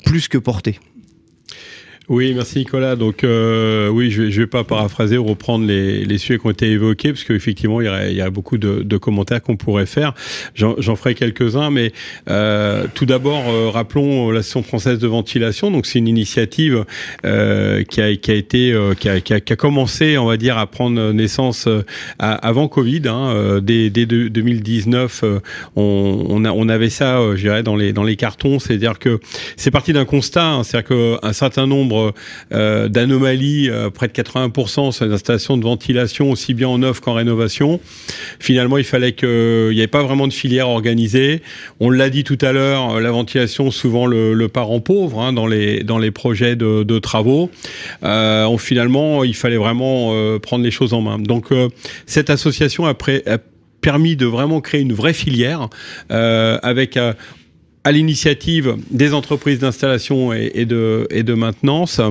plus 0.05 0.27
que 0.27 0.37
porté. 0.37 0.79
Oui, 2.09 2.33
merci 2.33 2.57
Nicolas. 2.57 2.95
Donc 2.95 3.23
euh, 3.23 3.87
oui, 3.87 4.09
je 4.09 4.31
je 4.31 4.41
vais 4.41 4.47
pas 4.47 4.63
paraphraser 4.63 5.19
ou 5.19 5.25
reprendre 5.25 5.67
les, 5.67 6.03
les 6.05 6.17
sujets 6.17 6.39
qui 6.39 6.47
ont 6.47 6.49
été 6.49 6.71
évoqués, 6.71 7.09
parce 7.09 7.23
qu'effectivement, 7.23 7.81
il 7.81 7.89
il 8.09 8.15
y 8.15 8.21
a 8.21 8.31
beaucoup 8.31 8.57
de, 8.57 8.81
de 8.81 8.97
commentaires 8.97 9.43
qu'on 9.43 9.57
pourrait 9.57 9.85
faire. 9.85 10.15
J'en 10.55 10.95
ferai 10.95 11.13
quelques-uns, 11.13 11.69
mais 11.69 11.91
euh, 12.29 12.85
tout 12.95 13.05
d'abord, 13.05 13.49
euh, 13.49 13.69
rappelons 13.69 14.31
l'Association 14.31 14.63
française 14.63 14.97
de 14.97 15.07
ventilation. 15.07 15.69
Donc 15.69 15.85
c'est 15.85 15.99
une 15.99 16.07
initiative 16.07 16.85
euh, 17.25 17.83
qui, 17.83 18.01
a, 18.01 18.15
qui 18.15 18.31
a 18.31 18.33
été, 18.33 18.71
euh, 18.71 18.95
qui 18.95 19.07
a, 19.07 19.21
qui, 19.21 19.33
a, 19.33 19.39
qui, 19.39 19.53
a, 19.53 19.55
commencé, 19.55 20.17
on 20.17 20.25
va 20.25 20.37
dire, 20.37 20.57
à 20.57 20.65
prendre 20.65 21.11
naissance 21.11 21.67
euh, 21.67 21.83
avant 22.17 22.67
Covid. 22.67 23.03
Hein, 23.05 23.59
dès, 23.61 23.91
dès 23.91 24.07
2019, 24.07 25.23
on, 25.75 26.25
on, 26.27 26.45
a, 26.45 26.51
on 26.51 26.69
avait 26.69 26.89
ça, 26.89 27.19
je 27.35 27.41
dirais, 27.41 27.61
dans 27.61 27.75
les, 27.75 27.93
dans 27.93 28.03
les 28.03 28.15
cartons. 28.15 28.57
C'est-à-dire 28.57 28.97
que 28.97 29.19
c'est 29.57 29.71
parti 29.71 29.93
d'un 29.93 30.05
constat, 30.05 30.45
hein, 30.45 30.63
c'est-à-dire 30.63 31.19
qu'un 31.21 31.33
certain 31.33 31.67
nombre 31.67 31.98
euh, 32.51 32.87
d'anomalies, 32.87 33.69
euh, 33.69 33.89
près 33.89 34.07
de 34.07 34.13
80% 34.13 34.91
sur 34.91 35.05
les 35.05 35.13
installations 35.13 35.57
de 35.57 35.63
ventilation, 35.63 36.31
aussi 36.31 36.53
bien 36.53 36.67
en 36.67 36.79
neuf 36.79 36.99
qu'en 36.99 37.13
rénovation. 37.13 37.79
Finalement, 38.39 38.77
il 38.77 38.83
fallait 38.83 39.13
qu'il 39.13 39.69
n'y 39.71 39.81
ait 39.81 39.87
pas 39.87 40.03
vraiment 40.03 40.27
de 40.27 40.33
filière 40.33 40.69
organisée. 40.69 41.41
On 41.79 41.89
l'a 41.89 42.09
dit 42.09 42.23
tout 42.23 42.37
à 42.41 42.51
l'heure, 42.51 42.95
euh, 42.95 42.99
la 42.99 43.11
ventilation, 43.11 43.71
souvent 43.71 44.05
le, 44.05 44.47
parent 44.47 44.79
pauvre 44.79 45.21
hein, 45.21 45.33
dans, 45.33 45.45
les, 45.45 45.83
dans 45.83 45.99
les 45.99 46.11
projets 46.11 46.55
de, 46.55 46.99
travaux. 46.99 47.51
Euh, 48.03 48.57
finalement, 48.57 49.23
il 49.23 49.35
fallait 49.35 49.57
vraiment 49.57 50.13
prendre 50.39 50.63
les 50.63 50.71
choses 50.71 50.93
en 50.93 51.01
main. 51.01 51.19
Donc, 51.19 51.53
cette 52.05 52.29
association 52.29 52.85
a, 52.85 52.95
permis 53.81 54.15
de 54.15 54.25
vraiment 54.25 54.61
créer 54.61 54.81
une 54.81 54.93
vraie 54.93 55.13
filière 55.13 55.69
euh, 56.11 56.59
avec 56.63 56.97
à 57.83 57.91
l'initiative 57.91 58.75
des 58.91 59.13
entreprises 59.13 59.59
d'installation 59.59 60.33
et, 60.33 60.65
de, 60.65 61.07
et 61.09 61.23
de 61.23 61.33
maintenance 61.33 62.01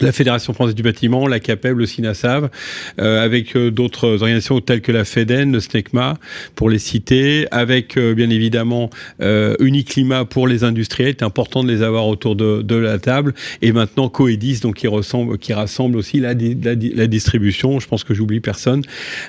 la 0.00 0.12
Fédération 0.12 0.52
française 0.52 0.74
du 0.74 0.82
bâtiment, 0.82 1.26
la 1.26 1.40
CAPEB, 1.40 1.78
le 1.78 1.86
SINASAV, 1.86 2.50
euh, 2.98 3.24
avec 3.24 3.56
euh, 3.56 3.70
d'autres 3.70 4.08
organisations 4.08 4.60
telles 4.60 4.80
que 4.80 4.92
la 4.92 5.04
FEDEN, 5.04 5.52
le 5.52 5.60
SNECMA, 5.60 6.18
pour 6.54 6.68
les 6.68 6.78
citer, 6.78 7.46
avec 7.50 7.96
euh, 7.96 8.14
bien 8.14 8.30
évidemment 8.30 8.90
euh, 9.20 9.54
Uniclimat 9.60 10.24
pour 10.24 10.48
les 10.48 10.64
industriels. 10.64 11.14
C'est 11.18 11.24
important 11.24 11.62
de 11.62 11.70
les 11.70 11.82
avoir 11.82 12.06
autour 12.08 12.36
de, 12.36 12.62
de 12.62 12.76
la 12.76 12.98
table. 12.98 13.34
Et 13.62 13.72
maintenant 13.72 14.08
Coedis, 14.08 14.60
donc 14.60 14.76
qui, 14.76 14.88
ressemble, 14.88 15.38
qui 15.38 15.52
rassemble 15.52 15.96
aussi 15.96 16.20
la, 16.20 16.34
la, 16.34 16.74
la 16.74 17.06
distribution. 17.06 17.80
Je 17.80 17.86
pense 17.86 18.04
que 18.04 18.14
j'oublie 18.14 18.40
personne. 18.40 18.82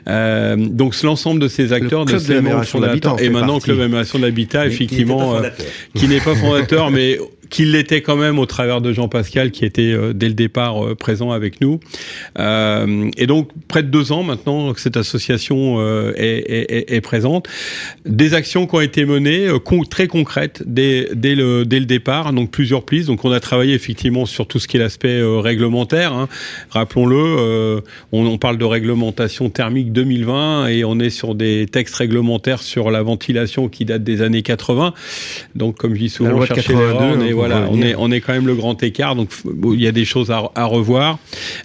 Euh, 0.08 0.56
donc 0.56 0.96
l'ensemble 1.04 1.40
de 1.40 1.48
ces 1.48 1.74
acteurs 1.74 2.06
de 2.06 2.18
ces 2.18 2.42
de 2.42 3.24
et 3.24 3.30
maintenant 3.30 3.60
Club 3.60 3.78
d'amélioration 3.78 4.20
de 4.20 4.26
l'habitat, 4.26 4.66
effectivement, 4.66 5.36
qui 5.94 6.08
n'est 6.08 6.20
pas 6.20 6.36
fondateur, 6.36 6.92
mais 6.92 7.20
qu'il 7.50 7.72
l'était 7.72 8.02
quand 8.02 8.16
même 8.16 8.40
au 8.40 8.46
travers 8.46 8.82
de 8.82 8.94
Jean 8.94 9.08
Pascal 9.08 9.52
qui 9.52 9.66
était 9.66 9.94
euh, 9.94 10.14
dès 10.14 10.28
le 10.28 10.34
départ 10.34 10.84
euh, 10.84 10.96
présent 10.96 11.32
avec 11.32 11.62
nous. 11.62 11.80
Euh, 12.40 13.10
et 13.18 13.28
donc 13.28 13.50
près 13.68 13.84
de 13.84 13.88
deux 13.88 14.12
ans 14.12 14.24
maintenant 14.24 14.74
que 14.74 14.80
cette 14.80 14.98
association 14.98 15.80
euh, 15.80 16.14
est, 16.16 16.72
est, 16.72 16.94
est, 16.96 17.02
présente. 17.02 17.48
Des 18.06 18.34
actions 18.34 18.68
qui 18.68 18.76
ont 18.76 18.82
été 18.82 19.06
menées 19.06 19.48
très 19.90 20.08
concrètes 20.08 20.64
dès, 20.66 21.10
dès, 21.14 21.36
le, 21.36 21.66
dès 21.66 21.80
le 21.80 21.86
départ, 21.86 22.32
donc 22.34 22.52
plusieurs 22.52 22.84
prises. 22.84 23.08
Donc 23.08 23.26
on 23.26 23.32
a 23.32 23.40
travaillé 23.40 23.74
effectivement 23.74 24.26
sur 24.26 24.48
tout 24.48 24.60
ce 24.60 24.68
qui 24.68 24.78
est 24.78 24.80
l'aspect 24.80 25.22
réglementaire. 25.22 26.14
Hein. 26.14 26.28
Rappelons-le, 26.70 27.82
on, 28.12 28.26
on, 28.26 28.38
parle 28.38 28.58
de 28.58 28.66
réglementation 28.66 29.50
thermique 29.50 29.92
2020 29.92 30.68
et 30.68 30.86
on 30.86 31.00
est 31.00 31.10
sur 31.10 31.36
des 31.36 31.68
textes 31.72 31.96
réglementaires 31.96 32.62
sur 32.62 32.92
la 32.92 33.02
ventilation 33.02 33.68
qui 33.70 33.86
datent 33.86 34.04
des 34.04 34.22
années 34.22 34.42
80. 34.42 34.94
Donc 35.56 35.78
comme 35.78 35.94
je 35.94 36.00
dis 36.00 36.10
souvent, 36.10 36.46
chercher 36.46 36.74
l'erreur, 36.74 37.18
voilà, 37.48 37.68
on 37.72 37.82
est, 37.82 37.96
on 37.98 38.12
est 38.12 38.22
quand 38.22 38.34
même 38.34 38.48
le 38.48 38.56
grand 38.56 38.82
écart, 38.84 39.16
donc 39.16 39.30
il 39.46 39.82
y 39.82 39.88
a 39.88 39.92
des 39.92 40.06
choses 40.06 40.32
à, 40.32 40.52
à 40.56 40.66
revoir. 40.66 41.20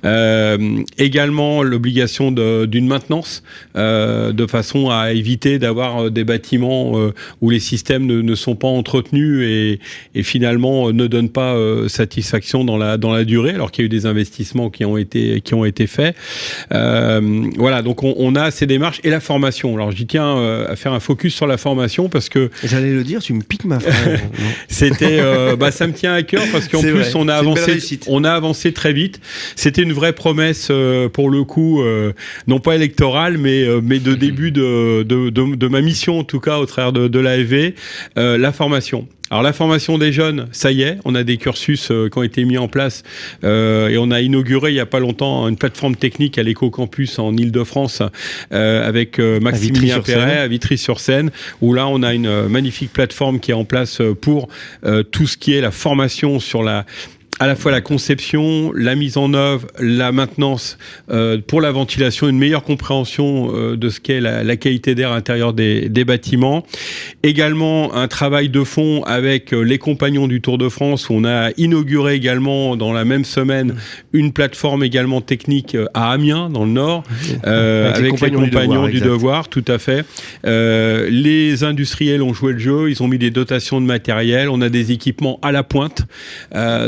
Euh, 0.04 0.82
également 0.98 1.62
l'obligation 1.62 2.32
d'une 2.32 2.86
maintenance, 2.86 3.42
euh, 3.76 4.32
de 4.32 4.46
façon 4.46 4.90
à 4.90 5.12
éviter 5.12 5.58
d'avoir 5.58 6.04
euh, 6.04 6.10
des 6.10 6.24
bâtiments 6.24 6.98
euh, 6.98 7.14
où 7.40 7.50
les 7.50 7.60
systèmes 7.60 8.06
ne, 8.06 8.20
ne, 8.20 8.34
sont 8.34 8.56
pas 8.56 8.68
entretenus 8.68 9.46
et, 9.46 9.80
et 10.14 10.22
finalement 10.22 10.88
euh, 10.88 10.92
ne 10.92 11.06
donnent 11.06 11.30
pas 11.30 11.56
satisfaction 11.88 12.64
dans 12.64 12.76
la, 12.76 12.96
dans 12.96 13.12
la 13.12 13.24
durée, 13.24 13.50
alors 13.50 13.70
qu'il 13.70 13.82
y 13.82 13.84
a 13.84 13.86
eu 13.86 13.88
des 13.88 14.06
investissements 14.06 14.70
qui 14.70 14.84
ont 14.84 14.96
été, 14.96 15.40
qui 15.40 15.54
ont 15.54 15.64
été 15.64 15.86
faits. 15.86 16.16
voilà, 16.70 17.82
donc 17.82 18.02
on, 18.02 18.14
on, 18.18 18.34
a 18.34 18.50
ces 18.50 18.66
démarches 18.66 19.00
et 19.04 19.10
la 19.10 19.20
formation. 19.20 19.74
Alors 19.74 19.90
j'y 19.90 20.06
tiens 20.06 20.64
à 20.68 20.76
faire 20.76 20.92
un 20.92 21.00
focus 21.00 21.34
sur 21.34 21.46
la 21.46 21.56
formation 21.56 22.08
parce 22.08 22.28
que... 22.28 22.50
J'allais 22.64 22.92
le 22.92 23.04
dire, 23.04 23.20
tu 23.20 23.32
me 23.32 23.42
piques 23.42 23.64
ma 23.64 23.80
phrase. 23.80 24.20
C'était 24.68 25.20
bah, 25.60 25.70
ça 25.70 25.86
me 25.86 25.92
tient 25.92 26.12
à 26.12 26.22
cœur 26.22 26.42
parce 26.52 26.68
qu'en 26.68 26.80
plus 26.80 26.90
vrai. 26.90 27.10
on 27.14 27.28
a 27.28 27.34
avancé, 27.34 28.00
on 28.08 28.24
a 28.24 28.32
avancé 28.32 28.72
très 28.72 28.92
vite. 28.92 29.20
C'était 29.56 29.82
une 29.82 29.92
vraie 29.92 30.12
promesse 30.12 30.68
euh, 30.70 31.08
pour 31.08 31.30
le 31.30 31.44
coup, 31.44 31.82
euh, 31.82 32.12
non 32.46 32.60
pas 32.60 32.74
électorale, 32.74 33.38
mais 33.38 33.62
euh, 33.64 33.80
mais 33.82 33.98
de 33.98 34.14
début 34.14 34.50
de, 34.50 35.02
de, 35.02 35.30
de, 35.30 35.54
de, 35.54 35.68
ma 35.68 35.80
mission 35.80 36.18
en 36.18 36.24
tout 36.24 36.40
cas 36.40 36.58
au 36.58 36.66
travers 36.66 36.92
de, 36.92 37.08
de 37.08 37.18
l'AFV, 37.18 37.74
euh, 38.18 38.38
la 38.38 38.52
formation. 38.52 39.06
Alors 39.30 39.44
la 39.44 39.52
formation 39.52 39.96
des 39.96 40.10
jeunes, 40.10 40.48
ça 40.50 40.72
y 40.72 40.82
est, 40.82 40.98
on 41.04 41.14
a 41.14 41.22
des 41.22 41.36
cursus 41.36 41.92
euh, 41.92 42.08
qui 42.08 42.18
ont 42.18 42.24
été 42.24 42.44
mis 42.44 42.58
en 42.58 42.66
place 42.66 43.04
euh, 43.44 43.88
et 43.88 43.96
on 43.96 44.10
a 44.10 44.20
inauguré 44.20 44.72
il 44.72 44.74
n'y 44.74 44.80
a 44.80 44.86
pas 44.86 44.98
longtemps 44.98 45.46
une 45.46 45.56
plateforme 45.56 45.94
technique 45.94 46.36
à 46.36 46.42
l'éco-campus 46.42 47.20
en 47.20 47.36
Ile-de-France 47.36 48.02
euh, 48.52 48.88
avec 48.88 49.20
Maximilien 49.20 50.00
Perret 50.00 50.38
à 50.38 50.48
Vitry-sur-Seine 50.48 51.30
où 51.60 51.74
là 51.74 51.86
on 51.86 52.02
a 52.02 52.12
une 52.12 52.48
magnifique 52.48 52.92
plateforme 52.92 53.38
qui 53.38 53.52
est 53.52 53.54
en 53.54 53.64
place 53.64 54.02
pour 54.20 54.48
tout 55.12 55.26
ce 55.28 55.36
qui 55.36 55.54
est 55.54 55.60
la 55.60 55.70
formation 55.70 56.40
sur 56.40 56.64
la 56.64 56.84
à 57.40 57.46
la 57.46 57.56
fois 57.56 57.72
la 57.72 57.80
conception, 57.80 58.70
la 58.74 58.94
mise 58.94 59.16
en 59.16 59.32
œuvre, 59.32 59.66
la 59.80 60.12
maintenance 60.12 60.76
euh, 61.10 61.38
pour 61.44 61.62
la 61.62 61.72
ventilation, 61.72 62.28
une 62.28 62.38
meilleure 62.38 62.62
compréhension 62.62 63.50
euh, 63.54 63.76
de 63.78 63.88
ce 63.88 63.98
qu'est 63.98 64.20
la, 64.20 64.44
la, 64.44 64.56
qualité 64.56 64.94
d'air 64.94 65.10
intérieur 65.12 65.54
des, 65.54 65.88
des, 65.88 66.04
bâtiments. 66.04 66.66
Également 67.22 67.94
un 67.94 68.08
travail 68.08 68.50
de 68.50 68.62
fond 68.62 69.02
avec 69.04 69.54
euh, 69.54 69.62
les 69.62 69.78
compagnons 69.78 70.28
du 70.28 70.42
Tour 70.42 70.58
de 70.58 70.68
France. 70.68 71.08
Où 71.08 71.14
on 71.14 71.24
a 71.24 71.48
inauguré 71.56 72.14
également 72.14 72.76
dans 72.76 72.92
la 72.92 73.06
même 73.06 73.24
semaine 73.24 73.74
une 74.12 74.34
plateforme 74.34 74.84
également 74.84 75.22
technique 75.22 75.74
euh, 75.74 75.86
à 75.94 76.12
Amiens 76.12 76.50
dans 76.50 76.66
le 76.66 76.72
Nord 76.72 77.04
euh, 77.46 77.88
avec, 77.88 77.96
avec, 77.96 78.04
les 78.04 78.10
compagnons, 78.10 78.40
les 78.42 78.50
compagnons 78.50 78.86
du, 78.86 79.00
devoir, 79.00 79.08
du 79.08 79.18
devoir, 79.18 79.48
tout 79.48 79.64
à 79.66 79.78
fait. 79.78 80.04
les 80.44 81.64
industriels 81.64 82.20
ont 82.20 82.34
joué 82.34 82.52
le 82.52 82.58
jeu, 82.58 82.90
ils 82.90 83.02
ont 83.02 83.08
mis 83.08 83.18
des 83.18 83.30
dotations 83.30 83.80
de 83.80 83.86
matériel, 83.86 84.50
on 84.50 84.60
a 84.60 84.68
des 84.68 84.92
équipements 84.92 85.38
à 85.40 85.52
la 85.52 85.62
pointe, 85.62 86.02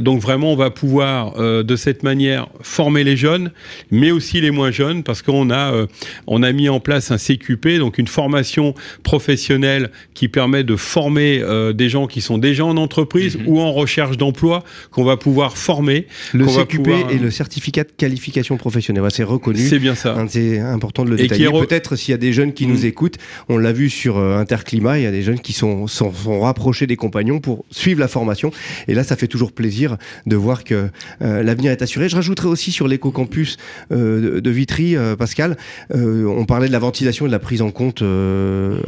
donc 0.02 0.20
vraiment 0.20 0.41
on 0.48 0.56
va 0.56 0.70
pouvoir 0.70 1.34
euh, 1.38 1.62
de 1.62 1.76
cette 1.76 2.02
manière 2.02 2.48
former 2.60 3.04
les 3.04 3.16
jeunes, 3.16 3.50
mais 3.90 4.10
aussi 4.10 4.40
les 4.40 4.50
moins 4.50 4.70
jeunes, 4.70 5.02
parce 5.02 5.22
qu'on 5.22 5.50
a, 5.50 5.72
euh, 5.72 5.86
on 6.26 6.42
a 6.42 6.52
mis 6.52 6.68
en 6.68 6.80
place 6.80 7.10
un 7.10 7.18
CQP, 7.18 7.78
donc 7.78 7.98
une 7.98 8.06
formation 8.06 8.74
professionnelle 9.02 9.90
qui 10.14 10.28
permet 10.28 10.64
de 10.64 10.76
former 10.76 11.40
euh, 11.42 11.72
des 11.72 11.88
gens 11.88 12.06
qui 12.06 12.20
sont 12.20 12.38
déjà 12.38 12.64
en 12.64 12.76
entreprise 12.76 13.36
mmh. 13.36 13.48
ou 13.48 13.60
en 13.60 13.72
recherche 13.72 14.16
d'emploi, 14.16 14.64
qu'on 14.90 15.04
va 15.04 15.16
pouvoir 15.16 15.56
former. 15.56 16.06
Le 16.32 16.46
CQP 16.46 16.82
pouvoir... 16.82 17.10
et 17.10 17.18
le 17.18 17.30
certificat 17.30 17.84
de 17.84 17.92
qualification 17.96 18.56
professionnelle, 18.56 19.04
c'est 19.10 19.24
reconnu. 19.24 19.58
C'est 19.58 19.78
bien 19.78 19.94
ça. 19.94 20.16
C'est 20.28 20.58
important 20.58 21.04
de 21.04 21.10
le 21.10 21.16
détailler. 21.16 21.46
Re... 21.46 21.66
Peut-être 21.66 21.96
s'il 21.96 22.12
y 22.12 22.14
a 22.14 22.18
des 22.18 22.32
jeunes 22.32 22.52
qui 22.52 22.66
nous 22.66 22.86
écoutent, 22.86 23.16
on 23.48 23.58
l'a 23.58 23.72
vu 23.72 23.90
sur 23.90 24.18
Interclimat, 24.18 24.98
il 24.98 25.04
y 25.04 25.06
a 25.06 25.10
des 25.10 25.22
jeunes 25.22 25.40
qui 25.40 25.52
sont, 25.52 25.86
sont, 25.86 26.12
sont 26.12 26.40
rapprochés 26.40 26.86
des 26.86 26.96
compagnons 26.96 27.40
pour 27.40 27.64
suivre 27.70 28.00
la 28.00 28.08
formation. 28.08 28.50
Et 28.88 28.94
là, 28.94 29.04
ça 29.04 29.16
fait 29.16 29.28
toujours 29.28 29.52
plaisir 29.52 29.96
de 30.26 30.31
de 30.32 30.36
voir 30.36 30.64
que 30.64 30.88
l'avenir 31.20 31.70
est 31.72 31.82
assuré. 31.82 32.08
Je 32.08 32.16
rajouterai 32.16 32.48
aussi 32.48 32.72
sur 32.72 32.88
l'éco-campus 32.88 33.58
de, 33.90 34.40
de, 34.40 34.50
Vitry, 34.50 34.96
Pascal, 35.18 35.56
on 35.92 36.44
parlait 36.46 36.68
de 36.68 36.72
la 36.72 36.78
ventilation 36.78 37.26
et 37.26 37.28
de 37.28 37.32
la 37.32 37.38
prise 37.38 37.60
en 37.60 37.70
compte 37.70 38.02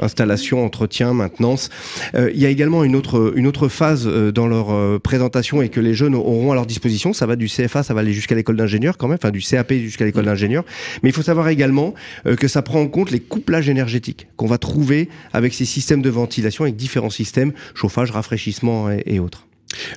installation, 0.01 0.65
entretien, 0.65 1.13
maintenance. 1.13 1.69
il 2.15 2.39
y 2.39 2.47
a 2.47 2.49
également 2.49 2.85
une 2.85 2.97
autre, 2.97 3.33
une 3.37 3.47
autre 3.47 3.69
phase 3.69 4.07
dans 4.07 4.47
leur 4.47 5.01
présentation 5.01 5.61
et 5.61 5.69
que 5.69 5.81
les 5.81 5.95
jeunes 5.95 6.15
auront 6.15 6.53
à 6.53 6.55
leur 6.55 6.67
disposition. 6.67 7.13
Ça 7.13 7.27
va 7.27 7.37
du 7.37 7.47
CFA, 7.47 7.83
ça 7.83 7.93
va 7.93 8.01
aller 8.01 8.13
jusqu'à 8.13 8.35
l'école 8.35 8.57
d'ingénieur 8.57 8.97
quand 8.97 9.09
même, 9.09 9.19
enfin 9.21 9.31
du 9.31 9.41
CAP 9.41 9.73
jusqu'à 9.75 10.05
l'école 10.05 10.25
d'ingénieur. 10.25 10.65
Mais 11.03 11.11
il 11.11 11.13
faut 11.13 11.23
savoir 11.23 11.49
également 11.49 11.95
que 12.25 12.49
ça 12.49 12.63
prend 12.63 12.81
en 12.81 12.89
compte 12.89 13.11
les 13.11 13.21
couplages 13.21 13.69
énergétiques 13.69 14.29
qu'on 14.37 14.47
va 14.47 14.59
trouver 14.59 15.09
avec 15.33 15.55
ces 15.55 15.65
systèmes 15.65 16.03
de 16.03 16.11
ventilation, 16.11 16.65
avec 16.65 16.77
différents 16.77 17.11
systèmes, 17.11 17.53
chauffage, 17.75 18.11
rafraîchissement 18.11 18.91
et, 18.91 19.19
autres. 19.19 19.47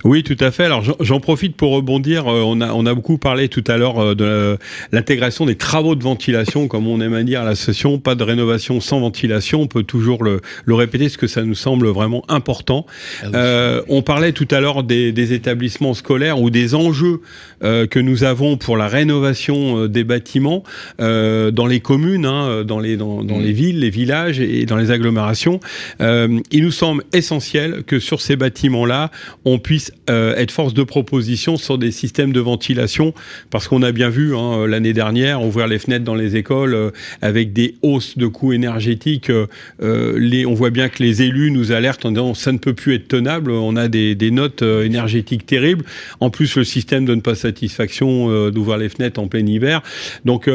Oui, 0.04 0.24
tout 0.24 0.38
à 0.40 0.52
fait. 0.52 0.66
Alors 0.66 0.84
j'en 1.00 1.20
profite 1.20 1.56
pour 1.56 1.74
rebondir. 1.74 2.28
Euh, 2.28 2.42
on 2.46 2.62
a, 2.62 2.72
on 2.74 2.86
a 2.86 2.94
beaucoup 2.94 3.18
parlé 3.18 3.50
tout 3.50 3.64
à 3.68 3.78
l'heure 3.78 4.00
euh, 4.00 4.16
de 4.16 4.58
l'intégration 4.92 5.46
des 5.46 5.56
travaux 5.56 5.96
de 5.96 6.04
ventilation, 6.04 6.68
comme 6.68 6.88
on 6.88 7.02
aime 7.02 7.14
à 7.14 7.24
dire 7.24 7.42
à 7.42 7.46
l'association. 7.46 8.00
Pas 8.00 8.16
de 8.16 8.24
rénovation 8.24 8.80
sans 8.82 9.00
ventilation. 9.00 9.62
On 9.62 9.68
peut 9.68 9.84
toujours 9.84 10.24
le, 10.24 10.42
le 10.66 10.76
répéter, 10.76 11.06
parce 11.06 11.18
que 11.18 11.28
ça 11.28 11.44
nous 11.44 11.56
semble 11.56 11.88
vraiment 11.88 12.24
important. 12.28 12.86
Ah 13.24 13.28
euh, 13.34 13.82
on 13.90 14.02
parlait 14.02 14.32
tout 14.32 14.48
à 14.52 14.60
l'heure 14.60 14.84
des, 14.84 15.12
des, 15.12 15.34
établissements 15.34 15.94
scolaires 15.94 16.42
ou 16.42 16.50
des 16.50 16.76
enjeux 16.76 17.22
euh, 17.64 17.88
que 17.88 18.00
nous 18.00 18.24
avons 18.24 18.58
pour 18.58 18.78
la 18.78 18.88
rénovation 18.88 19.84
euh, 19.84 19.88
des 19.88 20.04
bâtiments 20.04 20.64
euh, 21.02 21.52
dans 21.52 21.66
les 21.66 21.80
communes, 21.80 22.26
hein, 22.26 22.64
dans, 22.64 22.80
les, 22.80 22.98
dans, 22.98 23.24
dans 23.24 23.40
les 23.40 23.52
mmh. 23.52 23.56
villes, 23.56 23.80
les 23.80 23.90
villages 23.90 24.40
et 24.40 24.66
dans 24.66 24.78
les 24.78 24.92
agglomérations. 24.92 25.60
il 26.00 26.64
nous 26.64 26.72
semble 26.72 27.04
essentiel 27.14 27.84
que 27.86 28.00
sur 28.00 28.22
ces 28.22 28.36
bâtiments-là, 28.36 29.12
on 29.46 29.60
puisse 29.68 29.92
euh, 30.10 30.34
être 30.38 30.52
force 30.52 30.74
de 30.74 30.84
proposition 30.84 31.58
sur 31.58 31.78
des 31.78 31.92
systèmes 31.92 32.32
de 32.32 32.40
ventilation, 32.40 33.14
parce 33.50 33.68
qu'on 33.68 33.84
a 33.84 33.92
bien 33.92 34.08
vu 34.08 34.34
hein, 34.34 34.66
l'année 34.66 34.94
dernière 34.94 35.44
ouvrir 35.44 35.68
les 35.68 35.78
fenêtres 35.78 36.06
dans 36.06 36.16
les 36.16 36.38
écoles 36.38 36.74
euh, 36.74 36.92
avec 37.22 37.52
des 37.52 37.76
hausses 37.82 38.18
de 38.18 38.28
coûts 38.28 38.54
énergétiques. 38.54 39.30
Euh, 39.30 40.46
on 40.48 40.54
voit 40.54 40.70
bien 40.70 40.88
que 40.88 41.04
les 41.04 41.22
élus 41.22 41.52
nous 41.52 41.74
alertent 41.74 42.06
en 42.06 42.12
disant 42.12 42.34
ça 42.34 42.54
ne 42.54 42.60
peut 42.60 42.74
plus 42.74 42.96
être 42.96 43.10
tenable, 43.10 43.52
on 43.52 43.76
a 43.76 43.90
des, 43.90 44.16
des 44.16 44.32
notes 44.32 44.62
énergétiques 44.62 45.46
terribles. 45.46 45.84
En 46.22 46.30
plus, 46.30 46.56
le 46.56 46.64
système 46.64 47.04
donne 47.04 47.22
pas 47.22 47.36
satisfaction 47.36 48.50
d'ouvrir 48.52 48.78
les 48.78 48.88
fenêtres 48.88 49.20
en 49.20 49.28
plein 49.28 49.46
hiver. 49.46 49.84
Donc, 50.24 50.50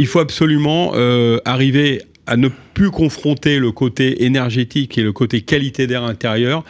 il 0.00 0.06
faut 0.08 0.18
absolument 0.18 0.94
arriver 1.44 2.02
à 2.28 2.36
ne 2.36 2.48
plus 2.74 2.90
confronter 2.90 3.58
le 3.58 3.72
côté 3.72 4.24
énergétique 4.24 4.98
et 4.98 5.02
le 5.02 5.12
côté 5.12 5.40
qualité 5.40 5.86
d'air 5.86 6.04
intérieur 6.04 6.62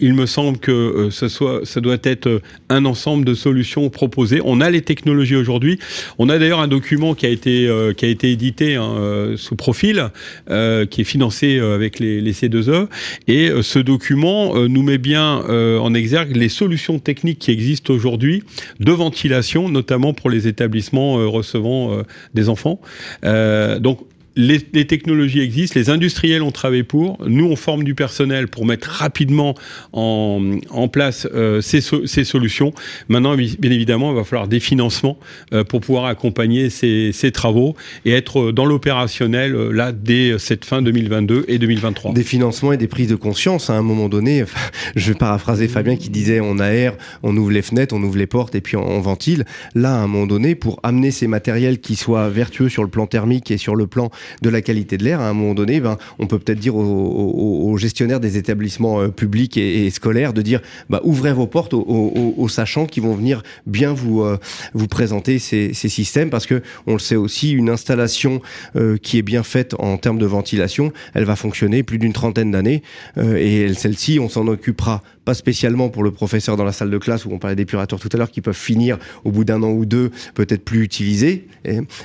il 0.00 0.14
me 0.14 0.26
semble 0.26 0.58
que 0.58 0.72
euh, 0.72 1.10
soit, 1.10 1.60
ça 1.64 1.80
doit 1.80 1.98
être 2.02 2.26
euh, 2.26 2.42
un 2.68 2.84
ensemble 2.84 3.24
de 3.24 3.34
solutions 3.34 3.88
proposées. 3.90 4.40
On 4.44 4.60
a 4.60 4.70
les 4.70 4.82
technologies 4.82 5.36
aujourd'hui. 5.36 5.78
On 6.18 6.28
a 6.28 6.38
d'ailleurs 6.38 6.60
un 6.60 6.68
document 6.68 7.14
qui 7.14 7.26
a 7.26 7.28
été, 7.28 7.66
euh, 7.66 7.92
qui 7.92 8.04
a 8.04 8.08
été 8.08 8.30
édité 8.30 8.74
hein, 8.76 9.34
sous 9.36 9.56
profil, 9.56 10.10
qui 10.46 11.00
est 11.00 11.04
financé 11.04 11.58
avec 11.58 11.98
les, 11.98 12.20
les, 12.20 12.32
C2E. 12.32 12.88
Et 13.28 13.50
ce 13.62 13.78
document 13.78 14.54
nous 14.68 14.82
met 14.82 14.98
bien 14.98 15.42
en 15.46 15.94
exergue 15.94 16.36
les 16.36 16.48
solutions 16.48 16.98
techniques 16.98 17.38
qui 17.38 17.50
existent 17.50 17.92
aujourd'hui 17.92 18.42
de 18.80 18.92
ventilation, 18.92 19.68
notamment 19.68 20.12
pour 20.12 20.30
les 20.30 20.48
établissements 20.48 21.30
recevant 21.30 22.02
des 22.34 22.48
enfants. 22.48 22.80
donc 23.22 24.00
les, 24.36 24.86
technologies 24.86 25.40
existent, 25.40 25.78
les 25.78 25.90
industriels 25.90 26.42
ont 26.42 26.50
travaillé 26.50 26.82
pour, 26.82 27.18
nous 27.26 27.46
on 27.46 27.56
forme 27.56 27.84
du 27.84 27.94
personnel 27.94 28.48
pour 28.48 28.66
mettre 28.66 28.88
rapidement 28.88 29.54
en, 29.92 30.58
en 30.70 30.88
place 30.88 31.26
euh, 31.34 31.60
ces, 31.62 31.80
ces, 31.80 32.24
solutions. 32.24 32.72
Maintenant, 33.08 33.34
bien 33.34 33.70
évidemment, 33.70 34.12
il 34.12 34.16
va 34.16 34.24
falloir 34.24 34.46
des 34.46 34.60
financements 34.60 35.18
euh, 35.52 35.64
pour 35.64 35.80
pouvoir 35.80 36.04
accompagner 36.04 36.68
ces, 36.70 37.12
ces, 37.12 37.32
travaux 37.32 37.76
et 38.04 38.12
être 38.12 38.52
dans 38.52 38.66
l'opérationnel 38.66 39.54
euh, 39.54 39.70
là 39.72 39.92
dès 39.92 40.38
cette 40.38 40.64
fin 40.64 40.82
2022 40.82 41.46
et 41.48 41.58
2023. 41.58 42.12
Des 42.12 42.22
financements 42.22 42.72
et 42.72 42.76
des 42.76 42.88
prises 42.88 43.08
de 43.08 43.16
conscience 43.16 43.70
à 43.70 43.74
un 43.74 43.82
moment 43.82 44.08
donné. 44.08 44.44
je 44.96 45.12
vais 45.12 45.18
paraphraser 45.18 45.66
Fabien 45.66 45.96
qui 45.96 46.10
disait 46.10 46.40
on 46.40 46.58
aère, 46.58 46.94
on 47.22 47.34
ouvre 47.36 47.52
les 47.52 47.62
fenêtres, 47.62 47.94
on 47.94 48.02
ouvre 48.02 48.18
les 48.18 48.26
portes 48.26 48.54
et 48.54 48.60
puis 48.60 48.76
on 48.76 49.00
ventile. 49.00 49.44
Là, 49.74 49.94
à 49.94 49.98
un 49.98 50.06
moment 50.06 50.26
donné, 50.26 50.54
pour 50.54 50.78
amener 50.82 51.10
ces 51.10 51.26
matériels 51.26 51.80
qui 51.80 51.96
soient 51.96 52.28
vertueux 52.28 52.68
sur 52.68 52.82
le 52.82 52.90
plan 52.90 53.06
thermique 53.06 53.50
et 53.50 53.56
sur 53.56 53.76
le 53.76 53.86
plan 53.86 54.10
de 54.42 54.48
la 54.48 54.62
qualité 54.62 54.96
de 54.98 55.04
l'air, 55.04 55.20
à 55.20 55.28
un 55.28 55.32
moment 55.32 55.54
donné, 55.54 55.80
ben, 55.80 55.98
on 56.18 56.26
peut 56.26 56.38
peut-être 56.38 56.58
dire 56.58 56.76
aux, 56.76 57.76
gestionnaires 57.78 58.20
des 58.20 58.36
établissements 58.36 59.00
euh, 59.00 59.08
publics 59.08 59.56
et, 59.56 59.90
scolaires 59.90 60.32
de 60.32 60.42
dire 60.42 60.60
bah, 60.88 61.00
ouvrez 61.04 61.32
vos 61.32 61.46
portes 61.46 61.74
aux, 61.74 62.48
sachants 62.48 62.86
qui 62.86 63.00
vont 63.00 63.14
venir 63.14 63.42
bien 63.66 63.92
vous, 63.92 64.22
euh, 64.22 64.38
vous 64.72 64.86
présenter 64.86 65.38
ces, 65.38 65.72
systèmes 65.72 66.30
parce 66.30 66.46
que 66.46 66.62
on 66.86 66.94
le 66.94 66.98
sait 66.98 67.16
aussi, 67.16 67.52
une 67.52 67.70
installation 67.70 68.40
euh, 68.76 68.96
qui 68.96 69.18
est 69.18 69.22
bien 69.22 69.42
faite 69.42 69.74
en 69.78 69.96
termes 69.98 70.18
de 70.18 70.26
ventilation, 70.26 70.92
elle 71.14 71.24
va 71.24 71.36
fonctionner 71.36 71.82
plus 71.82 71.98
d'une 71.98 72.12
trentaine 72.12 72.50
d'années 72.50 72.82
et 73.16 73.72
celle-ci, 73.74 74.18
on 74.20 74.28
s'en 74.28 74.46
occupera 74.46 75.02
pas 75.26 75.34
spécialement 75.34 75.88
pour 75.88 76.04
le 76.04 76.12
professeur 76.12 76.56
dans 76.56 76.64
la 76.64 76.72
salle 76.72 76.88
de 76.88 76.98
classe 76.98 77.26
où 77.26 77.32
on 77.32 77.38
parlait 77.38 77.56
d'épurateurs 77.56 77.98
tout 77.98 78.08
à 78.12 78.16
l'heure 78.16 78.30
qui 78.30 78.40
peuvent 78.40 78.56
finir 78.56 78.96
au 79.24 79.32
bout 79.32 79.44
d'un 79.44 79.62
an 79.64 79.70
ou 79.70 79.84
deux 79.84 80.12
peut-être 80.34 80.64
plus 80.64 80.82
utilisés, 80.82 81.48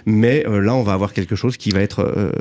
mais 0.07 0.43
euh, 0.47 0.59
là 0.59 0.73
on 0.73 0.81
va 0.81 0.93
avoir 0.93 1.13
quelque 1.13 1.35
chose 1.35 1.55
qui 1.55 1.69
va 1.69 1.81
être 1.81 1.99
euh, 1.99 2.31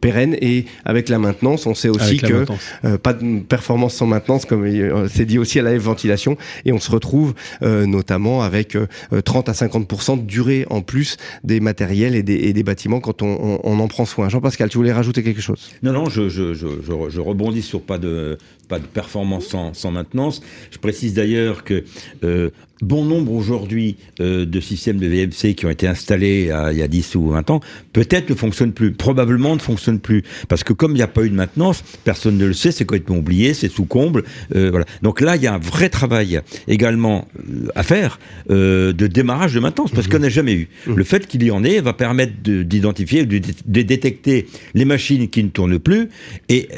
pérenne 0.00 0.34
et 0.40 0.64
avec 0.86 1.10
la 1.10 1.18
maintenance, 1.18 1.66
on 1.66 1.74
sait 1.74 1.90
aussi 1.90 2.16
que 2.16 2.46
euh, 2.86 2.96
pas 2.96 3.12
de 3.12 3.40
performance 3.40 3.94
sans 3.94 4.06
maintenance 4.06 4.46
comme 4.46 4.66
c'est 5.08 5.26
dit 5.26 5.38
aussi 5.38 5.58
à 5.58 5.62
la 5.62 5.76
ventilation 5.76 6.38
et 6.64 6.72
on 6.72 6.80
se 6.80 6.90
retrouve 6.90 7.34
notamment 7.60 8.42
avec 8.42 8.78
30 9.24 9.48
à 9.50 9.52
50% 9.52 10.22
de 10.22 10.22
durée 10.22 10.64
en 10.70 10.80
plus 10.80 11.18
des 11.44 11.60
matériels 11.60 12.14
et 12.14 12.22
des, 12.22 12.36
et 12.36 12.54
des 12.54 12.62
bâtiments 12.62 13.00
quand 13.00 13.20
on, 13.22 13.60
on, 13.62 13.80
en 13.80 13.88
prend 13.88 14.06
soin. 14.06 14.30
Jean-Pascal, 14.30 14.70
tu 14.70 14.78
voulais 14.78 14.92
rajouter 14.92 15.22
quelque 15.22 15.42
chose? 15.42 15.70
Non, 15.82 15.92
non, 15.92 16.08
je, 16.08 16.28
je, 16.28 16.54
je, 16.54 16.66
je, 16.82 17.20
rebondis 17.20 17.62
sur 17.62 17.82
pas 17.82 17.98
de, 17.98 18.38
pas 18.70 18.78
de 18.78 18.86
performance 18.86 19.48
sans, 19.48 19.90
maintenance. 19.90 20.40
Je 20.70 20.78
précise 20.78 21.12
d'ailleurs 21.12 21.64
que 21.64 21.84
euh, 22.22 22.50
bon 22.82 23.04
nombre 23.04 23.32
aujourd'hui 23.32 23.96
euh, 24.20 24.46
de 24.46 24.60
systèmes 24.60 24.98
de 24.98 25.06
VMC 25.06 25.54
qui 25.54 25.66
ont 25.66 25.70
été 25.70 25.86
installés 25.86 26.52
il 26.72 26.78
y 26.78 26.82
a 26.82 26.88
10 26.88 27.14
ou 27.16 27.28
20 27.28 27.50
ans, 27.50 27.60
peut-être 27.92 28.30
ne 28.30 28.34
fonctionnent 28.34 28.72
plus, 28.72 28.92
probablement 28.92 29.54
ne 29.54 29.60
fonctionnent 29.60 30.00
plus. 30.00 30.22
Parce 30.48 30.64
que 30.64 30.72
comme 30.72 30.92
il 30.92 30.96
n'y 30.96 31.02
a 31.02 31.08
pas 31.08 31.22
eu 31.22 31.30
de 31.30 31.34
maintenance, 31.34 31.82
personne 32.04 32.38
ne 32.38 32.46
le 32.46 32.52
sait, 32.52 32.72
c'est 32.72 32.84
complètement 32.84 33.18
oublié, 33.18 33.54
c'est 33.54 33.70
sous 33.70 33.84
comble. 33.84 34.24
Euh, 34.54 34.70
voilà. 34.70 34.86
Donc 35.02 35.20
là, 35.20 35.36
il 35.36 35.42
y 35.42 35.46
a 35.46 35.54
un 35.54 35.58
vrai 35.58 35.88
travail 35.88 36.40
également 36.68 37.28
euh, 37.38 37.68
à 37.74 37.82
faire 37.82 38.18
euh, 38.50 38.92
de 38.92 39.06
démarrage 39.06 39.54
de 39.54 39.60
maintenance, 39.60 39.90
parce 39.90 40.06
mmh. 40.06 40.10
qu'on 40.10 40.18
n'a 40.20 40.28
jamais 40.28 40.54
eu. 40.54 40.68
Mmh. 40.86 40.94
Le 40.94 41.04
fait 41.04 41.26
qu'il 41.26 41.42
y 41.42 41.50
en 41.50 41.64
ait 41.64 41.80
va 41.80 41.92
permettre 41.92 42.32
d'identifier, 42.42 43.24
de, 43.24 43.38
de, 43.38 43.82
détecter 43.82 44.46
les 44.74 44.84
machines 44.84 45.28
qui 45.28 45.42
ne 45.44 45.48
tournent 45.48 45.78
plus 45.78 46.08
et, 46.48 46.68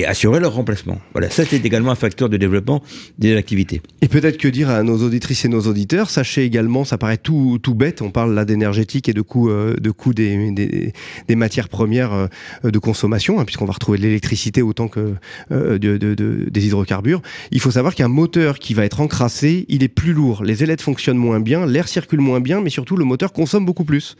et 0.00 0.06
assurer 0.06 0.40
leur 0.40 0.54
remplacement. 0.54 1.00
Voilà, 1.12 1.30
ça 1.30 1.44
c'est 1.44 1.64
également 1.64 1.90
un 1.90 1.96
facteur 1.96 2.28
de 2.28 2.36
développement 2.36 2.82
des 3.18 3.36
activités. 3.36 3.82
Et 4.00 4.08
peut-être 4.08 4.38
que 4.38 4.48
dire 4.48 4.70
à 4.70 4.82
nos 4.82 4.98
auditrices 5.02 5.44
et 5.44 5.48
nos 5.52 5.62
auditeurs. 5.62 6.10
Sachez 6.10 6.44
également, 6.44 6.84
ça 6.84 6.98
paraît 6.98 7.18
tout, 7.18 7.58
tout 7.62 7.74
bête, 7.74 8.02
on 8.02 8.10
parle 8.10 8.34
là 8.34 8.44
d'énergétique 8.44 9.08
et 9.08 9.12
de 9.12 9.20
coût, 9.20 9.50
euh, 9.50 9.76
de 9.76 9.90
coût 9.90 10.12
des, 10.12 10.50
des, 10.50 10.92
des, 11.28 11.36
matières 11.36 11.68
premières 11.68 12.12
euh, 12.12 12.70
de 12.70 12.78
consommation, 12.78 13.38
hein, 13.38 13.44
puisqu'on 13.44 13.64
va 13.64 13.72
retrouver 13.72 13.98
de 13.98 14.02
l'électricité 14.02 14.62
autant 14.62 14.88
que 14.88 15.14
euh, 15.52 15.78
de, 15.78 15.96
de, 15.96 16.14
de, 16.14 16.48
des 16.50 16.66
hydrocarbures. 16.66 17.22
Il 17.50 17.60
faut 17.60 17.70
savoir 17.70 17.94
qu'un 17.94 18.08
moteur 18.08 18.58
qui 18.58 18.74
va 18.74 18.84
être 18.84 19.00
encrassé, 19.00 19.66
il 19.68 19.82
est 19.82 19.88
plus 19.88 20.12
lourd. 20.12 20.42
Les 20.42 20.62
ailettes 20.62 20.82
fonctionnent 20.82 21.18
moins 21.18 21.40
bien, 21.40 21.66
l'air 21.66 21.88
circule 21.88 22.20
moins 22.20 22.40
bien, 22.40 22.60
mais 22.60 22.70
surtout 22.70 22.96
le 22.96 23.04
moteur 23.04 23.32
consomme 23.32 23.64
beaucoup 23.64 23.84
plus. 23.84 24.16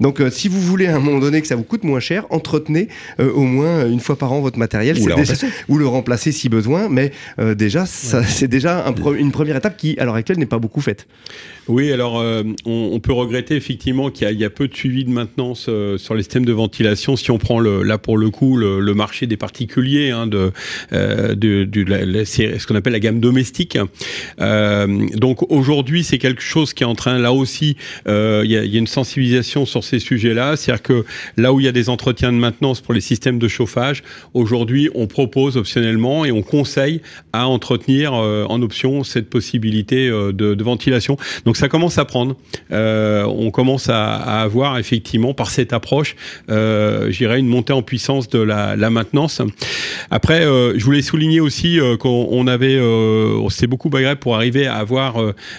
Donc 0.00 0.22
si 0.30 0.48
vous 0.48 0.60
voulez 0.60 0.86
à 0.86 0.96
un 0.96 1.00
moment 1.00 1.18
donné 1.18 1.40
que 1.42 1.46
ça 1.46 1.56
vous 1.56 1.64
coûte 1.64 1.84
moins 1.84 2.00
cher, 2.00 2.26
entretenez 2.30 2.88
au 3.18 3.42
moins 3.42 3.86
une 3.88 4.00
fois 4.00 4.16
par 4.16 4.32
an 4.32 4.40
votre 4.40 4.58
matériel. 4.58 4.98
Ou, 4.98 5.14
déjà, 5.14 5.34
ou 5.68 5.78
le 5.78 5.86
remplacer 5.86 6.32
si 6.32 6.48
besoin, 6.48 6.88
mais 6.88 7.12
déjà, 7.56 7.86
c'est 7.86 8.48
déjà 8.48 8.86
un, 8.86 8.94
une 9.14 9.32
première 9.32 9.56
étape 9.56 9.76
qui, 9.76 9.98
à 9.98 10.04
l'heure 10.04 10.14
actuelle, 10.14 10.38
n'est 10.38 10.46
pas 10.46 10.58
beaucoup 10.58 10.75
faite. 10.80 11.06
Oui, 11.68 11.90
alors 11.92 12.20
euh, 12.20 12.44
on, 12.64 13.00
peut 13.00 13.12
regretter 13.12 13.56
effectivement 13.56 14.10
qu'il 14.10 14.30
y, 14.30 14.44
a 14.44 14.50
peu 14.50 14.68
de 14.68 14.74
suivi 14.74 15.04
de 15.04 15.10
maintenance 15.10 15.66
euh, 15.68 15.98
sur 15.98 16.14
les 16.14 16.22
systèmes 16.22 16.44
de 16.44 16.52
ventilation. 16.52 17.16
Si 17.16 17.32
on 17.32 17.38
prend 17.38 17.58
là 17.58 17.98
pour 17.98 18.18
le 18.18 18.30
coup 18.30 18.56
le, 18.56 18.94
marché 18.94 19.26
des 19.26 19.36
particuliers, 19.36 20.10
hein, 20.10 20.28
de, 20.28 20.52
euh, 20.92 21.34
ce 21.34 22.66
qu'on 22.66 22.76
appelle 22.76 22.92
la 22.92 23.00
gamme 23.00 23.18
domestique. 23.20 23.78
donc 24.38 25.50
aujourd'hui, 25.50 26.04
c'est 26.04 26.18
quelque 26.18 26.40
chose 26.40 26.72
qui 26.72 26.84
est 26.84 26.86
en 26.86 26.94
train, 26.94 27.18
là 27.18 27.32
aussi, 27.32 27.76
il 28.06 28.44
y, 28.44 28.56
a, 28.56 28.62
une 28.62 28.86
sensibilisation 28.86 29.66
sur 29.66 29.82
ces 29.82 29.98
sujets-là. 29.98 30.56
C'est-à-dire 30.56 30.82
que 30.82 31.04
là 31.36 31.52
où 31.52 31.58
il 31.58 31.66
y 31.66 31.68
a 31.68 31.72
des 31.72 31.88
entretiens 31.88 32.32
de 32.32 32.38
maintenance 32.38 32.80
pour 32.80 32.94
les 32.94 33.00
systèmes 33.00 33.38
de 33.38 33.48
chauffage, 33.48 34.04
aujourd'hui, 34.34 34.88
on 34.94 35.08
propose 35.08 35.56
optionnellement 35.56 36.24
et 36.24 36.30
on 36.30 36.42
conseille 36.42 37.02
à 37.32 37.48
entretenir 37.48 38.12
en 38.14 38.62
option 38.62 39.02
cette 39.02 39.28
possibilité 39.28 40.08
de 40.08 40.54
ventilation. 40.66 41.16
Donc 41.44 41.56
ça 41.56 41.68
commence 41.68 41.98
à 41.98 42.04
prendre. 42.04 42.36
Euh, 42.72 43.24
on 43.24 43.50
commence 43.50 43.88
à, 43.88 44.16
avoir 44.42 44.78
effectivement 44.78 45.32
par 45.32 45.50
cette 45.50 45.72
approche, 45.72 46.16
euh, 46.50 47.10
j'irais 47.10 47.38
une 47.38 47.46
montée 47.46 47.72
en 47.72 47.82
puissance 47.82 48.28
de 48.28 48.38
la, 48.38 48.76
maintenance. 48.90 49.42
Après, 50.10 50.42
je 50.42 50.84
voulais 50.84 51.02
souligner 51.02 51.40
aussi 51.40 51.78
qu'on 51.98 52.28
on 52.30 52.46
avait, 52.46 52.78
on 52.80 53.48
s'était 53.48 53.66
beaucoup 53.66 53.88
bagarré 53.88 54.16
pour 54.16 54.36
arriver 54.36 54.66
à 54.66 54.76
avoir 54.76 55.16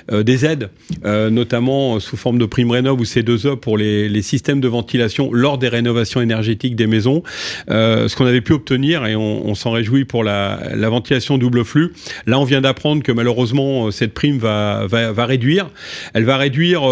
des 0.10 0.46
aides, 0.46 0.70
notamment 1.04 2.00
sous 2.00 2.16
forme 2.16 2.38
de 2.38 2.46
prime 2.46 2.72
rénov 2.72 3.00
ou 3.00 3.04
C2E 3.04 3.58
pour 3.58 3.78
les, 3.78 4.22
systèmes 4.22 4.62
de 4.62 4.68
ventilation 4.68 5.30
lors 5.32 5.58
des 5.58 5.68
rénovations 5.68 6.22
énergétiques 6.22 6.76
des 6.76 6.88
maisons. 6.88 7.24
ce 7.68 8.16
qu'on 8.16 8.26
avait 8.26 8.42
pu 8.42 8.54
obtenir, 8.54 9.06
et 9.06 9.16
on, 9.16 9.56
s'en 9.56 9.72
réjouit 9.72 10.06
pour 10.06 10.24
la 10.24 10.90
ventilation 10.90 11.38
double 11.38 11.66
flux. 11.66 11.94
Là, 12.26 12.40
on 12.40 12.44
vient 12.44 12.62
d'apprendre 12.62 13.04
que 13.04 13.12
malheureusement, 13.12 13.92
cette 13.92 14.14
prime 14.14 14.38
va, 14.38 14.87
va, 14.88 15.12
va 15.12 15.26
réduire. 15.26 15.70
Elle 16.14 16.26
va 16.26 16.38
réduire 16.38 16.84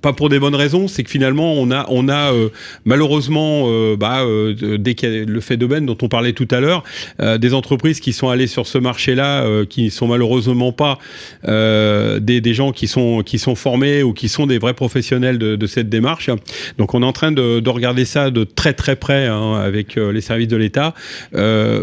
pas 0.00 0.12
pour 0.12 0.28
des 0.28 0.38
bonnes 0.38 0.54
raisons, 0.54 0.88
c'est 0.88 1.02
que 1.02 1.10
finalement 1.10 1.52
on 1.54 1.70
a 1.70 1.86
on 1.90 2.08
a 2.08 2.32
euh, 2.32 2.48
malheureusement 2.84 3.64
euh, 3.66 3.96
bah, 3.96 4.22
euh, 4.22 4.78
dès 4.78 4.94
qu'il 4.94 5.12
y 5.12 5.20
a 5.20 5.24
le 5.24 5.40
fait 5.40 5.56
d'aubaine 5.56 5.84
dont 5.84 5.98
on 6.00 6.08
parlait 6.08 6.32
tout 6.32 6.48
à 6.50 6.60
l'heure, 6.60 6.82
des 7.20 7.54
entreprises 7.54 8.00
qui 8.00 8.12
sont 8.12 8.28
allées 8.28 8.46
sur 8.46 8.66
ce 8.66 8.78
marché-là, 8.78 9.64
qui 9.66 9.90
sont 9.90 10.06
malheureusement 10.06 10.72
pas 10.72 10.98
des, 11.44 12.54
gens 12.54 12.72
qui 12.72 12.86
sont 12.86 13.22
qui 13.22 13.38
sont 13.38 13.54
formés 13.54 14.02
ou 14.02 14.12
qui 14.12 14.28
sont 14.28 14.46
des 14.46 14.58
vrais 14.58 14.74
professionnels 14.74 15.38
de, 15.38 15.56
de 15.56 15.66
cette 15.66 15.88
démarche. 15.88 16.30
Donc 16.78 16.94
on 16.94 17.02
est 17.02 17.06
en 17.06 17.12
train 17.12 17.32
de, 17.32 17.60
de 17.60 17.70
regarder 17.70 18.04
ça 18.04 18.30
de 18.30 18.44
très 18.44 18.72
très 18.72 18.96
près 18.96 19.26
hein, 19.26 19.54
avec 19.54 19.96
les 19.96 20.20
services 20.20 20.48
de 20.48 20.56
l'État 20.56 20.94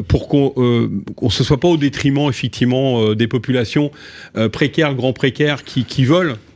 pour 0.08 0.28
qu'on 0.28 0.54
ne 0.58 1.30
se 1.30 1.44
soit 1.44 1.60
pas 1.60 1.68
au 1.68 1.78
détriment 1.78 2.30
effectivement 2.30 3.14
des 3.14 3.28
populations 3.28 3.92
précaires, 4.52 4.96
grands 4.96 5.14
précaires 5.14 5.64
qui, 5.64 5.86
qui 5.86 6.06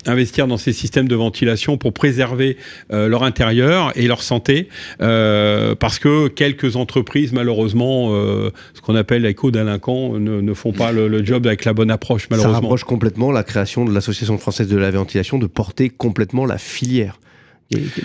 investir 0.05 0.47
dans 0.47 0.57
ces 0.57 0.73
systèmes 0.73 1.07
de 1.07 1.15
ventilation 1.15 1.77
pour 1.77 1.93
préserver 1.93 2.57
euh, 2.91 3.07
leur 3.07 3.23
intérieur 3.23 3.91
et 3.95 4.07
leur 4.07 4.21
santé, 4.21 4.67
euh, 5.01 5.75
parce 5.75 5.99
que 5.99 6.27
quelques 6.27 6.75
entreprises, 6.75 7.33
malheureusement, 7.33 8.09
euh, 8.11 8.51
ce 8.73 8.81
qu'on 8.81 8.95
appelle 8.95 9.25
éco-délinquants, 9.25 10.19
ne, 10.19 10.41
ne, 10.41 10.53
font 10.53 10.71
pas 10.71 10.91
le, 10.91 11.07
le, 11.07 11.23
job 11.23 11.47
avec 11.47 11.65
la 11.65 11.73
bonne 11.73 11.91
approche, 11.91 12.27
malheureusement. 12.29 12.53
Ça 12.55 12.61
rapproche 12.61 12.83
complètement 12.83 13.31
la 13.31 13.43
création 13.43 13.85
de 13.85 13.93
l'Association 13.93 14.37
française 14.37 14.67
de 14.67 14.77
la 14.77 14.91
ventilation 14.91 15.37
de 15.37 15.47
porter 15.47 15.89
complètement 15.89 16.45
la 16.45 16.57
filière 16.57 17.19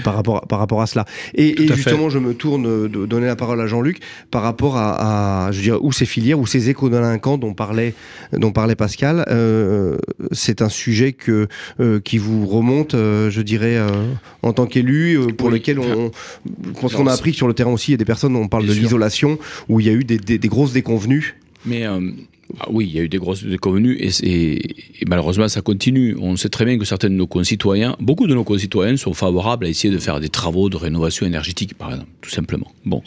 par 0.05 0.15
rapport, 0.15 0.47
par 0.47 0.59
rapport 0.59 0.83
à 0.83 0.87
cela. 0.87 1.05
Et, 1.35 1.63
et 1.63 1.69
justement, 1.69 2.11
je 2.11 2.19
me 2.19 2.35
tourne 2.35 2.89
de 2.89 3.07
donner 3.07 3.27
la 3.27 3.37
parole 3.37 3.61
à 3.61 3.67
Jean-Luc 3.67 4.01
par 4.31 4.43
rapport 4.43 4.77
à, 4.77 5.47
à, 5.47 5.53
je 5.53 5.59
veux 5.59 5.63
dire, 5.63 5.85
où 5.85 5.93
ces 5.93 6.07
filières, 6.07 6.39
ou 6.39 6.47
ces 6.47 6.71
éco-délinquants 6.71 7.39
dont 7.39 7.55
parlait, 7.55 7.95
dont 8.33 8.53
parlait 8.53 8.77
Pascal. 8.77 9.25
Euh, 9.29 9.99
c'est 10.33 10.63
un 10.63 10.69
sujet 10.69 11.13
que, 11.13 11.49
euh, 11.81 12.01
qui 12.01 12.19
vous 12.19 12.47
remonte, 12.47 12.95
euh, 12.95 13.31
je 13.31 13.41
dirais, 13.43 13.77
euh, 13.77 13.89
en 14.43 14.53
tant 14.53 14.67
qu'élu, 14.67 15.19
euh, 15.19 15.27
pour 15.29 15.51
lequel 15.51 15.79
on, 15.79 16.11
je 16.65 16.81
pense 16.81 16.95
qu'on 16.95 17.07
a 17.07 17.13
appris 17.13 17.35
sur 17.35 17.49
le 17.49 17.55
terrain 17.55 17.73
aussi, 17.73 17.91
il 17.91 17.95
y 17.95 17.95
a 17.95 17.99
des 17.99 18.05
personnes, 18.05 18.37
on 18.37 18.49
parle 18.49 18.67
de 18.67 18.73
l'isolation, 18.73 19.39
où 19.69 19.81
il 19.81 19.87
y 19.87 19.91
a 19.91 19.93
eu 19.93 20.05
des, 20.05 20.19
des, 20.19 20.39
des 20.39 20.49
grosses 20.49 20.73
déconvenues. 20.73 21.37
Mais 21.67 21.85
ah 22.61 22.67
oui, 22.71 22.87
il 22.87 22.97
y 22.97 22.99
a 22.99 23.03
eu 23.03 23.09
des 23.09 23.19
grosses 23.19 23.45
déconvenues 23.45 23.99
et, 24.01 24.61
malheureusement 25.07 25.49
ça 25.49 25.61
continue. 25.61 26.17
On 26.21 26.37
sait 26.37 26.49
très 26.49 26.65
bien 26.65 26.79
que 26.79 26.85
certains 26.85 27.11
de 27.11 27.15
nos 27.15 27.27
concitoyens, 27.27 27.97
beaucoup 28.01 28.27
de 28.27 28.35
nos 28.35 28.45
concitoyens 28.45 28.97
sont 28.97 29.15
favorables 29.15 29.67
à 29.67 29.69
essayer 29.69 29.93
de 29.93 29.99
faire 29.99 30.21
des 30.21 30.29
travaux 30.29 30.69
de 30.71 30.77
rénovation 30.77 31.27
énergétique, 31.27 31.75
par 31.75 31.91
exemple, 31.91 32.11
tout 32.21 32.31
simplement. 32.31 32.71
Bon. 32.85 33.03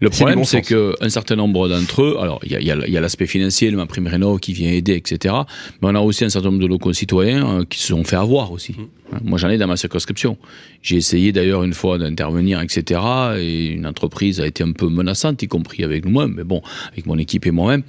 Le 0.00 0.10
problème, 0.10 0.44
c'est 0.44 0.62
qu'un 0.62 1.08
certain 1.08 1.36
nombre 1.36 1.68
d'entre 1.68 2.02
eux, 2.02 2.16
alors 2.20 2.40
il 2.44 2.52
y 2.52 2.70
a, 2.70 3.00
l'aspect 3.00 3.26
financier, 3.26 3.70
le 3.70 3.84
prime 3.86 4.06
rénov 4.06 4.40
qui 4.40 4.52
vient 4.52 4.70
aider, 4.70 4.94
etc. 4.94 5.34
Mais 5.80 5.88
on 5.88 5.94
a 5.94 6.00
aussi 6.00 6.24
un 6.24 6.28
certain 6.28 6.50
nombre 6.50 6.62
de 6.62 6.68
nos 6.68 6.78
concitoyens 6.78 7.60
euh, 7.60 7.64
qui 7.64 7.78
se 7.78 7.88
sont 7.88 8.04
fait 8.04 8.16
avoir 8.16 8.52
aussi. 8.52 8.72
Mmh. 8.72 8.84
Hein, 9.12 9.18
moi, 9.24 9.38
j'en 9.38 9.48
ai 9.48 9.58
dans 9.58 9.66
ma 9.66 9.76
circonscription. 9.76 10.36
J'ai 10.82 10.96
essayé 10.96 11.32
d'ailleurs 11.32 11.62
une 11.62 11.74
fois 11.74 11.98
d'intervenir, 11.98 12.60
etc. 12.60 13.00
Et 13.38 13.66
une 13.68 13.86
entreprise 13.86 14.40
a 14.40 14.46
été 14.46 14.62
un 14.64 14.72
peu 14.72 14.88
menaçante, 14.88 15.42
y 15.42 15.48
compris 15.48 15.84
avec 15.84 16.04
moi, 16.06 16.26
mais 16.28 16.44
bon, 16.44 16.62
avec 16.92 17.06
mon 17.06 17.18
équipe 17.18 17.46
et 17.46 17.50
moi-même. 17.50 17.82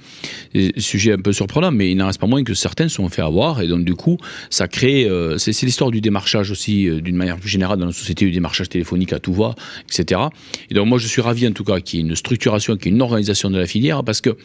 Sujet 0.76 1.12
un 1.12 1.18
peu 1.18 1.32
surprenant, 1.32 1.70
mais 1.70 1.90
il 1.90 1.96
n'en 1.96 2.06
reste 2.06 2.20
pas 2.20 2.26
moins 2.26 2.42
que 2.44 2.54
certains 2.54 2.88
se 2.88 2.96
sont 2.96 3.08
fait 3.08 3.22
avoir. 3.22 3.60
Et 3.62 3.68
donc, 3.68 3.84
du 3.84 3.94
coup, 3.94 4.18
ça 4.50 4.68
crée. 4.68 5.06
Euh, 5.06 5.38
c'est 5.38 5.60
l'histoire 5.62 5.90
du 5.90 6.00
démarchage 6.00 6.50
aussi, 6.50 6.88
euh, 6.88 7.00
d'une 7.00 7.16
manière 7.16 7.38
plus 7.38 7.48
générale, 7.48 7.78
dans 7.78 7.86
la 7.86 7.92
société, 7.92 8.24
du 8.24 8.32
démarchage 8.32 8.68
téléphonique 8.68 9.12
à 9.12 9.18
tout 9.18 9.32
va, 9.32 9.54
etc. 9.88 10.20
Et 10.70 10.74
donc, 10.74 10.88
moi, 10.88 10.98
je 10.98 11.06
suis 11.06 11.22
ravi, 11.22 11.46
en 11.46 11.52
tout 11.52 11.64
cas, 11.64 11.80
qu'il 11.80 11.97
une 11.98 12.14
structuration, 12.14 12.76
une 12.84 13.02
organisation 13.02 13.50
de 13.50 13.58
la 13.58 13.66
filière, 13.66 14.04
parce 14.04 14.20
que 14.20 14.36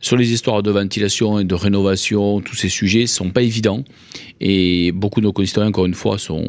sur 0.00 0.16
les 0.16 0.32
histoires 0.32 0.62
de 0.62 0.70
ventilation 0.70 1.38
et 1.38 1.44
de 1.44 1.54
rénovation, 1.54 2.40
tous 2.40 2.54
ces 2.54 2.70
sujets 2.70 3.02
ne 3.02 3.06
sont 3.06 3.30
pas 3.30 3.42
évidents. 3.42 3.84
Et 4.40 4.92
beaucoup 4.92 5.20
de 5.20 5.26
nos 5.26 5.32
concitoyens, 5.32 5.68
encore 5.68 5.84
une 5.84 5.94
fois, 5.94 6.18
sont, 6.18 6.42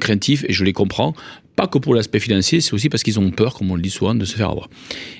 craintifs, 0.00 0.44
et 0.48 0.52
je 0.52 0.64
les 0.64 0.72
comprends. 0.72 1.14
Pas 1.54 1.68
que 1.68 1.78
pour 1.78 1.94
l'aspect 1.94 2.18
financier, 2.18 2.60
c'est 2.60 2.74
aussi 2.74 2.88
parce 2.88 3.02
qu'ils 3.04 3.20
ont 3.20 3.30
peur, 3.30 3.54
comme 3.54 3.70
on 3.70 3.76
le 3.76 3.80
dit 3.80 3.90
souvent, 3.90 4.14
de 4.14 4.24
se 4.24 4.36
faire 4.36 4.50
avoir. 4.50 4.68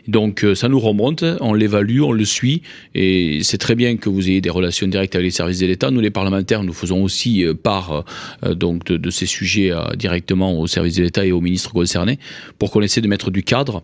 Donc 0.07 0.45
euh, 0.45 0.55
ça 0.55 0.68
nous 0.68 0.81
remonte, 0.81 1.24
on 1.41 1.55
l'évalue, 1.55 2.03
on 2.03 2.12
le 2.12 2.27
suit, 2.27 2.61
et 2.95 3.39
c'est 3.43 3.57
très 3.57 3.74
bien 3.74 3.97
que 3.97 4.11
vous 4.11 4.29
ayez 4.29 4.43
des 4.43 4.51
relations 4.51 4.87
directes 4.87 5.14
avec 5.14 5.24
les 5.24 5.31
services 5.31 5.61
de 5.61 5.66
l'État. 5.66 5.91
Nous, 5.91 6.01
les 6.01 6.11
parlementaires, 6.11 6.62
nous 6.62 6.74
faisons 6.74 7.03
aussi 7.03 7.43
euh, 7.43 7.55
part 7.55 8.05
euh, 8.45 8.55
donc 8.55 8.85
de, 8.85 9.11
ces 9.11 9.24
sujets 9.24 9.70
directement 9.97 10.61
aux 10.61 10.66
services 10.66 10.97
de 10.97 11.05
l'État 11.05 11.24
et 11.24 11.33
aux 11.33 11.41
ministres 11.41 11.72
concernés, 11.72 12.18
pour 12.59 12.70
qu'on 12.70 12.83
essaie 12.83 13.01
de 13.01 13.09
mettre 13.09 13.31
du 13.31 13.43
cadre 13.43 13.83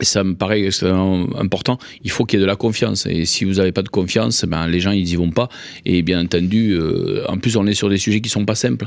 ça 0.00 0.24
me 0.24 0.34
paraît 0.34 0.64
extrêmement 0.64 1.28
important. 1.36 1.78
Il 2.02 2.10
faut 2.10 2.24
qu'il 2.24 2.38
y 2.38 2.42
ait 2.42 2.44
de 2.44 2.48
la 2.48 2.56
confiance. 2.56 3.06
Et 3.06 3.24
si 3.24 3.44
vous 3.44 3.54
n'avez 3.54 3.72
pas 3.72 3.82
de 3.82 3.88
confiance, 3.88 4.44
ben, 4.44 4.66
les 4.66 4.80
gens, 4.80 4.92
ils 4.92 5.08
y 5.08 5.16
vont 5.16 5.30
pas. 5.30 5.48
Et 5.84 6.02
bien 6.02 6.20
entendu, 6.20 6.72
euh, 6.72 7.24
en 7.28 7.38
plus, 7.38 7.56
on 7.56 7.66
est 7.66 7.74
sur 7.74 7.88
des 7.88 7.98
sujets 7.98 8.20
qui 8.20 8.28
sont 8.28 8.44
pas 8.44 8.54
simples. 8.54 8.86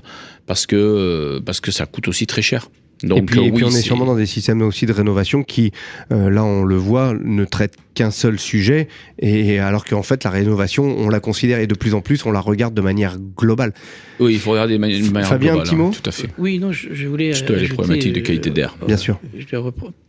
Euh, 0.74 1.40
parce 1.42 1.60
que 1.60 1.72
ça 1.72 1.86
coûte 1.86 2.08
aussi 2.08 2.26
très 2.26 2.42
cher. 2.42 2.70
Donc, 3.04 3.20
et 3.20 3.22
puis, 3.24 3.40
euh, 3.40 3.44
et 3.44 3.52
puis 3.52 3.64
oui, 3.64 3.64
on 3.66 3.76
est, 3.76 3.80
est, 3.80 3.82
sûrement 3.82 4.06
dans 4.06 4.16
des 4.16 4.26
systèmes 4.26 4.62
aussi 4.62 4.86
de 4.86 4.94
rénovation 4.94 5.44
qui, 5.44 5.72
euh, 6.12 6.30
là 6.30 6.44
on 6.44 6.64
le 6.64 6.76
voit, 6.76 7.14
ne 7.24 7.46
traitent 7.46 7.76
qu'un 7.94 8.12
seul 8.12 8.40
sujet, 8.40 8.88
et 9.20 9.60
alors 9.60 9.86
qu'en 9.86 10.04
fait 10.04 10.24
la 10.24 10.30
rénovation, 10.30 10.84
on 10.84 11.10
la 11.10 11.20
considère 11.20 11.60
et 11.60 11.68
de 11.68 11.76
plus 11.76 11.94
en 11.94 12.02
plus 12.02 12.26
on 12.26 12.32
la 12.32 12.40
regarde 12.40 12.74
de 12.74 12.82
manière 12.82 13.18
globale. 13.38 13.74
Oui, 14.20 14.34
il 14.34 14.40
faut 14.40 14.52
regarder 14.52 14.76
de 14.76 14.80
manière, 14.80 15.28
Fabien, 15.28 15.54
globale. 15.54 15.60
un 15.60 15.64
petit 15.64 15.76
mot 15.76 15.88
hein, 15.88 15.92
Tout 16.02 16.10
à 16.10 16.12
fait. 16.12 16.30
Oui, 16.38 16.60
non, 16.60 16.72
je, 16.72 16.90
je 16.92 17.08
voulais. 17.08 17.34
Surtout 17.34 17.54
les 17.54 17.68
problématiques 17.68 18.14
de 18.14 18.20
qualité 18.20 18.50
d'air. 18.50 18.76
Bien 18.86 18.98
sûr. 18.98 19.20
Je 19.38 19.46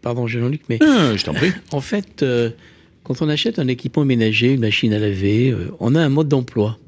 Pardon, 0.03 0.26
Jean-Luc, 0.26 0.62
mais. 0.68 0.78
Ah, 0.82 1.16
je 1.16 1.24
t'en 1.24 1.34
prie. 1.34 1.53
En 1.72 1.80
fait, 1.80 2.22
euh, 2.22 2.51
quand 3.03 3.22
on 3.22 3.28
achète 3.28 3.59
un 3.59 3.68
équipement 3.68 4.05
ménager, 4.05 4.53
une 4.53 4.61
machine 4.61 4.92
à 4.92 4.99
laver, 4.99 5.51
euh, 5.51 5.70
on 5.80 5.95
a 5.95 6.01
un 6.01 6.09
mode 6.09 6.28
d'emploi. 6.28 6.78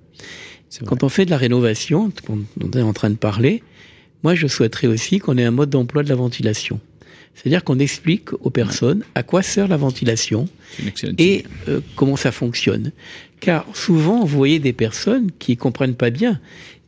Quand 0.85 1.03
on 1.03 1.09
fait 1.09 1.25
de 1.25 1.31
la 1.31 1.39
rénovation, 1.39 2.11
dont 2.29 2.39
on 2.61 2.79
est 2.79 2.83
en 2.83 2.93
train 2.93 3.09
de 3.09 3.17
parler, 3.17 3.63
moi, 4.27 4.35
je 4.35 4.49
souhaiterais 4.49 4.89
aussi 4.89 5.21
qu'on 5.21 5.39
ait 5.39 5.45
un 5.45 5.53
mode 5.53 5.71
d'emploi 5.71 6.03
de 6.03 6.09
la 6.09 6.17
ventilation. 6.17 6.81
C'est-à-dire 7.37 7.63
qu'on 7.63 7.79
explique 7.79 8.33
aux 8.33 8.51
personnes 8.51 9.05
à 9.15 9.23
quoi 9.23 9.41
sert 9.41 9.69
la 9.69 9.77
ventilation 9.77 10.49
et 11.17 11.45
euh, 11.69 11.79
comment 11.95 12.17
ça 12.17 12.33
fonctionne. 12.33 12.91
Car 13.39 13.65
souvent, 13.73 14.25
vous 14.25 14.37
voyez 14.37 14.59
des 14.59 14.73
personnes 14.73 15.31
qui 15.39 15.57
comprennent 15.57 15.95
pas 15.95 16.11
bien 16.11 16.41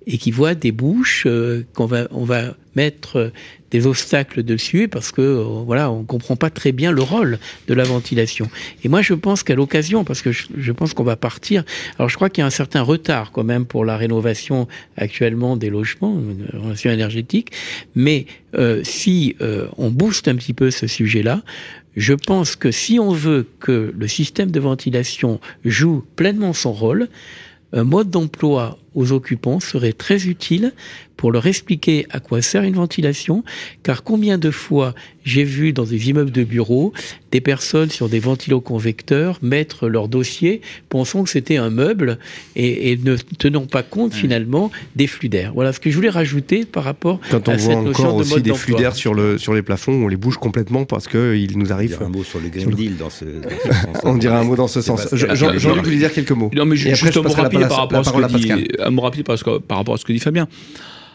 et 0.08 0.18
qui 0.18 0.32
voient 0.32 0.56
des 0.56 0.72
bouches 0.72 1.24
euh, 1.26 1.64
qu'on 1.74 1.86
va, 1.86 2.08
on 2.10 2.24
va 2.24 2.54
mettre 2.74 3.30
des 3.70 3.86
obstacles 3.86 4.42
dessus 4.42 4.88
parce 4.88 5.12
que 5.12 5.20
euh, 5.20 5.42
voilà, 5.42 5.90
on 5.90 6.04
comprend 6.04 6.36
pas 6.36 6.50
très 6.50 6.72
bien 6.72 6.90
le 6.90 7.02
rôle 7.02 7.38
de 7.66 7.74
la 7.74 7.84
ventilation. 7.84 8.48
Et 8.84 8.88
moi, 8.88 9.02
je 9.02 9.14
pense 9.14 9.42
qu'à 9.42 9.54
l'occasion, 9.54 10.04
parce 10.04 10.22
que 10.22 10.32
je, 10.32 10.72
pense 10.72 10.94
qu'on 10.94 11.04
va 11.04 11.16
partir. 11.16 11.64
Alors, 11.98 12.08
je 12.08 12.16
crois 12.16 12.30
qu'il 12.30 12.42
y 12.42 12.44
a 12.44 12.46
un 12.46 12.50
certain 12.50 12.82
retard 12.82 13.32
quand 13.32 13.44
même 13.44 13.66
pour 13.66 13.84
la 13.84 13.96
rénovation 13.96 14.68
actuellement 14.96 15.56
des 15.56 15.70
logements, 15.70 16.16
la 16.52 16.58
rénovation 16.58 16.90
énergétique. 16.90 17.52
Mais 17.94 18.26
euh, 18.54 18.82
si 18.84 19.36
euh, 19.40 19.68
on 19.76 19.90
booste 19.90 20.28
un 20.28 20.36
petit 20.36 20.54
peu 20.54 20.70
ce 20.70 20.86
sujet-là, 20.86 21.42
je 21.96 22.14
pense 22.14 22.54
que 22.54 22.70
si 22.70 22.98
on 23.00 23.10
veut 23.10 23.46
que 23.60 23.92
le 23.96 24.08
système 24.08 24.50
de 24.50 24.60
ventilation 24.60 25.40
joue 25.64 26.04
pleinement 26.16 26.52
son 26.52 26.72
rôle, 26.72 27.08
un 27.72 27.84
mode 27.84 28.08
d'emploi 28.08 28.78
aux 28.98 29.12
occupants 29.12 29.60
serait 29.60 29.92
très 29.92 30.26
utile 30.26 30.72
pour 31.18 31.32
leur 31.32 31.46
expliquer 31.46 32.06
à 32.10 32.20
quoi 32.20 32.40
sert 32.40 32.62
une 32.62 32.74
ventilation, 32.76 33.44
car 33.82 34.04
combien 34.04 34.38
de 34.38 34.50
fois 34.50 34.94
j'ai 35.24 35.44
vu 35.44 35.72
dans 35.74 35.82
des 35.84 36.08
immeubles 36.08 36.30
de 36.30 36.44
bureaux 36.44 36.94
des 37.32 37.40
personnes 37.42 37.90
sur 37.90 38.08
des 38.08 38.20
ventiloconvecteurs 38.20 39.38
mettre 39.42 39.88
leur 39.88 40.08
dossier 40.08 40.60
pensant 40.88 41.24
que 41.24 41.28
c'était 41.28 41.56
un 41.56 41.70
meuble 41.70 42.18
et, 42.56 42.92
et, 42.92 42.96
ne 42.96 43.16
tenant 43.16 43.66
pas 43.66 43.82
compte 43.82 44.14
finalement 44.14 44.70
des 44.96 45.06
flux 45.06 45.28
d'air. 45.28 45.52
Voilà 45.54 45.72
ce 45.72 45.80
que 45.80 45.90
je 45.90 45.96
voulais 45.96 46.08
rajouter 46.08 46.64
par 46.64 46.84
rapport 46.84 47.20
Quand 47.30 47.48
on 47.48 47.52
à 47.52 47.56
voit 47.56 47.74
cette 47.74 47.84
notion 47.84 48.04
encore 48.04 48.16
de 48.16 48.20
aussi 48.22 48.34
mode 48.34 48.42
des 48.44 48.54
flux 48.54 48.74
d'air 48.74 48.94
sur, 48.94 49.12
le, 49.12 49.38
sur 49.38 49.52
les 49.54 49.62
plafonds, 49.62 50.04
on 50.04 50.08
les 50.08 50.16
bouge 50.16 50.36
complètement 50.38 50.84
parce 50.84 51.08
qu'il 51.08 51.58
nous 51.58 51.72
arrive. 51.72 51.96
Il 51.98 52.00
y 52.00 52.04
a 52.04 52.06
un 52.06 52.10
mot 52.10 52.24
sur 52.24 52.38
le 52.40 52.48
Green 52.48 52.70
Deal 52.70 52.96
dans 52.96 53.10
ce, 53.10 53.24
dans 53.24 53.48
ce 53.50 53.68
sens. 53.92 53.96
On 54.04 54.16
dirait 54.16 54.36
un 54.36 54.44
mot 54.44 54.56
dans 54.56 54.68
ce 54.68 54.80
sens. 54.80 55.04
Pascal. 55.04 55.18
Je- 55.18 55.34
Jean- 55.34 55.58
Jean-Luc 55.58 55.84
voulait 55.84 55.96
dire 55.96 56.12
quelques 56.12 56.30
mots. 56.30 56.50
Non, 56.54 56.64
mais 56.64 56.76
juste 56.76 56.94
je 57.12 57.18
un 57.18 57.22
mot 57.22 57.28
rapide 57.30 57.66
par 57.68 57.78
rapport 59.78 59.94
à 59.94 59.98
ce 59.98 60.04
que 60.04 60.12
dit 60.12 60.20
Fabien. 60.20 60.46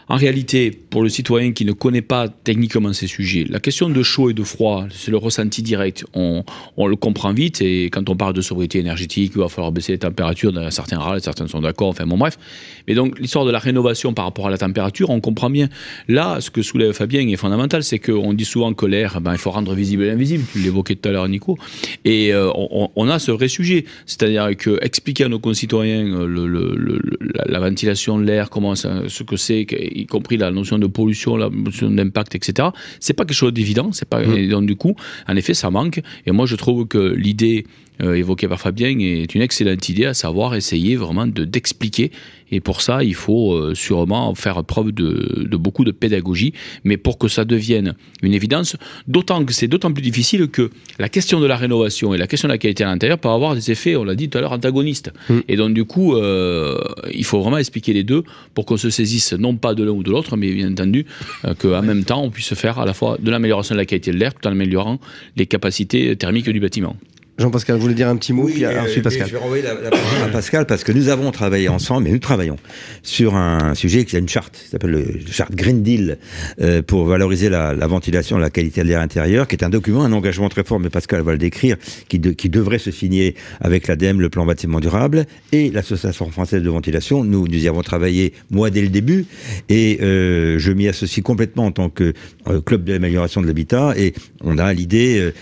En 0.08 0.16
réalité, 0.16 0.70
pour 0.70 1.02
le 1.02 1.08
citoyen 1.08 1.52
qui 1.52 1.64
ne 1.64 1.72
connaît 1.72 2.02
pas 2.02 2.28
techniquement 2.28 2.92
ces 2.92 3.06
sujets, 3.06 3.44
la 3.48 3.60
question 3.60 3.88
de 3.88 4.02
chaud 4.02 4.30
et 4.30 4.34
de 4.34 4.42
froid, 4.42 4.86
c'est 4.90 5.10
le 5.10 5.16
ressenti 5.16 5.62
direct. 5.62 6.04
On, 6.14 6.44
le 6.76 6.96
comprend 6.96 7.32
vite 7.32 7.62
et 7.62 7.84
quand 7.86 8.08
on 8.10 8.16
parle 8.16 8.34
de 8.34 8.42
sobriété 8.42 8.78
énergétique, 8.78 9.32
il 9.34 9.40
va 9.40 9.48
falloir 9.48 9.72
baisser 9.72 9.92
les 9.92 9.98
températures, 9.98 10.52
certains 10.70 10.98
râlent, 10.98 11.20
certains 11.20 11.48
sont 11.48 11.60
d'accord, 11.60 11.88
enfin 11.88 12.06
bon 12.06 12.18
bref. 12.18 12.38
Mais 12.86 12.94
donc 12.94 13.18
l'histoire 13.18 13.44
de 13.44 13.50
la 13.50 13.58
rénovation 13.58 14.12
par 14.12 14.26
rapport 14.26 14.46
à 14.46 14.50
la 14.50 14.58
température, 14.58 15.10
on 15.10 15.20
comprend 15.20 15.50
bien. 15.50 15.68
Là, 16.08 16.40
ce 16.40 16.50
que 16.50 16.62
soulève 16.62 16.92
Fabien 16.92 17.26
est 17.26 17.36
fondamental, 17.36 17.82
c'est 17.82 17.98
qu'on 17.98 18.34
dit 18.34 18.44
souvent 18.44 18.74
que 18.74 18.86
l'air, 18.86 19.20
ben, 19.20 19.32
il 19.32 19.38
faut 19.38 19.50
rendre 19.50 19.74
visible 19.74 20.04
l'invisible, 20.04 20.44
tu 20.52 20.58
l'évoquais 20.58 20.96
tout 20.96 21.08
à 21.08 21.12
l'heure 21.12 21.28
Nico, 21.28 21.58
et 22.04 22.32
euh, 22.32 22.50
on, 22.54 23.08
a 23.08 23.18
ce 23.18 23.30
vrai 23.30 23.48
sujet. 23.48 23.84
C'est-à-dire 24.06 24.56
que 24.56 24.78
expliquer 24.82 25.24
à 25.24 25.28
nos 25.28 25.38
concitoyens 25.38 26.06
euh, 26.06 26.98
la, 27.46 27.60
ventilation 27.60 28.18
de 28.18 28.24
l'air, 28.24 28.50
comment 28.50 28.74
ça, 28.74 29.02
ce 29.08 29.22
que 29.22 29.36
c'est, 29.36 29.64
y 29.94 30.06
compris 30.06 30.36
la 30.36 30.50
notion 30.50 30.78
de 30.78 30.86
pollution, 30.86 31.36
la 31.36 31.48
notion 31.50 31.90
d'impact, 31.90 32.34
etc. 32.34 32.68
C'est 33.00 33.14
pas 33.14 33.24
quelque 33.24 33.36
chose 33.36 33.52
d'évident. 33.52 33.90
C'est 33.92 34.08
pas 34.08 34.20
mmh. 34.20 34.48
donc 34.48 34.66
du 34.66 34.76
coup, 34.76 34.94
en 35.28 35.36
effet, 35.36 35.54
ça 35.54 35.70
manque. 35.70 36.00
Et 36.26 36.32
moi, 36.32 36.46
je 36.46 36.56
trouve 36.56 36.86
que 36.86 36.98
l'idée 36.98 37.66
euh, 38.02 38.14
évoquée 38.14 38.48
par 38.48 38.60
Fabien 38.60 38.98
est 38.98 39.34
une 39.34 39.42
excellente 39.42 39.88
idée, 39.88 40.06
à 40.06 40.14
savoir 40.14 40.54
essayer 40.54 40.96
vraiment 40.96 41.26
de 41.26 41.44
d'expliquer. 41.44 42.10
Et 42.50 42.60
pour 42.60 42.82
ça, 42.82 43.02
il 43.02 43.14
faut 43.14 43.52
euh, 43.52 43.74
sûrement 43.74 44.34
faire 44.34 44.62
preuve 44.64 44.92
de, 44.92 45.46
de, 45.48 45.56
beaucoup 45.56 45.84
de 45.84 45.90
pédagogie, 45.90 46.52
mais 46.84 46.96
pour 46.96 47.18
que 47.18 47.26
ça 47.26 47.44
devienne 47.44 47.94
une 48.22 48.32
évidence, 48.32 48.76
d'autant 49.08 49.44
que 49.44 49.52
c'est 49.52 49.66
d'autant 49.66 49.92
plus 49.92 50.02
difficile 50.02 50.48
que 50.48 50.70
la 50.98 51.08
question 51.08 51.40
de 51.40 51.46
la 51.46 51.56
rénovation 51.56 52.14
et 52.14 52.18
la 52.18 52.26
question 52.26 52.46
de 52.48 52.52
la 52.52 52.58
qualité 52.58 52.84
à 52.84 52.86
l'intérieur 52.86 53.18
peuvent 53.18 53.32
avoir 53.32 53.54
des 53.54 53.70
effets, 53.70 53.96
on 53.96 54.04
l'a 54.04 54.14
dit 54.14 54.28
tout 54.28 54.38
à 54.38 54.40
l'heure, 54.40 54.52
antagonistes. 54.52 55.12
Mmh. 55.28 55.38
Et 55.48 55.56
donc 55.56 55.74
du 55.74 55.84
coup, 55.84 56.14
euh, 56.14 56.78
il 57.12 57.24
faut 57.24 57.40
vraiment 57.40 57.58
expliquer 57.58 57.92
les 57.92 58.04
deux 58.04 58.22
pour 58.54 58.66
qu'on 58.66 58.76
se 58.76 58.90
saisisse 58.90 59.32
non 59.32 59.56
pas 59.56 59.74
de 59.74 59.82
l'un 59.82 59.92
ou 59.92 60.02
de 60.02 60.10
l'autre, 60.10 60.36
mais 60.36 60.52
bien 60.52 60.70
entendu 60.70 61.06
euh, 61.44 61.54
qu'en 61.54 61.82
même 61.82 62.04
temps, 62.04 62.22
on 62.22 62.30
puisse 62.30 62.54
faire 62.54 62.78
à 62.78 62.84
la 62.84 62.94
fois 62.94 63.16
de 63.20 63.30
l'amélioration 63.30 63.74
de 63.74 63.80
la 63.80 63.86
qualité 63.86 64.12
de 64.12 64.16
l'air 64.16 64.34
tout 64.34 64.46
en 64.46 64.52
améliorant 64.52 65.00
les 65.36 65.46
capacités 65.46 66.14
thermiques 66.16 66.48
du 66.48 66.60
bâtiment. 66.60 66.96
Jean-Pascal, 67.36 67.74
vous 67.76 67.82
voulez 67.82 67.94
dire 67.94 68.08
un 68.08 68.16
petit 68.16 68.32
mot 68.32 68.44
oui, 68.44 68.52
puis 68.52 68.66
ensuite 68.66 69.02
Pascal. 69.02 69.26
Je 69.26 69.32
vais 69.32 69.38
renvoyer 69.38 69.62
la, 69.64 69.74
la 69.74 69.90
parole 69.90 70.22
à 70.24 70.28
Pascal 70.28 70.66
parce 70.66 70.84
que 70.84 70.92
nous 70.92 71.08
avons 71.08 71.32
travaillé 71.32 71.68
ensemble, 71.68 72.06
et 72.06 72.12
nous 72.12 72.20
travaillons 72.20 72.58
sur 73.02 73.34
un 73.34 73.74
sujet 73.74 74.04
qui 74.04 74.14
est 74.14 74.20
une 74.20 74.28
charte, 74.28 74.56
qui 74.62 74.68
s'appelle 74.68 74.92
le 74.92 75.32
charte 75.32 75.52
Green 75.52 75.82
Deal 75.82 76.18
euh, 76.60 76.80
pour 76.82 77.06
valoriser 77.06 77.48
la, 77.48 77.74
la, 77.74 77.86
ventilation, 77.88 78.38
la 78.38 78.50
qualité 78.50 78.82
de 78.82 78.86
l'air 78.86 79.00
intérieur, 79.00 79.48
qui 79.48 79.56
est 79.56 79.64
un 79.64 79.68
document, 79.68 80.04
un 80.04 80.12
engagement 80.12 80.48
très 80.48 80.62
fort, 80.62 80.78
mais 80.78 80.90
Pascal 80.90 81.22
va 81.22 81.32
le 81.32 81.38
décrire, 81.38 81.76
qui, 82.08 82.20
de, 82.20 82.30
qui 82.30 82.48
devrait 82.48 82.78
se 82.78 82.92
signer 82.92 83.34
avec 83.60 83.88
l'ADEME, 83.88 84.20
le 84.20 84.28
plan 84.28 84.46
bâtiment 84.46 84.78
durable, 84.78 85.26
et 85.50 85.70
l'Association 85.72 86.30
française 86.30 86.62
de 86.62 86.70
ventilation. 86.70 87.24
Nous, 87.24 87.48
nous 87.48 87.64
y 87.64 87.66
avons 87.66 87.82
travaillé 87.82 88.32
moi 88.52 88.70
dès 88.70 88.82
le 88.82 88.90
début, 88.90 89.26
et 89.68 89.98
euh, 90.02 90.60
je 90.60 90.70
m'y 90.70 90.86
associe 90.86 91.24
complètement 91.24 91.66
en 91.66 91.72
tant 91.72 91.90
que 91.90 92.12
euh, 92.46 92.60
club 92.60 92.84
de 92.84 92.92
l'amélioration 92.92 93.42
de 93.42 93.48
l'habitat, 93.48 93.94
et 93.96 94.14
on 94.44 94.56
a 94.58 94.72
l'idée, 94.72 95.32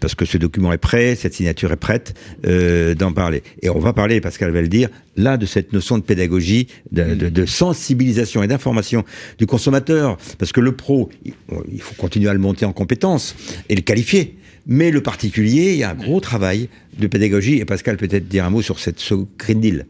parce 0.00 0.14
que 0.14 0.24
ce 0.24 0.38
document 0.38 0.72
est 0.72 0.78
prêt, 0.78 1.16
cette 1.16 1.39
signature 1.40 1.72
est 1.72 1.76
prête 1.76 2.14
euh, 2.46 2.94
d'en 2.94 3.12
parler. 3.12 3.42
Et 3.62 3.70
on 3.70 3.78
va 3.78 3.94
parler, 3.94 4.20
Pascal 4.20 4.50
va 4.50 4.60
le 4.60 4.68
dire, 4.68 4.90
là 5.16 5.38
de 5.38 5.46
cette 5.46 5.72
notion 5.72 5.96
de 5.96 6.02
pédagogie, 6.02 6.66
de, 6.92 7.46
sensibilisation 7.46 8.42
et 8.42 8.46
d'information 8.46 9.04
du 9.38 9.46
consommateur, 9.46 10.18
parce 10.38 10.52
que 10.52 10.60
le 10.60 10.72
pro, 10.72 11.08
il, 11.24 11.80
faut 11.80 11.94
continuer 11.94 12.28
à 12.28 12.34
le 12.34 12.38
monter 12.38 12.66
en 12.66 12.72
compétences 12.72 13.34
et 13.70 13.74
le 13.74 13.80
qualifier. 13.80 14.36
Mais 14.66 14.90
le 14.90 15.02
particulier, 15.02 15.72
il 15.72 15.78
y 15.78 15.82
a 15.82 15.90
un 15.90 15.94
gros 15.94 16.20
travail 16.20 16.68
de 16.98 17.06
pédagogie. 17.06 17.56
Et 17.56 17.64
Pascal 17.64 17.96
peut-être 17.96 18.28
dire 18.28 18.44
un 18.44 18.50
mot 18.50 18.60
sur 18.60 18.78
cette 18.78 19.00
ce 19.00 19.14
Green 19.38 19.60
Deal. 19.60 19.86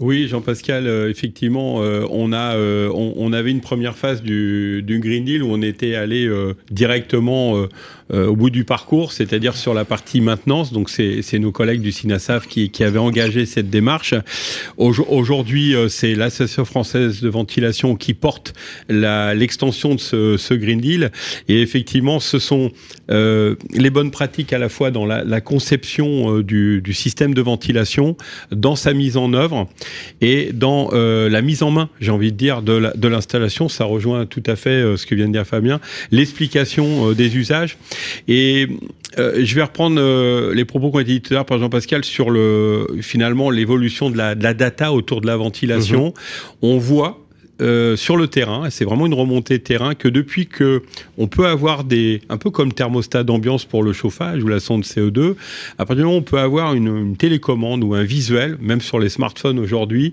Oui, 0.00 0.26
Jean-Pascal, 0.28 0.86
euh, 0.86 1.10
effectivement, 1.10 1.82
euh, 1.82 2.06
on, 2.10 2.32
a, 2.32 2.56
on, 2.58 3.32
avait 3.32 3.50
une 3.50 3.60
première 3.60 3.96
phase 3.96 4.22
du, 4.22 4.82
Green 4.86 5.24
Deal 5.24 5.42
où 5.42 5.48
on 5.50 5.60
était 5.60 5.94
allé 5.94 6.28
directement 6.70 7.66
euh, 8.12 8.26
au 8.26 8.36
bout 8.36 8.50
du 8.50 8.64
parcours, 8.64 9.12
c'est-à-dire 9.12 9.56
sur 9.56 9.74
la 9.74 9.84
partie 9.84 10.20
maintenance. 10.20 10.72
Donc, 10.72 10.90
c'est 10.90 11.38
nos 11.38 11.52
collègues 11.52 11.80
du 11.80 11.92
SINASAF 11.92 12.46
qui, 12.46 12.70
qui 12.70 12.84
avaient 12.84 12.98
engagé 12.98 13.46
cette 13.46 13.70
démarche. 13.70 14.14
Aujourd'hui, 14.76 15.74
c'est 15.88 16.14
l'Association 16.14 16.64
française 16.64 17.20
de 17.20 17.28
ventilation 17.28 17.96
qui 17.96 18.14
porte 18.14 18.54
l'extension 18.88 19.94
de 19.94 20.00
ce, 20.00 20.36
ce, 20.36 20.54
Green 20.54 20.80
Deal. 20.80 21.10
Et 21.48 21.60
effectivement, 21.60 22.20
ce 22.20 22.38
sont 22.38 22.70
les 23.08 23.90
bonnes 23.90 24.10
pratiques 24.10 24.52
à 24.52 24.58
la 24.58 24.68
fois 24.68 24.90
dans 24.90 25.06
la, 25.06 25.24
la 25.24 25.40
conception 25.40 26.40
du, 26.40 26.80
du 26.82 26.92
système 26.92 27.34
de 27.34 27.42
ventilation, 27.42 28.16
dans 28.50 28.76
sa 28.76 28.92
mise 28.92 29.16
en 29.16 29.32
œuvre 29.32 29.68
et 30.20 30.50
dans 30.52 30.90
euh, 30.92 31.28
la 31.28 31.42
mise 31.42 31.62
en 31.62 31.70
main, 31.70 31.88
j'ai 32.00 32.10
envie 32.10 32.32
de 32.32 32.36
dire, 32.36 32.62
de 32.62 33.08
l'installation, 33.08 33.68
ça 33.68 33.84
rejoint 33.84 34.26
tout 34.26 34.42
à 34.46 34.56
fait 34.56 34.70
euh, 34.70 34.96
ce 34.96 35.06
que 35.06 35.14
vient 35.14 35.28
de 35.28 35.32
dire 35.32 35.46
Fabien, 35.46 35.80
l'explication 36.10 37.10
euh, 37.10 37.14
des 37.14 37.36
usages. 37.36 37.76
Et 38.28 38.68
euh, 39.18 39.40
je 39.44 39.54
vais 39.54 39.62
reprendre 39.62 40.00
euh, 40.00 40.54
les 40.54 40.64
propos 40.64 40.90
qui 40.90 40.96
ont 40.96 41.00
été 41.00 41.12
dit 41.12 41.20
tout 41.20 41.34
à 41.34 41.36
l'heure 41.36 41.46
par 41.46 41.58
Jean-Pascal 41.58 42.04
sur 42.04 42.30
le, 42.30 42.86
finalement 43.00 43.50
l'évolution 43.50 44.10
de 44.10 44.16
la, 44.16 44.34
de 44.34 44.42
la, 44.42 44.54
data 44.54 44.92
autour 44.92 45.20
de 45.20 45.26
la 45.26 45.36
ventilation. 45.36 46.08
Mmh. 46.08 46.12
On 46.62 46.78
voit 46.78 47.26
euh, 47.62 47.96
sur 47.96 48.18
le 48.18 48.28
terrain, 48.28 48.68
c'est 48.68 48.84
vraiment 48.84 49.06
une 49.06 49.14
remontée 49.14 49.56
de 49.56 49.62
terrain 49.62 49.94
que 49.94 50.08
depuis 50.08 50.46
que 50.46 50.82
on 51.16 51.26
peut 51.26 51.46
avoir 51.46 51.84
des, 51.84 52.20
un 52.28 52.36
peu 52.36 52.50
comme 52.50 52.68
le 52.68 52.74
thermostat 52.74 53.24
d'ambiance 53.24 53.64
pour 53.64 53.82
le 53.82 53.94
chauffage 53.94 54.42
ou 54.44 54.48
la 54.48 54.60
sonde 54.60 54.84
CO2, 54.84 55.36
à 55.78 55.86
partir 55.86 55.96
du 55.96 56.02
moment 56.02 56.16
où 56.16 56.20
on 56.20 56.22
peut 56.22 56.38
avoir 56.38 56.74
une, 56.74 56.88
une 56.88 57.16
télécommande 57.16 57.82
ou 57.82 57.94
un 57.94 58.02
visuel, 58.02 58.58
même 58.60 58.82
sur 58.82 58.98
les 58.98 59.08
smartphones 59.08 59.58
aujourd'hui, 59.58 60.12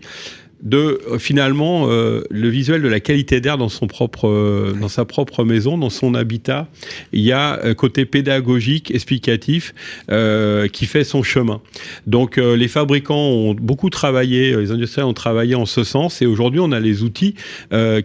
de 0.63 1.01
euh, 1.11 1.19
finalement 1.19 1.87
euh, 1.89 2.23
le 2.29 2.49
visuel 2.49 2.81
de 2.81 2.87
la 2.87 2.99
qualité 2.99 3.41
d'air 3.41 3.57
dans 3.57 3.69
son 3.69 3.87
propre 3.87 4.29
euh, 4.29 4.73
dans 4.79 4.87
sa 4.87 5.05
propre 5.05 5.43
maison 5.43 5.77
dans 5.77 5.89
son 5.89 6.15
habitat. 6.15 6.67
Il 7.11 7.21
y 7.21 7.31
a 7.31 7.59
un 7.63 7.73
côté 7.73 8.05
pédagogique 8.05 8.91
explicatif 8.91 9.73
qui 10.07 10.85
fait 10.85 11.03
son 11.03 11.23
chemin. 11.23 11.61
Donc 12.07 12.37
les 12.37 12.67
fabricants 12.67 13.15
ont 13.15 13.53
beaucoup 13.53 13.89
travaillé 13.89 14.55
les 14.55 14.71
industriels 14.71 15.07
ont 15.07 15.13
travaillé 15.13 15.55
en 15.55 15.65
ce 15.65 15.83
sens 15.83 16.21
et 16.21 16.25
aujourd'hui 16.25 16.59
on 16.59 16.71
a 16.71 16.79
les 16.79 17.03
outils 17.03 17.35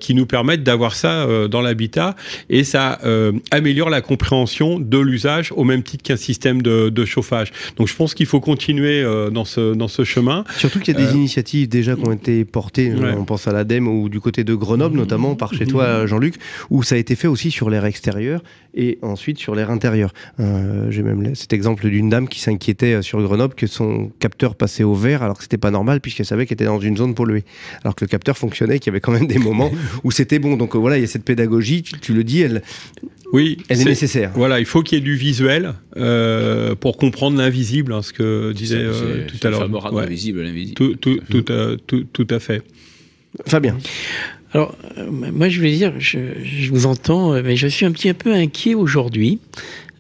qui 0.01 0.15
nous 0.15 0.27
permettent 0.27 0.63
d'avoir 0.63 0.95
ça 0.95 1.27
dans 1.49 1.61
l'habitat 1.61 2.17
et 2.51 2.65
ça 2.65 2.99
améliore 3.51 3.91
la 3.91 4.01
compréhension 4.01 4.79
de 4.79 4.99
l'usage 4.99 5.53
au 5.55 5.65
même 5.65 5.83
titre 5.83 6.03
qu'un 6.03 6.17
système 6.17 6.63
de, 6.63 6.89
de, 6.89 7.05
chauffage. 7.05 7.53
Donc 7.77 7.89
je 7.89 7.95
pense 7.95 8.15
qu'il 8.15 8.27
faut 8.27 8.41
continuer 8.41 9.05
dans 9.31 9.45
ce 9.45 9.75
dans 9.75 9.89
ce 9.89 10.05
chemin. 10.05 10.45
Surtout 10.57 10.81
qu'il 10.81 10.99
y 10.99 11.03
a 11.03 11.07
des 11.07 11.15
initiatives 11.15 11.69
déjà 11.69 11.95
qui 11.95 12.07
ont 12.07 12.13
été 12.13 12.45
porté, 12.51 12.93
ouais. 12.93 13.15
on 13.17 13.25
pense 13.25 13.47
à 13.47 13.53
l'ADEME 13.53 13.89
ou 13.89 14.09
du 14.09 14.21
côté 14.21 14.45
de 14.45 14.55
Grenoble 14.55 14.97
notamment, 14.97 15.35
par 15.35 15.55
chez 15.55 15.67
toi 15.67 16.07
Jean-Luc, 16.07 16.37
où 16.71 16.83
ça 16.83 16.95
a 16.95 16.99
été 16.99 17.15
fait 17.15 17.29
aussi 17.29 17.51
sur 17.51 17.71
l'air 17.71 17.85
extérieur 17.85 18.43
et 18.75 18.99
ensuite 19.03 19.39
sur 19.39 19.55
l'air 19.55 19.71
intérieur. 19.71 20.13
Euh, 20.41 20.91
J'ai 20.91 21.03
même 21.03 21.35
cet 21.35 21.53
exemple 21.53 21.89
d'une 21.89 22.09
dame 22.09 22.29
qui 22.29 22.41
s'inquiétait 22.41 23.03
sur 23.03 23.21
Grenoble 23.23 23.55
que 23.55 23.67
son 23.67 24.11
capteur 24.19 24.55
passait 24.55 24.85
au 24.85 24.95
vert 24.95 25.23
alors 25.23 25.37
que 25.37 25.43
c'était 25.43 25.59
pas 25.59 25.71
normal 25.71 26.01
puisqu'elle 26.01 26.27
savait 26.27 26.47
qu'elle 26.47 26.57
était 26.57 26.65
dans 26.65 26.81
une 26.81 26.97
zone 26.97 27.15
polluée. 27.15 27.45
Alors 27.83 27.95
que 27.95 28.05
le 28.05 28.09
capteur 28.09 28.37
fonctionnait, 28.37 28.79
qu'il 28.79 28.91
y 28.91 28.93
avait 28.93 29.01
quand 29.01 29.13
même 29.13 29.27
des 29.27 29.39
moments 29.39 29.71
où 30.05 30.11
c'était 30.11 30.39
bon. 30.39 30.57
Donc 30.57 30.77
voilà, 30.77 30.99
il 30.99 31.01
y 31.01 31.05
a 31.05 31.09
cette 31.09 31.25
pédagogie, 31.25 31.83
tu, 31.83 31.99
tu 31.99 32.15
le 32.15 32.25
dis, 32.25 32.41
elle, 32.41 32.63
oui, 33.33 33.59
elle 33.69 33.79
est, 33.79 33.83
est, 33.83 33.85
nécessaire. 33.85 34.33
Voilà, 34.35 34.59
il 34.59 34.67
faut 34.67 34.83
qu'il 34.83 34.99
y 34.99 35.01
ait 35.01 35.05
du 35.05 35.15
visuel 35.15 35.75
euh, 35.97 36.75
pour 36.75 36.97
comprendre 36.97 37.37
l'invisible, 37.37 37.93
hein, 37.93 38.03
ce 38.03 38.13
que 38.13 38.53
disait 38.53 38.79
euh, 38.79 39.27
tout 39.27 39.47
à 39.47 39.51
l'heure. 39.51 39.93
Ouais. 39.93 40.03
invisible, 40.03 40.43
l'invisible. 40.43 40.75
Tout, 40.75 40.95
tout, 40.97 41.21
tout, 41.29 41.45
à, 41.53 41.77
tout, 41.87 42.05
tout 42.13 42.27
à 42.31 42.39
fait. 42.39 42.63
Fabien. 43.47 43.77
Alors, 44.55 44.75
euh, 44.97 45.07
moi, 45.11 45.49
je 45.49 45.59
voulais 45.59 45.77
dire, 45.77 45.95
je, 45.99 46.19
je, 46.43 46.71
vous 46.71 46.87
entends, 46.87 47.33
mais 47.43 47.57
je 47.57 47.67
suis 47.67 47.87
un 47.87 47.93
petit 47.93 48.13
peu 48.13 48.33
inquiet 48.33 48.75
aujourd'hui 48.75 49.41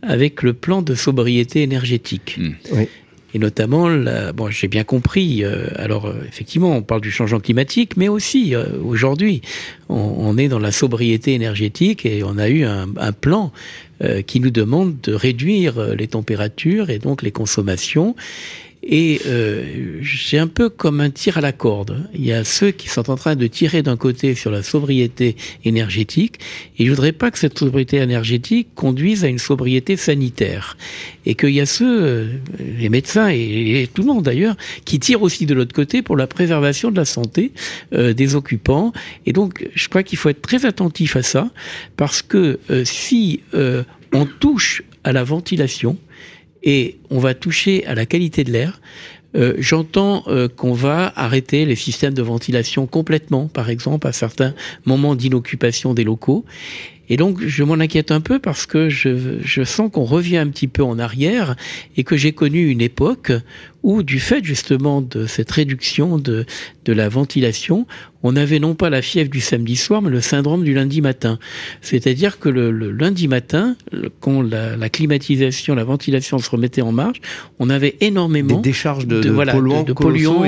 avec 0.02 0.42
le 0.42 0.52
plan 0.52 0.82
de 0.82 0.94
sobriété 0.94 1.62
énergétique. 1.62 2.36
Mmh. 2.38 2.50
Oui 2.72 2.88
et 3.34 3.38
notamment, 3.38 3.88
la, 3.88 4.32
bon, 4.32 4.50
j'ai 4.50 4.68
bien 4.68 4.84
compris. 4.84 5.44
Euh, 5.44 5.66
alors, 5.76 6.06
euh, 6.06 6.14
effectivement, 6.26 6.74
on 6.74 6.82
parle 6.82 7.02
du 7.02 7.10
changement 7.10 7.40
climatique, 7.40 7.96
mais 7.96 8.08
aussi 8.08 8.54
euh, 8.54 8.64
aujourd'hui, 8.82 9.42
on, 9.88 9.96
on, 9.96 10.38
est 10.38 10.48
dans 10.48 10.58
la 10.58 10.72
sobriété 10.72 11.34
énergétique 11.34 12.06
et 12.06 12.22
on 12.24 12.38
a 12.38 12.48
eu 12.48 12.64
un, 12.64 12.88
un 12.96 13.12
plan 13.12 13.52
euh, 14.02 14.22
qui 14.22 14.40
nous 14.40 14.50
demande 14.50 14.98
de 15.02 15.12
réduire 15.12 15.94
les 15.94 16.08
températures 16.08 16.88
et 16.88 16.98
donc 16.98 17.22
les 17.22 17.32
consommations. 17.32 18.16
Et 18.90 19.20
euh, 19.26 20.00
c'est 20.02 20.38
un 20.38 20.46
peu 20.46 20.70
comme 20.70 21.02
un 21.02 21.10
tir 21.10 21.36
à 21.36 21.42
la 21.42 21.52
corde. 21.52 22.08
Il 22.14 22.24
y 22.24 22.32
a 22.32 22.42
ceux 22.42 22.70
qui 22.70 22.88
sont 22.88 23.10
en 23.10 23.16
train 23.16 23.36
de 23.36 23.46
tirer 23.46 23.82
d'un 23.82 23.98
côté 23.98 24.34
sur 24.34 24.50
la 24.50 24.62
sobriété 24.62 25.36
énergétique, 25.66 26.36
et 26.78 26.86
je 26.86 26.90
voudrais 26.90 27.12
pas 27.12 27.30
que 27.30 27.38
cette 27.38 27.58
sobriété 27.58 27.98
énergétique 27.98 28.68
conduise 28.74 29.24
à 29.24 29.28
une 29.28 29.38
sobriété 29.38 29.98
sanitaire. 29.98 30.78
Et 31.26 31.34
qu'il 31.34 31.50
y 31.50 31.60
a 31.60 31.66
ceux, 31.66 32.02
euh, 32.02 32.28
les 32.58 32.88
médecins 32.88 33.28
et, 33.28 33.90
tout 33.92 34.00
le 34.00 34.08
monde 34.08 34.24
d'ailleurs, 34.24 34.56
qui 34.86 34.98
tirent 34.98 35.20
aussi 35.20 35.44
de 35.44 35.52
l'autre 35.52 35.74
côté 35.74 36.00
pour 36.00 36.16
la 36.16 36.26
préservation 36.26 36.90
de 36.90 36.96
la 36.96 37.04
santé 37.04 37.52
euh, 37.92 38.14
des 38.14 38.36
occupants. 38.36 38.94
Et 39.26 39.34
donc, 39.34 39.68
je 39.74 39.88
crois 39.88 40.02
qu'il 40.02 40.16
faut 40.16 40.30
être 40.30 40.40
très 40.40 40.64
attentif 40.64 41.14
à 41.14 41.22
ça, 41.22 41.50
parce 41.96 42.22
que 42.22 42.58
euh, 42.70 42.84
si 42.86 43.42
on 44.12 44.24
touche 44.24 44.82
à 45.04 45.12
la 45.12 45.24
ventilation, 45.24 45.98
et 46.62 46.98
on 47.10 47.18
va 47.18 47.34
toucher 47.34 47.86
à 47.86 47.94
la 47.94 48.06
qualité 48.06 48.44
de 48.44 48.52
l'air, 48.52 48.80
euh, 49.36 49.54
J'entends 49.58 50.24
euh, 50.28 50.48
qu'on 50.48 50.72
va 50.72 51.12
arrêter 51.14 51.66
les 51.66 51.76
systèmes 51.76 52.14
de 52.14 52.22
ventilation 52.22 52.86
complètement, 52.86 53.46
par 53.46 53.68
exemple, 53.68 54.06
à 54.06 54.12
certains 54.12 54.54
moments 54.86 55.14
d'inoccupation 55.14 55.92
des 55.92 56.04
locaux. 56.04 56.44
Et 57.08 57.16
donc, 57.16 57.40
je 57.40 57.64
m'en 57.64 57.74
inquiète 57.74 58.10
un 58.10 58.20
peu 58.20 58.38
parce 58.38 58.66
que 58.66 58.88
je, 58.88 59.38
je 59.40 59.62
sens 59.64 59.90
qu'on 59.90 60.04
revient 60.04 60.36
un 60.36 60.48
petit 60.48 60.68
peu 60.68 60.82
en 60.82 60.98
arrière 60.98 61.56
et 61.96 62.04
que 62.04 62.16
j'ai 62.16 62.32
connu 62.32 62.68
une 62.68 62.80
époque 62.80 63.32
où, 63.82 64.02
du 64.02 64.18
fait 64.18 64.44
justement 64.44 65.00
de 65.00 65.26
cette 65.26 65.50
réduction 65.50 66.18
de, 66.18 66.44
de 66.84 66.92
la 66.92 67.08
ventilation, 67.08 67.86
on 68.22 68.34
avait 68.34 68.58
non 68.58 68.74
pas 68.74 68.90
la 68.90 69.02
fièvre 69.02 69.30
du 69.30 69.40
samedi 69.40 69.76
soir, 69.76 70.02
mais 70.02 70.10
le 70.10 70.20
syndrome 70.20 70.64
du 70.64 70.74
lundi 70.74 71.00
matin. 71.00 71.38
C'est-à-dire 71.80 72.40
que 72.40 72.48
le, 72.48 72.72
le, 72.72 72.90
lundi 72.90 73.28
matin, 73.28 73.76
quand 74.20 74.42
la, 74.42 74.76
la, 74.76 74.88
climatisation, 74.88 75.74
la 75.74 75.84
ventilation 75.84 76.38
se 76.38 76.50
remettait 76.50 76.82
en 76.82 76.92
marche, 76.92 77.20
on 77.60 77.70
avait 77.70 77.96
énormément 78.00 78.56
des 78.56 78.70
décharges 78.70 79.06
de, 79.06 79.20
de, 79.20 79.28
de 79.28 79.30
voilà, 79.30 79.52
polluants, 79.52 79.84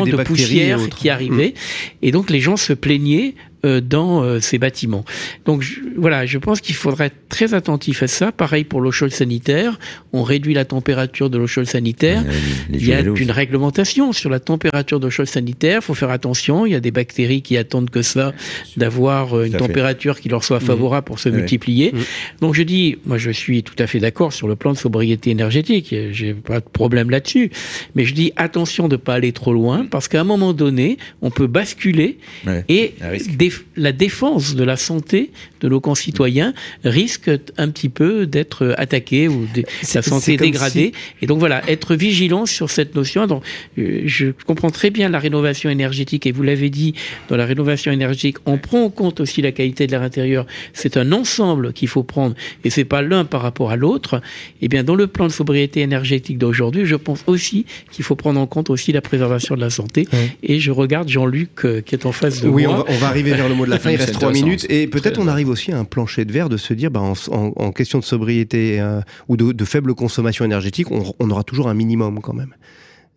de, 0.04 0.22
poussières 0.24 0.88
qui 0.88 1.08
arrivaient. 1.08 1.54
Mmh. 1.54 1.96
Et 2.02 2.10
donc, 2.10 2.30
les 2.30 2.40
gens 2.40 2.56
se 2.56 2.72
plaignaient 2.72 3.34
dans 3.62 4.22
euh, 4.22 4.40
ces 4.40 4.58
bâtiments. 4.58 5.04
Donc 5.44 5.62
je, 5.62 5.80
voilà, 5.96 6.26
je 6.26 6.38
pense 6.38 6.60
qu'il 6.60 6.74
faudrait 6.74 7.06
être 7.06 7.28
très 7.28 7.54
attentif 7.54 8.02
à 8.02 8.06
ça. 8.06 8.32
Pareil 8.32 8.64
pour 8.64 8.80
l'eau 8.80 8.90
chaude 8.90 9.12
sanitaire, 9.12 9.78
on 10.12 10.22
réduit 10.22 10.54
la 10.54 10.64
température 10.64 11.30
de 11.30 11.38
l'eau 11.38 11.46
chaude 11.46 11.66
sanitaire. 11.66 12.24
Les, 12.70 12.78
les 12.78 12.84
il 12.84 12.88
y 12.88 12.92
a 12.94 13.00
une 13.00 13.30
réglementation 13.30 14.12
sur 14.12 14.30
la 14.30 14.40
température 14.40 15.00
d'eau 15.00 15.10
chaude 15.10 15.26
sanitaire. 15.26 15.80
Il 15.82 15.84
faut 15.84 15.94
faire 15.94 16.10
attention. 16.10 16.66
Il 16.66 16.72
y 16.72 16.74
a 16.74 16.80
des 16.80 16.90
bactéries 16.90 17.42
qui 17.42 17.56
attendent 17.56 17.90
que 17.90 18.02
ça, 18.02 18.32
d'avoir 18.76 19.36
euh, 19.36 19.44
une 19.44 19.52
température 19.52 20.16
fait. 20.16 20.22
qui 20.22 20.28
leur 20.28 20.44
soit 20.44 20.60
favorable 20.60 21.04
mmh. 21.04 21.06
pour 21.06 21.18
se 21.18 21.28
mmh. 21.28 21.34
multiplier. 21.34 21.92
Mmh. 21.92 21.98
Donc 22.40 22.54
je 22.54 22.62
dis, 22.62 22.96
moi 23.04 23.18
je 23.18 23.30
suis 23.30 23.62
tout 23.62 23.76
à 23.78 23.86
fait 23.86 23.98
d'accord 23.98 24.32
sur 24.32 24.48
le 24.48 24.56
plan 24.56 24.72
de 24.72 24.78
sobriété 24.78 25.30
énergétique. 25.30 25.94
J'ai 26.12 26.34
pas 26.34 26.60
de 26.60 26.64
problème 26.64 27.10
là-dessus. 27.10 27.50
Mais 27.94 28.04
je 28.04 28.14
dis 28.14 28.32
attention 28.36 28.88
de 28.88 28.96
pas 28.96 29.14
aller 29.14 29.32
trop 29.32 29.52
loin 29.52 29.86
parce 29.90 30.08
qu'à 30.08 30.20
un 30.20 30.24
moment 30.24 30.52
donné, 30.52 30.98
on 31.22 31.30
peut 31.30 31.46
basculer 31.46 32.18
ouais. 32.46 32.64
et 32.68 32.94
la 33.76 33.92
défense 33.92 34.54
de 34.54 34.64
la 34.64 34.76
santé 34.76 35.30
de 35.60 35.68
nos 35.68 35.80
concitoyens 35.80 36.52
risque 36.84 37.30
un 37.58 37.68
petit 37.68 37.88
peu 37.88 38.26
d'être 38.26 38.74
attaquée 38.78 39.28
ou 39.28 39.46
de, 39.54 39.64
sa 39.82 40.02
santé 40.02 40.36
dégradée. 40.36 40.92
Si... 40.94 41.24
Et 41.24 41.26
donc 41.26 41.38
voilà, 41.38 41.62
être 41.68 41.94
vigilant 41.94 42.46
sur 42.46 42.70
cette 42.70 42.94
notion. 42.94 43.26
Donc, 43.26 43.42
euh, 43.78 44.02
je 44.04 44.26
comprends 44.46 44.70
très 44.70 44.90
bien 44.90 45.08
la 45.08 45.18
rénovation 45.18 45.70
énergétique 45.70 46.26
et 46.26 46.32
vous 46.32 46.42
l'avez 46.42 46.70
dit, 46.70 46.94
dans 47.28 47.36
la 47.36 47.46
rénovation 47.46 47.92
énergétique, 47.92 48.38
on 48.46 48.58
prend 48.58 48.84
en 48.84 48.90
compte 48.90 49.20
aussi 49.20 49.42
la 49.42 49.52
qualité 49.52 49.86
de 49.86 49.92
l'air 49.92 50.02
intérieur. 50.02 50.46
C'est 50.72 50.96
un 50.96 51.12
ensemble 51.12 51.72
qu'il 51.72 51.88
faut 51.88 52.02
prendre 52.02 52.34
et 52.64 52.70
c'est 52.70 52.84
pas 52.84 53.02
l'un 53.02 53.24
par 53.24 53.42
rapport 53.42 53.70
à 53.70 53.76
l'autre. 53.76 54.20
Et 54.62 54.68
bien, 54.68 54.84
dans 54.84 54.94
le 54.94 55.06
plan 55.06 55.26
de 55.26 55.32
sobriété 55.32 55.80
énergétique 55.80 56.38
d'aujourd'hui, 56.38 56.86
je 56.86 56.96
pense 56.96 57.24
aussi 57.26 57.66
qu'il 57.90 58.04
faut 58.04 58.16
prendre 58.16 58.40
en 58.40 58.46
compte 58.46 58.70
aussi 58.70 58.92
la 58.92 59.00
préservation 59.00 59.54
de 59.54 59.60
la 59.60 59.70
santé. 59.70 60.06
Oui. 60.12 60.18
Et 60.42 60.60
je 60.60 60.70
regarde 60.70 61.08
Jean-Luc 61.08 61.64
euh, 61.64 61.80
qui 61.80 61.94
est 61.94 62.06
en 62.06 62.12
face 62.12 62.40
de 62.40 62.48
oui, 62.48 62.64
moi. 62.64 62.74
On 62.74 62.76
va, 62.78 62.84
on 62.88 62.98
va 62.98 63.06
arriver 63.08 63.32
vers 63.32 63.48
le 63.48 63.54
mot 63.54 63.66
de 63.66 63.70
la 63.70 63.78
fin, 63.80 63.90
il 63.90 63.96
reste 63.96 64.14
trois 64.14 64.32
minutes. 64.32 64.66
Et 64.68 64.86
peut-être 64.86 65.18
on 65.18 65.28
arrive 65.28 65.49
aussi 65.50 65.72
un 65.72 65.84
plancher 65.84 66.24
de 66.24 66.32
verre 66.32 66.48
de 66.48 66.56
se 66.56 66.74
dire, 66.74 66.90
bah, 66.90 67.00
en, 67.00 67.72
question 67.72 67.98
de 67.98 68.04
sobriété 68.04 68.80
euh, 68.80 69.00
ou 69.28 69.36
de, 69.36 69.64
faible 69.64 69.94
consommation 69.94 70.44
énergétique, 70.44 70.88
on, 70.90 71.30
aura 71.30 71.44
toujours 71.44 71.68
un 71.68 71.74
minimum 71.74 72.20
quand 72.20 72.34
même. 72.34 72.54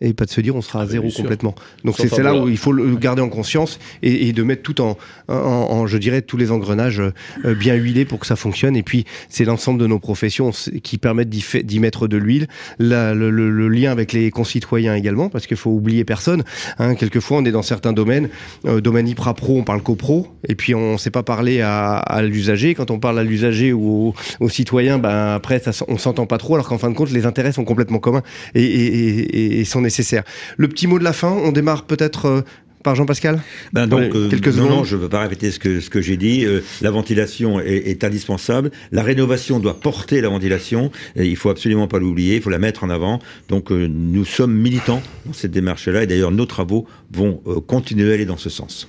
Et 0.02 0.14
pas 0.14 0.26
de 0.26 0.30
se 0.30 0.42
dire 0.42 0.56
on 0.56 0.62
sera 0.62 0.82
à 0.82 0.86
zéro 0.86 1.10
complètement. 1.16 1.56
Donc 1.86 1.96
c'est 1.98 2.22
là 2.22 2.36
où 2.36 2.50
il 2.50 2.58
faut 2.58 2.74
le 2.74 2.96
garder 2.98 3.22
en 3.22 3.30
conscience 3.30 3.80
et, 4.02 4.28
et 4.28 4.34
de 4.34 4.44
mettre 4.44 4.62
tout 4.62 4.82
en, 4.82 4.98
en, 5.30 5.34
en, 5.34 5.88
je 5.88 5.98
dirais, 5.98 6.22
tous 6.22 6.36
les 6.36 6.52
engrenages 6.52 7.02
euh, 7.46 7.56
bien 7.56 7.76
huilés 7.76 8.04
pour 8.04 8.20
que 8.20 8.26
ça 8.26 8.36
fonctionne. 8.36 8.76
Et 8.76 8.84
puis 8.84 9.06
c'est 9.30 9.46
l'ensemble 9.46 9.80
de 9.80 9.88
nos 9.88 10.00
professions 10.00 10.52
qui 10.84 10.98
permettent 10.98 11.30
d'y 11.30 11.80
mettre 11.80 12.08
de 12.08 12.18
l'huile. 12.18 12.48
Le, 12.80 13.14
le, 13.14 13.30
le, 13.30 13.70
lien 13.70 13.92
avec 13.92 14.14
les 14.14 14.30
concitoyens 14.30 14.96
également, 14.96 15.30
parce 15.30 15.48
qu'il 15.48 15.58
faut 15.58 15.72
oublier 15.72 16.04
personne. 16.04 16.44
Hein, 16.80 16.96
quelquefois 16.96 17.38
on 17.38 17.46
est 17.46 17.52
dans 17.52 17.62
certains 17.62 17.94
domaines, 17.94 18.30
euh, 18.66 18.82
domaine 18.82 19.08
IPRA 19.08 19.34
Pro, 19.34 19.58
on 19.58 19.64
parle 19.64 19.82
copro, 19.82 20.28
et 20.48 20.56
puis 20.56 20.76
on 20.76 20.94
ne 20.94 20.98
sait 20.98 21.12
pas 21.12 21.24
parler 21.24 21.62
à, 21.62 21.98
à 21.98 22.22
l'usager. 22.24 22.76
Quand 22.76 22.92
on 22.92 23.00
parle 23.00 23.20
à 23.20 23.24
l'usager 23.24 23.72
ou 23.74 24.10
au, 24.10 24.16
au, 24.46 24.50
citoyen, 24.50 24.98
ben 24.98 25.34
après 25.34 25.60
ça, 25.60 25.72
on 25.88 25.98
s'entend 25.98 26.26
pas 26.26 26.38
trop, 26.38 26.56
alors 26.56 26.68
qu'en 26.68 26.78
fin 26.78 26.90
de 26.90 26.96
compte 26.96 27.12
les 27.12 27.26
intérêts 27.26 27.52
sont 27.52 27.64
complètement 27.64 28.00
communs 28.00 28.24
et, 28.54 28.64
et, 28.64 29.60
et 29.60 29.66
sont 29.66 29.83
nécessaires. 29.84 30.24
Le 30.58 30.68
petit 30.68 30.88
mot 30.88 30.98
de 30.98 31.04
la 31.04 31.14
fin, 31.14 31.30
on 31.30 31.52
démarre 31.52 31.84
peut-être 31.84 32.26
euh, 32.26 32.42
par 32.84 32.96
Jean-Pascal? 32.96 33.42
Ben 33.72 33.88
donc, 33.88 34.14
euh, 34.14 34.30
quelques 34.30 34.56
non, 34.56 34.70
non, 34.70 34.84
je 34.84 34.96
ne 34.96 35.02
veux 35.02 35.10
pas 35.10 35.22
répéter 35.22 35.50
ce 35.50 35.58
que, 35.58 35.80
ce 35.80 35.90
que 35.90 36.02
j'ai 36.02 36.18
dit. 36.18 36.46
Euh, 36.46 36.62
la 36.82 36.92
ventilation 36.92 37.60
est, 37.60 37.90
est, 37.90 38.04
indispensable. 38.04 38.70
La 38.92 39.02
rénovation 39.02 39.60
doit 39.60 39.80
porter 39.80 40.22
la 40.22 40.30
ventilation. 40.30 40.92
Et 41.16 41.26
il 41.26 41.38
faut 41.38 41.50
absolument 41.50 41.88
pas 41.88 41.98
l'oublier. 41.98 42.36
Il 42.36 42.42
faut 42.42 42.50
la 42.52 42.60
mettre 42.60 42.84
en 42.84 42.90
avant. 42.90 43.20
Donc, 43.50 43.72
euh, 43.72 43.88
nous 43.88 44.26
sommes 44.26 44.54
militants 44.54 45.02
dans 45.26 45.34
cette 45.34 45.52
démarche-là. 45.52 46.04
Et 46.04 46.08
d'ailleurs, 46.08 46.32
nos 46.32 46.46
travaux 46.46 46.86
vont 47.12 47.42
euh, 47.48 47.60
continuer 47.62 48.12
à 48.12 48.14
aller 48.14 48.26
dans 48.26 48.38
ce 48.38 48.50
sens. 48.50 48.88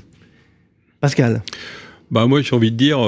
Pascal? 1.01 1.43
Bah, 2.11 2.27
Moi, 2.27 2.43
j'ai 2.43 2.55
envie 2.55 2.73
de 2.73 2.77
dire 2.77 2.99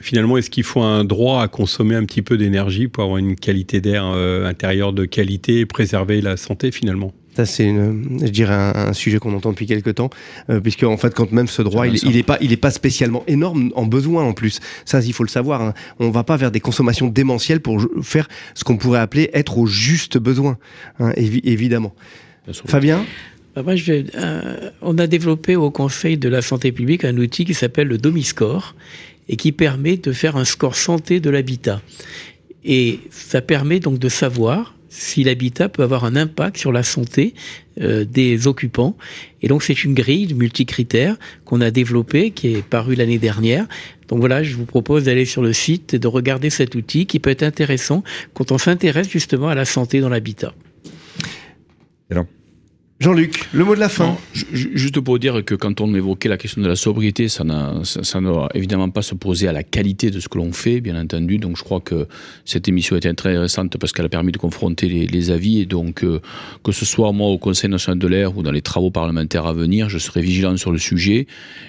finalement, 0.00 0.36
est-ce 0.36 0.50
qu'il 0.50 0.64
faut 0.64 0.82
un 0.82 1.04
droit 1.04 1.42
à 1.42 1.48
consommer 1.48 1.94
un 1.94 2.04
petit 2.04 2.22
peu 2.22 2.36
d'énergie 2.36 2.88
pour 2.88 3.04
avoir 3.04 3.18
une 3.18 3.36
qualité 3.36 3.80
d'air 3.80 4.04
euh, 4.06 4.46
intérieur 4.46 4.92
de 4.92 5.04
qualité 5.04 5.60
et 5.60 5.66
préserver 5.66 6.20
la 6.20 6.36
santé 6.36 6.72
finalement? 6.72 7.12
Ça, 7.36 7.46
c'est, 7.46 7.68
je 7.68 8.28
dirais, 8.30 8.54
un, 8.54 8.88
un 8.88 8.92
sujet 8.92 9.18
qu'on 9.18 9.32
entend 9.34 9.50
depuis 9.50 9.66
quelques 9.66 9.94
temps, 9.94 10.10
euh, 10.50 10.58
puisque 10.58 10.82
en 10.82 10.96
fait, 10.96 11.14
quand 11.14 11.30
même 11.30 11.46
ce 11.46 11.62
droit, 11.62 11.86
il, 11.86 11.96
il 12.02 12.16
est 12.16 12.24
pas, 12.24 12.38
il 12.40 12.52
est 12.52 12.56
pas 12.56 12.72
spécialement 12.72 13.22
énorme 13.28 13.70
en 13.76 13.86
besoin 13.86 14.24
en 14.24 14.32
plus. 14.32 14.58
Ça, 14.84 15.00
il 15.00 15.12
faut 15.12 15.22
le 15.22 15.28
savoir. 15.28 15.62
Hein. 15.62 15.74
On 16.00 16.10
va 16.10 16.24
pas 16.24 16.36
vers 16.36 16.50
des 16.50 16.58
consommations 16.58 17.06
démentielles 17.06 17.60
pour 17.60 17.80
faire 18.02 18.26
ce 18.54 18.64
qu'on 18.64 18.76
pourrait 18.76 18.98
appeler 18.98 19.30
être 19.32 19.58
au 19.58 19.66
juste 19.66 20.18
besoin, 20.18 20.58
hein, 20.98 21.12
évi 21.16 21.40
évidemment. 21.44 21.94
Fabien? 22.66 23.04
Bah 23.54 23.62
moi, 23.62 23.76
je 23.76 23.92
vais, 23.92 24.04
euh, 24.16 24.70
on 24.80 24.98
a 24.98 25.06
développé 25.06 25.56
au 25.56 25.70
Conseil 25.70 26.16
de 26.16 26.28
la 26.28 26.42
santé 26.42 26.72
publique 26.72 27.04
un 27.04 27.16
outil 27.16 27.44
qui 27.44 27.54
s'appelle 27.54 27.88
le 27.88 27.98
Domiscore 27.98 28.74
et 29.30 29.36
qui 29.36 29.52
permet 29.52 29.96
de 29.96 30.12
faire 30.12 30.36
un 30.36 30.44
score 30.44 30.74
santé 30.74 31.20
de 31.20 31.30
l'habitat. 31.30 31.80
Et 32.64 32.98
ça 33.10 33.40
permet 33.40 33.78
donc 33.78 33.98
de 33.98 34.08
savoir 34.08 34.74
si 34.88 35.22
l'habitat 35.22 35.68
peut 35.68 35.84
avoir 35.84 36.04
un 36.04 36.16
impact 36.16 36.56
sur 36.56 36.72
la 36.72 36.82
santé 36.82 37.34
euh, 37.80 38.04
des 38.04 38.48
occupants. 38.48 38.96
Et 39.40 39.46
donc 39.46 39.62
c'est 39.62 39.84
une 39.84 39.94
grille 39.94 40.34
multicritères 40.34 41.16
qu'on 41.44 41.60
a 41.60 41.70
développée, 41.70 42.32
qui 42.32 42.54
est 42.54 42.62
parue 42.62 42.96
l'année 42.96 43.18
dernière. 43.18 43.68
Donc 44.08 44.18
voilà, 44.18 44.42
je 44.42 44.56
vous 44.56 44.66
propose 44.66 45.04
d'aller 45.04 45.24
sur 45.24 45.42
le 45.42 45.52
site 45.52 45.94
et 45.94 46.00
de 46.00 46.08
regarder 46.08 46.50
cet 46.50 46.74
outil 46.74 47.06
qui 47.06 47.20
peut 47.20 47.30
être 47.30 47.44
intéressant 47.44 48.02
quand 48.34 48.50
on 48.50 48.58
s'intéresse 48.58 49.08
justement 49.08 49.48
à 49.48 49.54
la 49.54 49.64
santé 49.64 50.00
dans 50.00 50.08
l'habitat. 50.08 50.52
Jean-Luc, 53.00 53.48
le 53.54 53.64
mot 53.64 53.74
de 53.74 53.80
la 53.80 53.88
fin. 53.88 54.18
Juste 54.34 55.00
pour 55.00 55.18
dire 55.18 55.42
que 55.42 55.54
quand 55.54 55.80
on 55.80 55.94
évoquait 55.94 56.28
la 56.28 56.36
question 56.36 56.60
de 56.60 56.68
la 56.68 56.76
sobriété, 56.76 57.28
ça, 57.28 57.44
ne 57.44 58.20
doit 58.20 58.50
évidemment 58.52 58.90
pas 58.90 59.00
se 59.00 59.14
poser 59.14 59.48
à 59.48 59.52
la 59.52 59.62
qualité 59.62 60.10
de 60.10 60.20
ce 60.20 60.28
que 60.28 60.36
l'on 60.36 60.52
fait, 60.52 60.82
bien 60.82 61.00
entendu. 61.00 61.38
Donc 61.38 61.56
je 61.56 61.64
crois 61.64 61.80
que 61.80 62.06
cette 62.44 62.68
émission 62.68 62.96
est 62.96 63.06
intéressante 63.06 63.78
parce 63.78 63.94
qu'elle 63.94 64.04
a 64.04 64.10
permis 64.10 64.32
de 64.32 64.36
confronter 64.36 64.86
les, 64.86 65.30
avis. 65.30 65.60
Et 65.60 65.64
donc, 65.64 66.04
euh, 66.04 66.20
que 66.62 66.72
ce 66.72 66.84
soit 66.84 67.10
moi 67.12 67.28
au 67.28 67.38
Conseil 67.38 67.70
national 67.70 67.98
de 67.98 68.06
l'air 68.06 68.36
ou 68.36 68.42
dans 68.42 68.52
les 68.52 68.60
travaux 68.60 68.90
parlementaires 68.90 69.46
à 69.46 69.54
venir, 69.54 69.88
je 69.88 69.96
serai 69.96 70.20
vigilant 70.20 70.58
sur 70.58 70.70
le 70.70 70.78
sujet. 70.78 71.26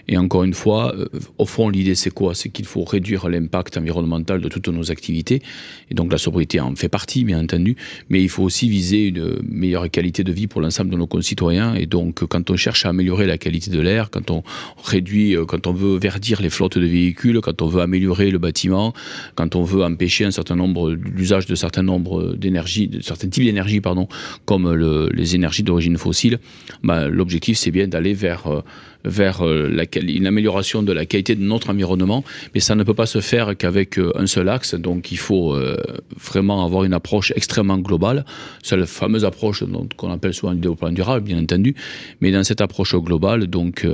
Et 0.09 0.17
encore 0.17 0.43
une 0.43 0.53
fois, 0.53 0.93
euh, 0.97 1.07
au 1.37 1.45
fond, 1.45 1.69
l'idée 1.69 1.95
c'est 1.95 2.11
quoi? 2.11 2.35
C'est 2.35 2.49
qu'il 2.49 2.65
faut 2.65 2.83
réduire 2.83 3.29
l'impact 3.29 3.77
environnemental 3.77 4.41
de 4.41 4.49
toutes 4.49 4.67
nos 4.67 4.91
activités. 4.91 5.41
Et 5.89 5.93
donc 5.93 6.11
la 6.11 6.17
sobriété 6.17 6.59
en 6.59 6.75
fait 6.75 6.89
partie, 6.89 7.23
bien 7.23 7.41
entendu. 7.41 7.77
Mais 8.09 8.21
il 8.21 8.27
faut 8.27 8.43
aussi 8.43 8.67
viser 8.67 9.07
une 9.07 9.39
meilleure 9.49 9.89
qualité 9.89 10.25
de 10.25 10.33
vie 10.33 10.47
pour 10.47 10.59
l'ensemble 10.59 10.89
de 10.89 10.97
nos 10.97 11.07
concitoyens. 11.21 11.75
Et 11.75 11.85
donc, 11.85 12.25
quand 12.25 12.49
on 12.49 12.55
cherche 12.55 12.85
à 12.85 12.89
améliorer 12.89 13.27
la 13.27 13.37
qualité 13.37 13.69
de 13.69 13.79
l'air, 13.79 14.09
quand 14.09 14.31
on 14.31 14.43
réduit, 14.83 15.35
quand 15.47 15.67
on 15.67 15.73
veut 15.73 15.97
verdir 15.99 16.41
les 16.41 16.49
flottes 16.49 16.79
de 16.79 16.85
véhicules, 16.85 17.39
quand 17.41 17.61
on 17.61 17.67
veut 17.67 17.81
améliorer 17.81 18.31
le 18.31 18.39
bâtiment, 18.39 18.93
quand 19.35 19.55
on 19.55 19.63
veut 19.63 19.83
empêcher 19.83 20.25
un 20.25 20.31
certain 20.31 20.55
nombre, 20.55 20.91
l'usage 20.91 21.45
de 21.45 21.51
de 21.51 23.01
certains 23.01 23.29
types 23.29 23.43
d'énergie, 23.43 23.81
pardon, 23.81 24.07
comme 24.45 24.73
le, 24.73 25.09
les 25.13 25.35
énergies 25.35 25.63
d'origine 25.63 25.97
fossile, 25.97 26.39
bah, 26.83 27.07
l'objectif 27.07 27.57
c'est 27.57 27.71
bien 27.71 27.87
d'aller 27.87 28.13
vers 28.13 28.47
euh, 28.47 28.61
vers 29.05 29.41
euh, 29.41 29.69
la, 29.69 29.85
une 30.01 30.27
amélioration 30.27 30.83
de 30.83 30.91
la 30.91 31.05
qualité 31.05 31.35
de 31.35 31.43
notre 31.43 31.69
environnement, 31.69 32.23
mais 32.53 32.59
ça 32.59 32.75
ne 32.75 32.83
peut 32.83 32.93
pas 32.93 33.05
se 33.05 33.21
faire 33.21 33.57
qu'avec 33.57 33.97
euh, 33.97 34.11
un 34.15 34.27
seul 34.27 34.49
axe, 34.49 34.75
donc 34.75 35.11
il 35.11 35.17
faut 35.17 35.53
euh, 35.53 35.77
vraiment 36.17 36.63
avoir 36.65 36.83
une 36.83 36.93
approche 36.93 37.33
extrêmement 37.35 37.77
globale, 37.77 38.25
c'est 38.63 38.77
la 38.77 38.85
fameuse 38.85 39.25
approche 39.25 39.63
qu'on 39.97 40.11
appelle 40.11 40.33
souvent 40.33 40.53
le 40.53 40.59
développement 40.59 40.91
durable, 40.91 41.25
bien 41.25 41.41
entendu, 41.41 41.75
mais 42.19 42.31
dans 42.31 42.43
cette 42.43 42.61
approche 42.61 42.95
globale, 42.95 43.47
donc 43.47 43.85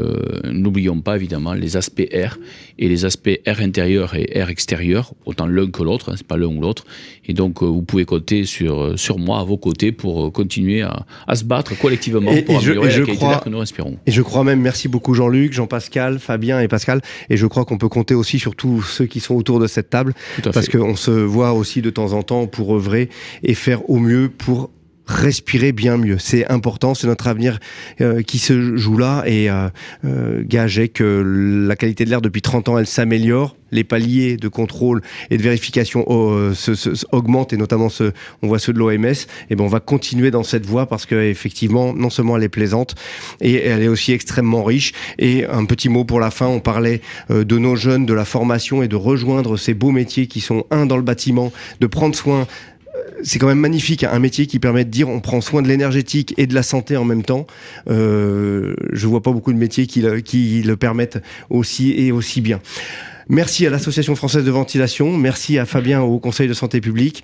n'oublions 0.46 1.00
pas 1.02 1.16
évidemment 1.16 1.54
les 1.54 1.78
aspects 1.78 2.08
air 2.12 2.38
et 2.80 2.88
les 2.88 3.06
aspects 3.06 3.40
air 3.46 3.62
intérieur 3.62 4.16
et 4.16 4.38
air 4.38 4.50
extérieur, 4.50 5.14
autant 5.26 5.48
l'un 5.48 5.70
que 5.70 5.84
l'autre, 5.84 6.12
hein, 6.12 6.16
c'est 6.18 6.28
pas 6.28 6.38
l'un 6.38 6.48
ou 6.48 6.62
l'autre, 6.62 6.86
et 7.26 7.34
donc 7.34 7.64
vous 7.64 7.82
pouvez 7.82 8.06
compter 8.06 8.46
sur, 8.46 8.98
sur 8.98 9.18
moi, 9.20 9.40
à 9.40 9.44
vos 9.44 9.58
côtés, 9.58 9.92
pour 9.92 10.32
continuer 10.32 10.82
à, 10.82 11.06
à 11.28 11.36
se 11.36 11.44
battre 11.44 11.78
collectivement 11.78 12.32
et, 12.32 12.42
pour 12.42 12.56
et 12.56 12.58
améliorer 12.58 12.92
je, 12.92 13.00
la 13.00 13.06
qualité 13.06 13.26
crois, 13.26 13.40
que 13.40 13.50
nous 13.50 13.60
respirons. 13.60 13.98
Et 14.06 14.12
je 14.12 14.22
crois 14.22 14.44
même, 14.44 14.62
merci 14.62 14.88
beaucoup 14.88 14.97
Jean-Luc, 15.14 15.54
Jean-Pascal, 15.54 16.20
Fabien 16.20 16.60
et 16.60 16.68
Pascal, 16.68 17.02
et 17.30 17.38
je 17.38 17.48
crois 17.48 17.66
qu'on 17.66 17.78
peut 17.78 17.90
compter 17.90 18.14
aussi 18.14 18.40
sur 18.40 18.56
tous 18.56 18.82
ceux 18.82 19.06
qui 19.06 19.20
sont 19.20 19.36
autour 19.36 19.60
de 19.60 19.68
cette 19.68 19.90
table, 19.90 20.14
parce 20.44 20.70
qu'on 20.70 20.96
se 20.96 21.12
voit 21.12 21.54
aussi 21.54 21.82
de 21.82 21.90
temps 21.90 22.14
en 22.14 22.24
temps 22.24 22.48
pour 22.48 22.76
œuvrer 22.76 23.10
et 23.44 23.54
faire 23.54 23.90
au 23.90 23.98
mieux 23.98 24.30
pour 24.30 24.70
respirer 25.08 25.72
bien 25.72 25.98
mieux. 25.98 26.18
C'est 26.20 26.46
important, 26.52 26.94
c'est 26.94 27.08
notre 27.08 27.28
avenir 27.28 27.60
euh, 28.02 28.22
qui 28.22 28.40
se 28.40 28.76
joue 28.76 28.98
là 28.98 29.24
et 29.26 29.50
euh, 29.50 29.70
euh, 30.06 30.44
gage 30.46 30.82
que 30.94 31.24
la 31.68 31.76
qualité 31.76 32.06
de 32.06 32.10
l'air 32.10 32.22
depuis 32.22 32.42
30 32.42 32.70
ans, 32.70 32.78
elle 32.78 32.88
s'améliore. 32.88 33.56
Les 33.70 33.84
paliers 33.84 34.38
de 34.38 34.48
contrôle 34.48 35.02
et 35.30 35.36
de 35.38 35.44
vérification 35.44 36.06
oh, 36.08 36.54
se, 36.54 36.74
se, 36.74 37.06
augmentent 37.12 37.52
et 37.52 37.58
notamment 37.58 37.90
on 38.42 38.48
voit 38.48 38.60
ceux 38.60 38.72
de 38.72 38.80
l'OMS. 38.80 39.14
Et 39.50 39.56
ben 39.58 39.64
on 39.66 39.68
va 39.68 39.82
continuer 39.82 40.32
dans 40.32 40.44
cette 40.44 40.66
voie 40.66 40.86
parce 40.86 41.06
que 41.06 41.16
effectivement, 41.16 41.94
non 41.94 42.10
seulement 42.10 42.38
elle 42.38 42.44
est 42.44 42.50
plaisante 42.50 42.96
et 43.42 43.56
elle 43.56 43.84
est 43.84 43.90
aussi 43.90 44.14
extrêmement 44.14 44.64
riche. 44.64 44.94
Et 45.20 45.46
un 45.46 45.66
petit 45.66 45.90
mot 45.90 46.06
pour 46.06 46.22
la 46.22 46.32
fin, 46.32 46.48
on 46.48 46.62
parlait 46.62 47.02
de 47.30 47.58
nos 47.58 47.76
jeunes, 47.76 48.06
de 48.06 48.14
la 48.14 48.24
formation 48.24 48.84
et 48.84 48.88
de 48.88 48.96
rejoindre 48.96 49.58
ces 49.58 49.74
beaux 49.74 49.92
métiers 49.92 50.28
qui 50.28 50.40
sont 50.40 50.66
un 50.72 50.86
dans 50.86 50.96
le 50.96 51.04
bâtiment, 51.04 51.52
de 51.82 51.88
prendre 51.88 52.16
soin 52.16 52.48
c'est 53.24 53.40
quand 53.40 53.48
même 53.48 53.60
magnifique, 53.60 54.04
hein, 54.04 54.10
un 54.14 54.20
métier 54.20 54.48
qui 54.48 54.60
permet 54.60 54.86
de 54.86 54.90
dire 54.90 55.10
on 55.10 55.20
prend 55.20 55.42
soin 55.42 55.62
de 55.62 55.68
l'énergétique 55.68 56.34
et 56.38 56.48
de 56.48 56.54
la 56.54 56.64
santé 56.64 56.98
en 56.98 57.06
même 57.06 57.24
temps. 57.24 57.48
Euh, 57.90 58.76
je 58.92 59.08
vois 59.08 59.22
pas 59.22 59.32
beaucoup 59.32 59.54
de 59.54 59.58
métiers 59.58 59.88
qui 59.88 60.02
le, 60.02 60.22
qui 60.22 60.62
le 60.64 60.78
permettent 60.78 61.20
aussi 61.50 61.92
et 61.92 62.12
aussi 62.12 62.42
bien. 62.42 62.60
Merci 63.30 63.68
à 63.68 63.70
l'Association 63.70 64.16
française 64.16 64.46
de 64.46 64.52
ventilation, 64.52 65.18
merci 65.18 65.58
à 65.58 65.66
Fabien 65.66 66.02
au 66.02 66.18
Conseil 66.20 66.48
de 66.48 66.54
santé 66.54 66.80
publique. 66.80 67.24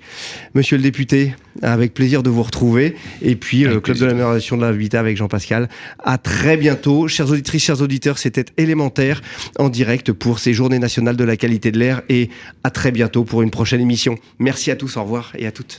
Monsieur 0.54 0.76
le 0.76 0.82
député, 0.82 1.34
avec 1.62 1.94
plaisir 1.94 2.22
de 2.22 2.30
vous 2.30 2.42
retrouver. 2.42 2.94
Et 3.22 3.36
puis 3.36 3.64
le 3.64 3.80
Club 3.80 3.98
de 3.98 4.04
l'amélioration 4.04 4.56
de 4.56 4.62
l'habitat 4.62 5.00
avec 5.00 5.16
Jean-Pascal. 5.16 5.68
À 5.98 6.18
très 6.18 6.56
bientôt. 6.56 7.08
Chers 7.08 7.30
auditrices, 7.30 7.64
chers 7.64 7.80
auditeurs, 7.80 8.18
c'était 8.18 8.44
élémentaire 8.56 9.22
en 9.58 9.68
direct 9.68 10.12
pour 10.12 10.38
ces 10.38 10.52
journées 10.52 10.78
nationales 10.78 11.16
de 11.16 11.24
la 11.24 11.36
qualité 11.36 11.72
de 11.72 11.78
l'air. 11.78 12.02
Et 12.08 12.28
à 12.64 12.70
très 12.70 12.90
bientôt 12.90 13.24
pour 13.24 13.42
une 13.42 13.50
prochaine 13.50 13.80
émission. 13.80 14.16
Merci 14.38 14.70
à 14.70 14.76
tous, 14.76 14.96
au 14.96 15.02
revoir 15.02 15.32
et 15.38 15.46
à 15.46 15.52
toutes. 15.52 15.78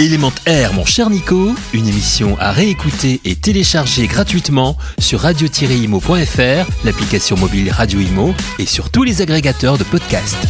Élément 0.00 0.32
Air, 0.46 0.72
mon 0.72 0.86
cher 0.86 1.10
Nico, 1.10 1.54
une 1.74 1.86
émission 1.86 2.34
à 2.38 2.52
réécouter 2.52 3.20
et 3.26 3.36
télécharger 3.36 4.06
gratuitement 4.06 4.78
sur 4.98 5.20
radio-imo.fr, 5.20 6.86
l'application 6.86 7.36
mobile 7.36 7.70
Radio 7.70 8.00
Imo 8.00 8.34
et 8.58 8.64
sur 8.64 8.88
tous 8.88 9.02
les 9.02 9.20
agrégateurs 9.20 9.76
de 9.76 9.84
podcasts. 9.84 10.48